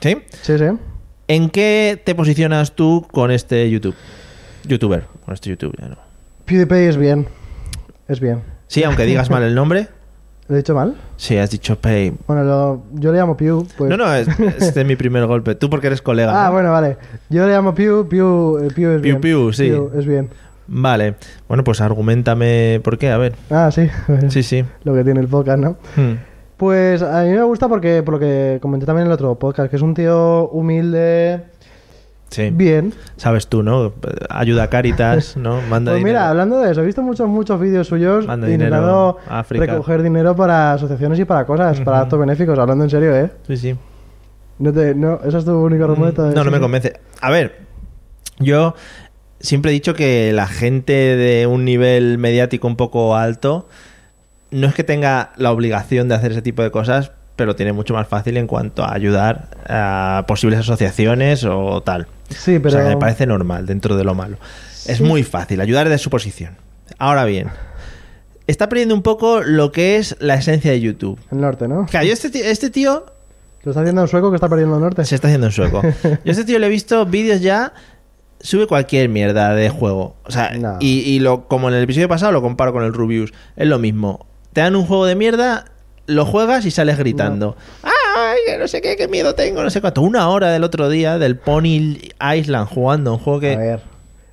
¿Sí? 0.00 0.16
Sí, 0.42 0.58
sí. 0.58 0.64
¿En 1.28 1.48
qué 1.50 2.00
te 2.04 2.14
posicionas 2.14 2.72
tú 2.72 3.06
con 3.10 3.30
este 3.30 3.68
YouTube? 3.70 3.94
YouTuber, 4.66 5.04
con 5.24 5.32
este 5.34 5.48
YouTube, 5.50 5.74
ya 5.80 5.88
no. 5.88 5.96
PewDiePie 6.44 6.88
es 6.88 6.96
bien. 6.96 7.26
Es 8.08 8.20
bien. 8.20 8.42
Sí, 8.66 8.84
aunque 8.84 9.06
digas 9.06 9.30
mal 9.30 9.42
el 9.42 9.54
nombre. 9.54 9.88
¿Lo 10.50 10.56
he 10.56 10.58
dicho 10.58 10.74
mal? 10.74 10.96
Sí, 11.16 11.36
has 11.38 11.48
dicho 11.50 11.76
Pay. 11.78 12.12
Bueno, 12.26 12.42
lo- 12.42 12.82
yo 12.94 13.12
le 13.12 13.18
llamo 13.18 13.36
Pew. 13.36 13.64
Pues... 13.78 13.88
No, 13.88 13.96
no, 13.96 14.12
es- 14.12 14.26
este 14.58 14.80
es 14.80 14.86
mi 14.86 14.96
primer 14.96 15.24
golpe. 15.26 15.54
Tú 15.54 15.70
porque 15.70 15.86
eres 15.86 16.02
colega. 16.02 16.32
Ah, 16.44 16.48
¿no? 16.48 16.52
bueno, 16.54 16.72
vale. 16.72 16.96
Yo 17.28 17.46
le 17.46 17.52
llamo 17.52 17.72
Pew. 17.74 18.08
Pew, 18.08 18.58
eh, 18.58 18.68
Pew 18.74 18.90
es 18.90 18.94
Pew, 18.96 19.00
bien. 19.00 19.20
Pew, 19.20 19.52
sí. 19.52 19.72
es 19.96 20.04
bien. 20.06 20.28
Vale. 20.66 21.14
Bueno, 21.48 21.62
pues 21.64 21.80
argumentame 21.80 22.80
por 22.82 22.98
qué, 22.98 23.10
a 23.10 23.16
ver. 23.18 23.34
Ah, 23.50 23.70
sí. 23.72 23.88
Sí, 24.28 24.42
sí. 24.42 24.64
Lo 24.84 24.92
que 24.94 25.04
tiene 25.04 25.20
el 25.20 25.28
podcast, 25.28 25.58
¿no? 25.60 25.76
Hmm. 25.96 26.14
Pues 26.56 27.00
a 27.02 27.22
mí 27.22 27.30
me 27.30 27.42
gusta 27.44 27.68
porque, 27.68 28.02
por 28.02 28.14
lo 28.14 28.20
que 28.20 28.58
comenté 28.60 28.84
también 28.86 29.06
en 29.06 29.10
el 29.10 29.14
otro 29.14 29.34
podcast, 29.38 29.70
que 29.70 29.76
es 29.76 29.82
un 29.82 29.94
tío 29.94 30.48
humilde, 30.48 31.44
Sí. 32.30 32.50
bien. 32.50 32.94
Sabes 33.16 33.48
tú, 33.48 33.62
¿no? 33.62 33.92
Ayuda 34.28 34.64
a 34.64 34.70
Caritas, 34.70 35.36
¿no? 35.36 35.60
Manda 35.62 35.92
Pues 35.92 35.98
dinero. 36.00 36.04
mira, 36.04 36.30
hablando 36.30 36.60
de 36.60 36.70
eso, 36.72 36.82
he 36.82 36.86
visto 36.86 37.02
muchos, 37.02 37.28
muchos 37.28 37.60
vídeos 37.60 37.88
suyos 37.88 38.26
Manda 38.26 38.48
intentando 38.48 39.18
dinero 39.26 39.44
recoger 39.66 40.02
dinero 40.02 40.36
para 40.36 40.74
asociaciones 40.74 41.18
y 41.18 41.24
para 41.24 41.44
cosas, 41.44 41.80
para 41.80 42.00
actos 42.00 42.18
benéficos, 42.18 42.58
hablando 42.58 42.84
en 42.84 42.90
serio, 42.90 43.14
¿eh? 43.16 43.30
Sí, 43.46 43.56
sí. 43.56 43.76
No 44.58 44.72
te, 44.72 44.94
no, 44.94 45.20
¿Ese 45.24 45.38
es 45.38 45.44
tu 45.44 45.52
único 45.52 45.84
argumento? 45.84 46.30
No, 46.30 46.44
no 46.44 46.50
me 46.50 46.60
convence. 46.60 47.00
A 47.20 47.30
ver, 47.30 47.60
yo 48.38 48.74
siempre 49.40 49.70
he 49.70 49.74
dicho 49.74 49.94
que 49.94 50.32
la 50.32 50.46
gente 50.46 50.92
de 50.92 51.46
un 51.46 51.64
nivel 51.64 52.18
mediático 52.18 52.68
un 52.68 52.76
poco 52.76 53.16
alto 53.16 53.68
no 54.50 54.66
es 54.66 54.74
que 54.74 54.84
tenga 54.84 55.32
la 55.36 55.50
obligación 55.50 56.08
de 56.08 56.14
hacer 56.14 56.32
ese 56.32 56.42
tipo 56.42 56.62
de 56.62 56.70
cosas, 56.70 57.12
pero 57.40 57.56
tiene 57.56 57.72
mucho 57.72 57.94
más 57.94 58.06
fácil 58.06 58.36
en 58.36 58.46
cuanto 58.46 58.84
a 58.84 58.92
ayudar 58.92 59.48
a 59.66 60.24
posibles 60.28 60.58
asociaciones 60.58 61.42
o 61.44 61.80
tal. 61.82 62.06
Sí, 62.28 62.56
O 62.56 62.62
pero... 62.62 62.70
sea, 62.76 62.84
me 62.84 62.98
parece 62.98 63.24
normal 63.26 63.64
dentro 63.64 63.96
de 63.96 64.04
lo 64.04 64.14
malo. 64.14 64.36
Es 64.86 65.00
muy 65.00 65.22
fácil 65.22 65.58
ayudar 65.62 65.88
de 65.88 65.96
su 65.96 66.10
posición. 66.10 66.58
Ahora 66.98 67.24
bien, 67.24 67.48
está 68.46 68.68
perdiendo 68.68 68.94
un 68.94 69.00
poco 69.02 69.40
lo 69.40 69.72
que 69.72 69.96
es 69.96 70.16
la 70.20 70.34
esencia 70.34 70.70
de 70.70 70.82
YouTube. 70.82 71.18
El 71.32 71.40
norte, 71.40 71.66
¿no? 71.66 71.86
Claro, 71.86 72.04
yo 72.06 72.12
este 72.12 72.28
tío, 72.28 72.44
este 72.44 72.68
tío 72.68 73.06
Lo 73.62 73.70
está 73.70 73.80
haciendo 73.80 74.02
un 74.02 74.08
sueco 74.08 74.30
que 74.30 74.34
está 74.36 74.50
perdiendo 74.50 74.76
el 74.76 74.82
norte. 74.82 75.02
se 75.06 75.14
está 75.14 75.28
haciendo 75.28 75.46
en 75.46 75.52
sueco. 75.54 75.80
Yo 76.04 76.10
a 76.12 76.30
este 76.30 76.44
tío 76.44 76.58
le 76.58 76.66
he 76.66 76.70
visto 76.70 77.06
vídeos 77.06 77.40
ya. 77.40 77.72
Sube 78.42 78.66
cualquier 78.66 79.08
mierda 79.08 79.54
de 79.54 79.70
juego. 79.70 80.16
O 80.24 80.30
sea, 80.30 80.50
No. 80.58 80.76
y, 80.78 81.00
y 81.00 81.20
lo, 81.20 81.48
como 81.48 81.68
en 81.68 81.74
el 81.74 81.84
episodio 81.84 82.06
pasado 82.08 82.32
lo 82.32 82.42
comparo 82.42 82.72
con 82.74 82.84
el 82.84 82.92
Rubius. 82.92 83.32
Es 83.56 83.66
lo 83.66 83.78
mismo. 83.78 84.26
Te 84.52 84.60
dan 84.60 84.76
un 84.76 84.84
juego 84.84 85.06
de 85.06 85.14
mierda, 85.14 85.64
lo 86.10 86.26
juegas 86.26 86.66
y 86.66 86.70
sales 86.70 86.98
gritando. 86.98 87.56
¡Ay, 87.82 88.58
no 88.58 88.68
sé 88.68 88.80
qué, 88.82 88.96
qué 88.96 89.08
miedo 89.08 89.34
tengo! 89.34 89.62
No 89.62 89.70
sé 89.70 89.80
cuánto. 89.80 90.02
Una 90.02 90.28
hora 90.28 90.50
del 90.50 90.64
otro 90.64 90.88
día 90.88 91.18
del 91.18 91.36
Pony 91.36 91.98
Island 92.34 92.68
jugando 92.68 93.12
un 93.14 93.18
juego 93.18 93.40
que. 93.40 93.54
A 93.54 93.58
ver. 93.58 93.80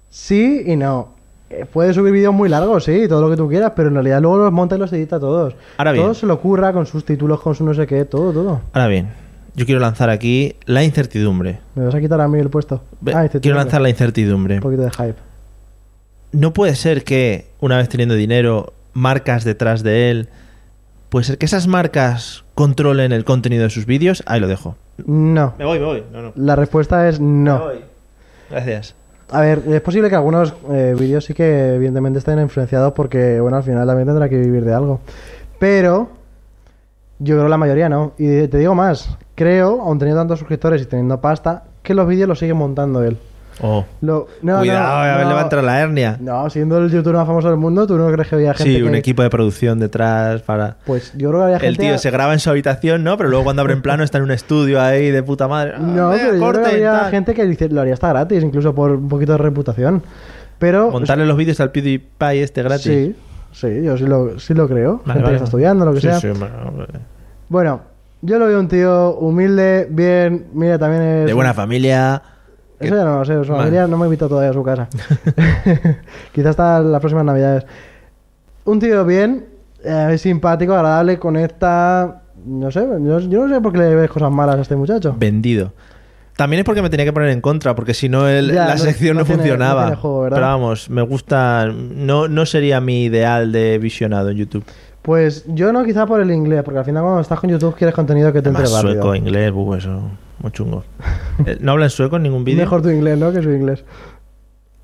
Sí 0.09 0.63
y 0.65 0.75
no. 0.75 1.15
Eh, 1.49 1.65
Puede 1.71 1.93
subir 1.93 2.11
vídeos 2.11 2.33
muy 2.33 2.49
largos, 2.49 2.83
sí, 2.83 3.07
todo 3.07 3.21
lo 3.21 3.29
que 3.29 3.37
tú 3.37 3.47
quieras, 3.47 3.71
pero 3.75 3.87
en 3.87 3.93
realidad 3.93 4.21
luego 4.21 4.37
los 4.37 4.51
monta 4.51 4.75
y 4.75 4.79
los 4.79 4.91
edita 4.91 5.19
todos. 5.19 5.55
Ahora 5.77 5.91
bien. 5.93 6.03
Todo 6.03 6.13
se 6.13 6.25
lo 6.25 6.33
ocurra 6.33 6.73
con 6.73 6.85
sus 6.85 7.05
títulos, 7.05 7.39
con 7.39 7.55
su 7.55 7.63
no 7.63 7.73
sé 7.73 7.87
qué, 7.87 8.03
todo, 8.03 8.33
todo. 8.33 8.61
Ahora 8.73 8.87
bien, 8.87 9.09
yo 9.55 9.65
quiero 9.65 9.79
lanzar 9.79 10.09
aquí 10.09 10.55
la 10.65 10.83
incertidumbre. 10.83 11.59
Me 11.75 11.85
vas 11.85 11.95
a 11.95 12.01
quitar 12.01 12.19
a 12.19 12.27
mí 12.27 12.39
el 12.39 12.49
puesto. 12.49 12.81
Ah, 13.13 13.27
quiero 13.29 13.55
lanzar 13.57 13.81
la 13.81 13.89
incertidumbre. 13.89 14.55
Un 14.55 14.61
poquito 14.61 14.81
de 14.83 14.91
hype. 14.91 15.15
no 16.33 16.51
puede 16.53 16.75
ser 16.75 17.03
que, 17.03 17.47
una 17.61 17.77
vez 17.77 17.87
teniendo 17.87 18.15
dinero, 18.15 18.73
marcas 18.93 19.43
detrás 19.45 19.83
de 19.83 20.09
él, 20.09 20.29
puede 21.09 21.25
ser 21.25 21.37
que 21.37 21.45
esas 21.45 21.67
marcas 21.67 22.43
controlen 22.55 23.11
el 23.11 23.25
contenido 23.25 23.63
de 23.63 23.69
sus 23.69 23.85
vídeos. 23.85 24.23
Ahí 24.25 24.39
lo 24.39 24.47
dejo. 24.47 24.75
No. 25.05 25.53
Me 25.57 25.65
voy, 25.65 25.79
me 25.79 25.85
voy. 25.85 26.03
No, 26.11 26.21
no. 26.21 26.33
La 26.35 26.55
respuesta 26.55 27.07
es 27.07 27.19
no. 27.19 27.69
Gracias. 28.49 28.95
A 29.29 29.41
ver, 29.41 29.63
es 29.67 29.81
posible 29.81 30.09
que 30.09 30.15
algunos 30.15 30.53
eh, 30.71 30.95
vídeos 30.97 31.25
sí 31.25 31.33
que 31.33 31.75
evidentemente 31.75 32.19
estén 32.19 32.39
influenciados 32.39 32.93
porque, 32.93 33.41
bueno, 33.41 33.57
al 33.57 33.63
final 33.63 33.85
también 33.85 34.07
tendrá 34.07 34.29
que 34.29 34.37
vivir 34.37 34.63
de 34.63 34.73
algo. 34.73 35.01
Pero 35.59 36.09
yo 37.19 37.35
creo 37.35 37.43
que 37.43 37.49
la 37.49 37.57
mayoría 37.57 37.89
no. 37.89 38.13
Y 38.17 38.47
te 38.47 38.57
digo 38.57 38.73
más, 38.73 39.17
creo, 39.35 39.81
aun 39.81 39.99
teniendo 39.99 40.21
tantos 40.21 40.39
suscriptores 40.39 40.81
y 40.81 40.85
teniendo 40.85 41.19
pasta, 41.19 41.65
que 41.83 41.93
los 41.93 42.07
vídeos 42.07 42.29
los 42.29 42.39
sigue 42.39 42.53
montando 42.53 43.03
él. 43.03 43.17
Oh. 43.61 43.85
Lo- 44.01 44.27
no, 44.43 44.59
Cuidado, 44.59 44.87
no, 44.87 44.93
a 44.93 45.17
ver, 45.17 45.23
no. 45.23 45.29
le 45.29 45.33
va 45.35 45.39
a 45.39 45.43
entrar 45.43 45.63
la 45.63 45.79
hernia. 45.81 46.17
No, 46.19 46.49
siendo 46.49 46.77
el 46.77 46.91
youtuber 46.91 47.15
más 47.17 47.25
famoso 47.27 47.47
del 47.49 47.57
mundo, 47.57 47.87
¿tú 47.87 47.97
no 47.97 48.11
crees 48.11 48.27
que 48.27 48.35
había 48.35 48.53
gente 48.53 48.71
Sí, 48.75 48.81
un 48.83 48.91
que- 48.91 48.97
equipo 48.99 49.23
de 49.23 49.29
producción 49.29 49.79
detrás 49.79 50.41
para... 50.43 50.77
Pues 50.85 51.11
yo 51.15 51.29
creo 51.29 51.39
que 51.41 51.45
había 51.45 51.59
gente... 51.59 51.67
El 51.67 51.77
tío 51.77 51.97
se 51.97 52.11
graba 52.11 52.33
en 52.33 52.39
su 52.39 52.49
habitación, 52.49 53.03
¿no? 53.03 53.17
Pero 53.17 53.29
luego 53.29 53.43
cuando 53.45 53.61
abre 53.63 53.73
en 53.73 53.81
plano 53.81 54.03
está 54.03 54.19
en 54.19 54.25
un 54.25 54.31
estudio 54.31 54.81
ahí 54.81 55.09
de 55.09 55.23
puta 55.23 55.47
madre. 55.47 55.73
No, 55.79 56.09
venga, 56.09 56.25
pero 56.25 56.37
yo 56.37 56.49
creo 56.51 56.63
que 56.63 56.69
había 56.75 56.91
tal. 57.01 57.11
gente 57.11 57.33
que 57.33 57.45
dice, 57.45 57.69
lo 57.69 57.81
haría 57.81 57.93
hasta 57.95 58.09
gratis, 58.09 58.43
incluso 58.43 58.75
por 58.75 58.91
un 58.91 59.09
poquito 59.09 59.31
de 59.31 59.37
reputación. 59.39 60.03
Pero... 60.59 60.91
Montarle 60.91 61.25
los 61.25 61.37
vídeos 61.37 61.59
al 61.59 61.71
PewDiePie 61.71 62.43
este 62.43 62.61
gratis. 62.63 62.83
Sí, 62.85 63.15
sí, 63.53 63.83
yo 63.83 63.97
sí 63.97 64.05
lo, 64.05 64.39
sí 64.39 64.53
lo 64.53 64.67
creo. 64.67 65.01
Vale, 65.05 65.13
gente 65.13 65.21
vale. 65.23 65.27
que 65.29 65.35
está 65.35 65.45
estudiando, 65.45 65.85
lo 65.85 65.93
que 65.93 66.01
Sí, 66.01 66.07
sea. 66.07 66.19
sí. 66.19 66.27
Bueno, 67.49 67.81
yo 68.21 68.39
lo 68.39 68.47
veo 68.47 68.59
un 68.59 68.67
tío 68.67 69.15
humilde, 69.15 69.87
bien, 69.89 70.47
mira, 70.53 70.77
también 70.77 71.01
es... 71.03 71.25
de 71.27 71.33
buena 71.33 71.53
familia. 71.53 72.21
Eso 72.79 72.95
ya 72.95 73.03
no 73.03 73.19
lo 73.19 73.25
sé, 73.25 73.33
su 73.43 73.51
Vale. 73.51 73.63
familia 73.63 73.87
no 73.87 73.97
me 73.97 74.05
invitado 74.05 74.29
todavía 74.29 74.51
a 74.51 74.53
su 74.53 74.63
casa. 74.63 74.87
Quizás 76.31 76.51
hasta 76.51 76.79
las 76.79 76.99
próximas 76.99 77.25
navidades. 77.25 77.65
Un 78.65 78.79
tío 78.79 79.03
bien, 79.05 79.45
eh, 79.83 80.15
simpático, 80.17 80.73
agradable, 80.73 81.17
conecta... 81.19 82.21
No 82.45 82.69
sé, 82.71 82.81
yo, 83.03 83.19
yo 83.19 83.47
no 83.47 83.53
sé 83.53 83.59
por 83.61 83.71
qué 83.73 83.79
le 83.79 83.95
ves 83.95 84.09
cosas 84.11 84.31
malas 84.31 84.57
a 84.57 84.61
este 84.61 84.75
muchacho. 84.75 85.15
vendido. 85.17 85.73
También 86.37 86.59
es 86.59 86.65
porque 86.65 86.83
me 86.83 86.89
tenía 86.89 87.03
que 87.05 87.11
poner 87.11 87.29
en 87.29 87.41
contra, 87.41 87.73
porque 87.75 87.93
si 87.95 88.09
no 88.09 88.27
la 88.29 88.75
no- 88.75 88.77
sección 88.77 89.15
no, 89.15 89.21
no 89.21 89.25
tiene- 89.25 89.41
funcionaba. 89.41 89.97
Pero 90.29 90.39
vamos, 90.41 90.87
me 90.89 91.01
gusta. 91.01 91.65
No, 91.73 92.27
no 92.27 92.45
sería 92.45 92.79
mi 92.79 93.05
ideal 93.05 93.51
de 93.51 93.79
visionado 93.79 94.29
en 94.29 94.37
YouTube. 94.37 94.63
Pues 95.01 95.45
yo 95.47 95.73
no, 95.73 95.83
quizá 95.83 96.05
por 96.05 96.21
el 96.21 96.29
inglés, 96.31 96.61
porque 96.63 96.77
al 96.79 96.85
final 96.85 97.01
cuando 97.01 97.21
estás 97.21 97.39
con 97.39 97.49
YouTube 97.49 97.75
quieres 97.75 97.95
contenido 97.95 98.31
que 98.31 98.41
te 98.43 98.49
entre 98.49 98.63
Además, 98.65 98.83
rápido. 98.83 99.01
sueco, 99.01 99.15
inglés, 99.15 99.51
buh, 99.51 99.73
eso. 99.75 100.01
Muy 100.39 100.51
chungo. 100.51 100.83
Eh, 101.45 101.57
¿No 101.59 101.73
habla 101.73 101.85
en 101.85 101.91
sueco 101.91 102.17
en 102.17 102.23
ningún 102.23 102.43
vídeo? 102.43 102.59
Mejor 102.61 102.81
tu 102.81 102.89
inglés, 102.89 103.17
¿no? 103.17 103.31
Que 103.31 103.41
su 103.41 103.51
inglés. 103.51 103.83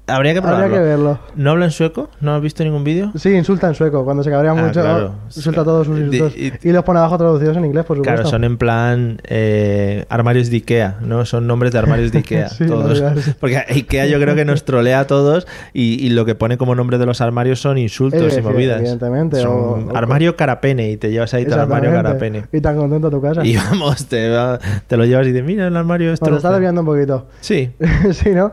Habría 0.06 0.34
que 0.34 0.42
probarlo. 0.42 0.66
Habría 0.66 0.80
que 0.80 0.86
verlo. 0.86 1.20
¿No 1.36 1.52
habla 1.52 1.64
en 1.64 1.72
sueco? 1.72 2.10
¿No 2.20 2.36
has 2.36 2.42
visto 2.42 2.62
ningún 2.66 2.84
vídeo? 2.84 3.14
Sí, 3.16 3.30
insulta 3.30 3.68
en 3.70 3.74
sueco. 3.76 4.04
Cuando 4.04 4.22
se 4.22 4.30
cabrea 4.30 4.52
Ah, 4.52 4.56
mucho, 4.56 4.82
claro. 4.82 5.16
insulta 5.34 5.64
todos 5.64 5.88
sus 5.88 5.98
De- 5.98 6.04
insultos. 6.06 6.38
y- 6.38 6.52
Y, 6.62 6.72
los 6.74 6.84
pone 6.84 7.00
abajo 7.00 7.18
traducidos 7.18 7.56
en 7.56 7.64
inglés, 7.64 7.86
por 7.86 7.96
supuesto. 7.96 8.14
Claro, 8.22 8.30
son 8.30 8.44
en 8.44 8.58
plan 8.58 9.22
eh, 9.24 10.04
armarios 10.10 10.50
de 10.50 10.58
Ikea, 10.58 10.98
¿no? 11.02 11.24
Son 11.24 11.48
nombres 11.48 11.72
de 11.72 11.80
armarios 11.80 12.12
de 12.12 12.18
Ikea, 12.24 12.50
Sí, 12.50 12.66
todos. 12.66 13.02
Porque 13.40 13.58
Ikea 13.60 14.08
yo 14.08 14.20
creo 14.20 14.36
que 14.36 14.44
nos 14.44 14.66
trolea 14.66 15.00
a 15.00 15.08
todos 15.08 15.48
y, 15.72 16.06
y 16.06 16.10
lo 16.10 16.26
que 16.26 16.36
pone 16.36 16.58
como 16.58 16.76
nombre 16.76 16.98
de 16.98 17.06
los 17.06 17.22
armarios 17.22 17.62
son 17.62 17.78
insultos 17.78 18.36
Eh, 18.36 18.40
y 18.40 18.42
movidas. 18.42 18.82
evidentemente, 18.82 19.38
Son 19.42 19.52
o- 19.52 19.90
o- 19.94 19.96
armario 19.96 20.36
carapene 20.36 20.92
y 20.92 20.98
te 20.98 21.12
llevas 21.12 21.34
ahí 21.34 21.46
tu 21.46 21.54
armario 21.54 21.92
carapene. 21.92 22.44
Y 22.52 22.60
tan 22.60 22.76
contento 22.76 23.08
a 23.08 23.12
tu 23.12 23.22
casa. 23.22 23.46
Y 23.46 23.56
vamos, 23.56 24.06
te, 24.08 24.28
lo 24.30 25.06
llevas 25.06 25.28
y 25.28 25.32
dices, 25.32 25.46
mira 25.46 25.68
el 25.68 25.78
armario 25.78 26.12
esto. 26.12 26.26
Bueno, 26.26 26.36
te 26.36 26.40
está 26.40 26.52
desviando 26.52 26.82
un 26.82 26.88
poquito. 26.88 27.28
Sí, 27.40 27.72
sí, 28.12 28.32
¿no? 28.32 28.52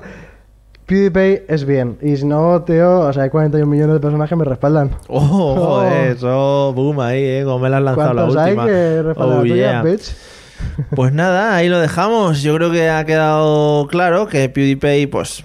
PewDiePie 0.91 1.45
es 1.47 1.65
bien. 1.65 1.97
Y 2.03 2.17
si 2.17 2.27
no, 2.27 2.63
tío, 2.63 3.01
o 3.01 3.13
sea, 3.13 3.23
hay 3.23 3.31
41 3.31 3.65
millones 3.71 3.95
de 3.95 4.01
personas 4.01 4.29
que 4.29 4.35
me 4.37 4.45
respaldan. 4.45 4.91
Oh, 5.09 5.55
joder, 5.55 6.17
eso, 6.17 6.73
boom 6.75 6.99
ahí, 7.01 7.23
eh, 7.23 7.43
como 7.45 7.61
me 7.61 7.71
la 7.71 7.77
has 7.79 7.83
lanzado 7.85 8.13
la 8.15 8.23
¿Cuántos 8.23 8.37
hay 8.43 8.53
última. 8.53 8.67
que 8.67 9.15
Oh, 9.17 9.41
tuya, 9.41 9.55
yeah. 9.55 9.83
bitch? 9.83 10.13
Pues 10.97 11.13
nada, 11.13 11.55
ahí 11.55 11.69
lo 11.69 11.79
dejamos. 11.79 12.43
Yo 12.43 12.55
creo 12.57 12.71
que 12.73 12.91
ha 12.91 13.05
quedado 13.07 13.87
claro 13.87 14.27
que 14.27 14.49
PewDiePie, 14.49 15.07
pues, 15.09 15.45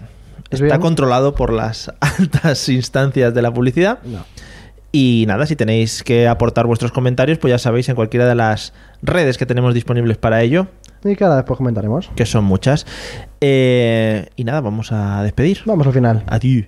¿Es 0.50 0.60
está 0.62 0.66
bien? 0.66 0.82
controlado 0.82 1.36
por 1.36 1.54
las 1.54 1.92
altas 2.00 2.68
instancias 2.70 3.34
de 3.34 3.42
la 3.44 3.54
publicidad. 3.54 4.00
No. 4.04 4.26
Y 4.92 5.26
nada, 5.28 5.46
si 5.46 5.56
tenéis 5.56 6.04
que 6.04 6.28
aportar 6.28 6.66
vuestros 6.68 6.92
comentarios, 6.92 7.38
pues 7.38 7.52
ya 7.52 7.60
sabéis, 7.60 7.88
en 7.90 7.96
cualquiera 7.96 8.26
de 8.28 8.34
las 8.36 8.74
redes 9.04 9.38
que 9.38 9.46
tenemos 9.46 9.74
disponibles 9.74 10.18
para 10.18 10.42
ello, 10.42 10.68
Y 11.06 11.16
que 11.16 11.24
ahora 11.24 11.36
después 11.38 11.58
comentaremos. 11.58 12.10
que 12.16 12.26
son 12.26 12.46
muchas. 12.46 12.86
Eh, 13.40 14.28
y 14.36 14.44
nada, 14.44 14.62
vamos 14.62 14.92
a 14.92 15.22
despedir. 15.22 15.60
Vamos 15.66 15.86
al 15.86 15.94
final. 15.94 16.24
Adiós. 16.28 16.66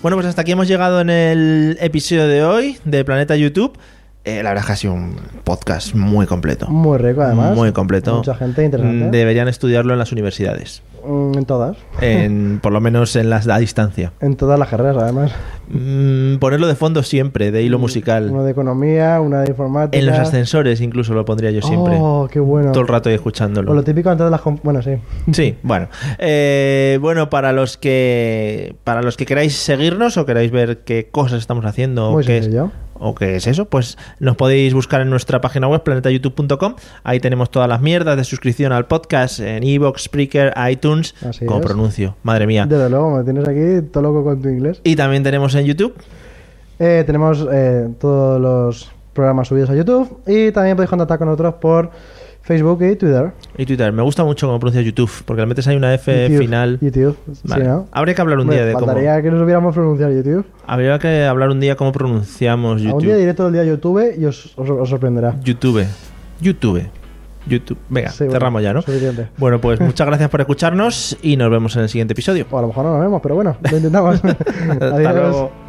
Bueno, 0.00 0.16
pues 0.16 0.26
hasta 0.26 0.42
aquí 0.42 0.52
hemos 0.52 0.68
llegado 0.68 1.00
en 1.00 1.08
el 1.08 1.78
episodio 1.80 2.26
de 2.26 2.44
hoy 2.44 2.78
de 2.84 3.04
Planeta 3.04 3.36
YouTube. 3.36 3.78
Eh, 4.24 4.42
la 4.42 4.50
verdad 4.50 4.62
es 4.62 4.66
que 4.66 4.72
ha 4.72 4.76
sido 4.76 4.94
un 4.94 5.16
podcast 5.44 5.94
muy 5.94 6.26
completo. 6.26 6.66
Muy 6.68 6.96
rico, 6.96 7.20
además. 7.20 7.54
Muy 7.54 7.72
completo. 7.72 8.16
Mucha 8.16 8.34
gente 8.34 8.64
interesante. 8.64 9.06
Mm, 9.06 9.10
Deberían 9.10 9.48
estudiarlo 9.48 9.92
en 9.92 9.98
las 9.98 10.12
universidades. 10.12 10.82
Mm, 11.06 11.36
En 11.36 11.44
todas. 11.44 11.76
En, 12.00 12.58
por 12.62 12.72
lo 12.72 12.80
menos 12.80 13.16
en 13.16 13.28
las 13.28 13.46
a 13.46 13.58
distancia. 13.58 14.12
En 14.22 14.36
todas 14.36 14.58
las 14.58 14.68
carreras, 14.70 14.96
además. 14.96 15.30
Mm, 15.68 16.36
ponerlo 16.36 16.66
de 16.66 16.74
fondo 16.74 17.02
siempre, 17.02 17.50
de 17.50 17.62
hilo 17.62 17.78
musical. 17.78 18.30
Una 18.30 18.44
de 18.44 18.52
economía, 18.52 19.20
una 19.20 19.42
de 19.42 19.50
informática. 19.50 19.98
En 19.98 20.06
los 20.06 20.18
ascensores 20.18 20.80
incluso 20.80 21.12
lo 21.12 21.26
pondría 21.26 21.50
yo 21.50 21.60
siempre. 21.60 21.94
Oh, 21.98 22.26
qué 22.30 22.40
bueno. 22.40 22.72
Todo 22.72 22.80
el 22.80 22.88
rato 22.88 23.10
ahí 23.10 23.14
O 23.14 23.16
escuchándolo. 23.16 23.74
lo 23.74 23.84
típico 23.84 24.08
antes 24.08 24.24
de 24.24 24.30
las... 24.30 24.40
Bueno, 24.62 24.80
sí. 24.80 24.92
Sí, 25.32 25.56
bueno. 25.62 25.88
Eh, 26.18 26.98
bueno, 27.00 27.28
para 27.28 27.52
los 27.52 27.76
que 27.76 28.74
para 28.84 29.02
los 29.02 29.18
que 29.18 29.26
queráis 29.26 29.54
seguirnos 29.56 30.16
o 30.16 30.24
queráis 30.24 30.50
ver 30.50 30.78
qué 30.78 31.08
cosas 31.10 31.40
estamos 31.40 31.66
haciendo 31.66 32.10
Muy 32.12 32.22
o 32.22 32.26
qué, 32.26 32.38
es, 32.38 32.44
sencillo. 32.44 32.70
O 33.04 33.14
qué 33.14 33.36
es 33.36 33.46
eso, 33.46 33.66
pues 33.66 33.98
nos 34.18 34.36
podéis 34.36 34.74
buscar 34.74 35.00
en 35.00 35.10
nuestra 35.10 35.40
página 35.40 35.68
web 35.68 35.82
planetayoutube.com. 35.82 36.74
Ahí 37.02 37.20
tenemos 37.20 37.50
todas 37.50 37.68
las 37.68 37.80
mierdas 37.80 38.16
de 38.16 38.24
suscripción 38.24 38.72
al 38.72 38.86
podcast 38.86 39.40
en 39.40 39.62
Evox, 39.62 40.04
Spreaker, 40.04 40.52
iTunes, 40.70 41.14
Así 41.26 41.44
como 41.46 41.60
es. 41.60 41.66
pronuncio, 41.66 42.16
madre 42.22 42.46
mía. 42.46 42.66
Desde 42.66 42.88
luego, 42.90 43.16
me 43.16 43.24
tienes 43.24 43.46
aquí 43.46 43.86
todo 43.92 44.02
loco 44.02 44.24
con 44.24 44.40
tu 44.40 44.48
inglés. 44.48 44.80
Y 44.84 44.96
también 44.96 45.22
tenemos 45.22 45.54
en 45.54 45.66
YouTube. 45.66 45.94
Eh, 46.78 47.04
tenemos 47.06 47.46
eh, 47.52 47.88
todos 48.00 48.40
los 48.40 48.90
programas 49.12 49.48
subidos 49.48 49.70
a 49.70 49.74
YouTube 49.76 50.18
y 50.26 50.50
también 50.50 50.76
podéis 50.76 50.90
contactar 50.90 51.18
con 51.18 51.28
nosotros 51.28 51.54
por 51.60 51.90
Facebook 52.44 52.82
y 52.82 52.94
Twitter. 52.96 53.32
Y 53.56 53.64
Twitter. 53.64 53.90
Me 53.92 54.02
gusta 54.02 54.22
mucho 54.22 54.46
cómo 54.46 54.60
pronuncia 54.60 54.82
YouTube, 54.82 55.10
porque 55.24 55.40
le 55.40 55.46
metes 55.46 55.66
ahí 55.66 55.76
una 55.76 55.94
F 55.94 56.28
YouTube, 56.28 56.38
final. 56.38 56.78
YouTube. 56.80 57.16
Vale. 57.44 57.64
Sí, 57.64 57.68
¿no? 57.70 57.86
Habría 57.90 58.14
que 58.14 58.20
hablar 58.20 58.38
un 58.38 58.50
día 58.50 58.66
de 58.66 58.72
cómo. 58.74 58.94
que 58.94 59.30
nos 59.30 59.42
hubiéramos 59.42 59.74
pronunciado 59.74 60.12
YouTube. 60.12 60.44
Habría 60.66 60.98
que 60.98 61.24
hablar 61.24 61.48
un 61.48 61.60
día 61.60 61.74
cómo 61.76 61.90
pronunciamos 61.92 62.72
A 62.72 62.74
un 62.74 62.78
día 62.82 62.90
YouTube. 62.92 63.16
diré 63.18 63.34
todo 63.34 63.46
el 63.48 63.52
día 63.54 63.64
YouTube 63.64 64.14
y 64.18 64.26
os, 64.26 64.52
os- 64.58 64.68
os 64.70 64.88
sorprenderá. 64.90 65.36
YouTube. 65.42 65.86
YouTube. 66.40 66.82
YouTube. 67.46 67.78
Venga, 67.88 68.10
Sí, 68.10 68.24
bueno, 68.24 68.32
cerramos 68.32 68.62
ya, 68.62 68.72
¿no? 68.74 68.82
Suficiente. 68.82 69.28
Bueno, 69.38 69.60
pues 69.60 69.80
muchas 69.80 70.06
gracias 70.06 70.28
por 70.28 70.40
escucharnos 70.40 71.16
y 71.22 71.36
nos 71.38 71.50
vemos 71.50 71.74
en 71.76 71.82
el 71.82 71.88
siguiente 71.88 72.12
episodio. 72.12 72.46
O 72.50 72.58
a 72.58 72.62
lo 72.62 72.68
mejor 72.68 72.84
no 72.84 72.92
nos 72.92 73.00
vemos, 73.00 73.20
pero 73.22 73.34
bueno, 73.36 73.56
lo 73.70 73.76
intentamos. 73.76 74.22
Hasta 74.70 74.86
Adiós. 74.96 75.14
luego. 75.14 75.63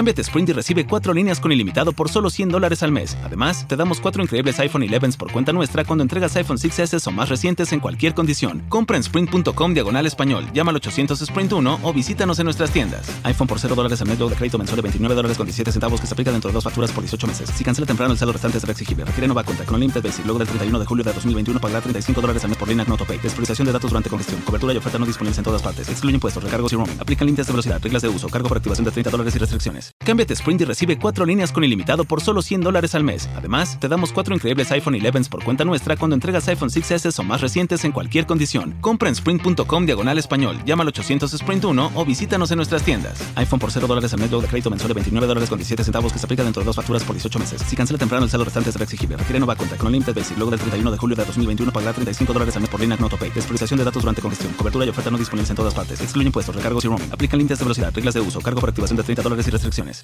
Cámbiate 0.00 0.22
Sprint 0.22 0.48
y 0.48 0.52
recibe 0.54 0.86
cuatro 0.86 1.12
líneas 1.12 1.40
con 1.40 1.52
ilimitado 1.52 1.92
por 1.92 2.08
solo 2.08 2.30
100 2.30 2.48
dólares 2.48 2.82
al 2.82 2.90
mes. 2.90 3.18
Además, 3.22 3.66
te 3.68 3.76
damos 3.76 4.00
cuatro 4.00 4.22
increíbles 4.22 4.58
iPhone 4.58 4.82
11 4.82 5.18
por 5.18 5.30
cuenta 5.30 5.52
nuestra 5.52 5.84
cuando 5.84 6.00
entregas 6.00 6.34
iPhone 6.36 6.56
6S 6.56 7.06
o 7.06 7.10
más 7.10 7.28
recientes 7.28 7.70
en 7.74 7.80
cualquier 7.80 8.14
condición. 8.14 8.64
Compra 8.70 8.96
en 8.96 9.02
sprint.com 9.02 9.74
diagonal 9.74 10.06
español, 10.06 10.46
llama 10.54 10.70
al 10.70 10.76
800 10.76 11.20
Sprint 11.20 11.52
1 11.52 11.80
o 11.82 11.92
visítanos 11.92 12.38
en 12.38 12.44
nuestras 12.46 12.70
tiendas. 12.70 13.10
iPhone 13.24 13.46
por 13.46 13.60
0 13.60 13.74
dólares 13.74 14.00
al 14.00 14.08
mes, 14.08 14.18
luego 14.18 14.30
de 14.30 14.36
crédito 14.36 14.56
mensual 14.56 14.76
de 14.76 14.82
29 14.84 15.14
dólares 15.14 15.36
con 15.36 15.44
17 15.44 15.70
centavos 15.70 16.00
que 16.00 16.06
se 16.06 16.14
aplica 16.14 16.32
dentro 16.32 16.48
de 16.48 16.54
dos 16.54 16.64
facturas 16.64 16.92
por 16.92 17.04
18 17.04 17.26
meses. 17.26 17.50
Si 17.54 17.62
cancela 17.62 17.86
temprano, 17.86 18.14
el 18.14 18.18
saldo 18.18 18.32
restante 18.32 18.58
será 18.58 18.72
exigible. 18.72 19.04
Requiere 19.04 19.26
nueva 19.26 19.44
cuenta 19.44 19.66
con 19.66 19.74
Unlimited 19.74 20.02
Basic. 20.02 20.24
Luego 20.24 20.38
del 20.38 20.48
31 20.48 20.78
de 20.78 20.86
julio 20.86 21.04
de 21.04 21.12
2021 21.12 21.60
pagará 21.60 21.82
35 21.82 22.22
dólares 22.22 22.42
al 22.42 22.48
mes 22.48 22.58
por 22.58 22.68
línea 22.68 22.86
con 22.86 22.92
autopay. 22.92 23.18
Despreciación 23.18 23.66
de 23.66 23.72
datos 23.72 23.90
durante 23.90 24.08
congestión. 24.08 24.40
Cobertura 24.46 24.72
y 24.72 24.78
oferta 24.78 24.98
no 24.98 25.04
disponibles 25.04 25.36
en 25.36 25.44
todas 25.44 25.60
partes. 25.60 25.90
Excluye 25.90 26.14
impuestos, 26.14 26.42
recargos 26.42 26.72
y 26.72 26.76
roaming. 26.76 26.96
Aplican 26.98 27.26
límites 27.26 27.48
de 27.48 27.52
velocidad, 27.52 27.82
reglas 27.82 28.00
de 28.00 28.08
uso, 28.08 28.30
cargo 28.30 28.48
por 28.48 28.56
activación 28.56 28.86
de 28.86 28.92
30 28.92 29.10
dólares 29.10 29.36
y 29.36 29.38
restricciones. 29.38 29.89
Cámbiate 29.98 30.34
Sprint 30.34 30.62
y 30.62 30.64
recibe 30.64 30.98
cuatro 30.98 31.26
líneas 31.26 31.52
con 31.52 31.62
ilimitado 31.62 32.04
por 32.04 32.20
solo 32.20 32.42
100 32.42 32.62
dólares 32.62 32.94
al 32.94 33.04
mes. 33.04 33.28
Además, 33.36 33.78
te 33.78 33.88
damos 33.88 34.12
cuatro 34.12 34.34
increíbles 34.34 34.70
iPhone 34.72 34.94
11 34.94 35.30
por 35.30 35.44
cuenta 35.44 35.64
nuestra 35.64 35.96
cuando 35.96 36.14
entregas 36.14 36.48
iPhone 36.48 36.70
6S 36.70 37.18
o 37.18 37.22
más 37.22 37.40
recientes 37.40 37.84
en 37.84 37.92
cualquier 37.92 38.26
condición. 38.26 38.76
Compra 38.80 39.08
en 39.08 39.14
sprint.com 39.14 39.86
diagonal 39.86 40.18
español, 40.18 40.58
llama 40.64 40.82
al 40.82 40.88
800 40.88 41.32
Sprint 41.34 41.64
1 41.64 41.92
o 41.94 42.04
visítanos 42.04 42.50
en 42.50 42.56
nuestras 42.56 42.82
tiendas. 42.82 43.20
iPhone 43.36 43.58
por 43.58 43.70
0 43.70 43.86
dólares 43.86 44.12
al 44.12 44.20
mes, 44.20 44.30
luego 44.30 44.42
de 44.42 44.48
crédito 44.48 44.70
mensual 44.70 44.88
de 44.88 44.94
29 44.94 45.26
dólares 45.26 45.48
con 45.48 45.58
17 45.58 45.84
centavos 45.84 46.12
que 46.12 46.18
se 46.18 46.26
aplica 46.26 46.44
dentro 46.44 46.60
de 46.62 46.66
dos 46.66 46.76
facturas 46.76 47.04
por 47.04 47.14
18 47.14 47.38
meses. 47.38 47.62
Si 47.62 47.76
cancela 47.76 47.98
temprano, 47.98 48.24
el 48.24 48.30
saldo 48.30 48.44
restante 48.44 48.72
será 48.72 48.84
exigible. 48.84 49.16
Requiere 49.16 49.38
nueva 49.38 49.56
cuenta 49.56 49.76
con 49.76 49.86
Unlimited 49.86 50.14
Basic. 50.14 50.36
Luego 50.36 50.50
del 50.50 50.60
31 50.60 50.90
de 50.90 50.98
julio 50.98 51.16
de 51.16 51.24
2021 51.24 51.72
pagará 51.72 51.92
35 51.92 52.32
dólares 52.32 52.54
al 52.56 52.62
mes 52.62 52.70
por 52.70 52.80
línea 52.80 52.96
con 52.96 53.04
autopay. 53.04 53.30
Despreciación 53.30 53.78
de 53.78 53.84
datos 53.84 54.02
durante 54.02 54.20
congestión. 54.20 54.52
Cobertura 54.54 54.86
y 54.86 54.88
oferta 54.88 55.10
no 55.10 55.18
disponibles 55.18 55.50
en 55.50 55.56
todas 55.56 55.74
partes. 55.74 56.00
Excluye 56.00 56.26
impuestos, 56.26 56.54
recargos 56.54 56.84
y 56.84 56.88
roaming. 56.88 57.12
Aplican 57.12 57.38
límites 57.38 57.58
de 57.58 57.64
velocidad, 57.64 57.92
reglas 57.94 58.14
de 58.14 58.20
uso, 58.20 58.40
cargo 58.40 58.60
por 58.60 58.68
activación 58.70 58.96
de 58.96 59.02
30 59.02 59.22
dólares 59.22 59.46
y 59.46 59.50
restricciones 59.50 59.69
instrucciones. 59.70 59.98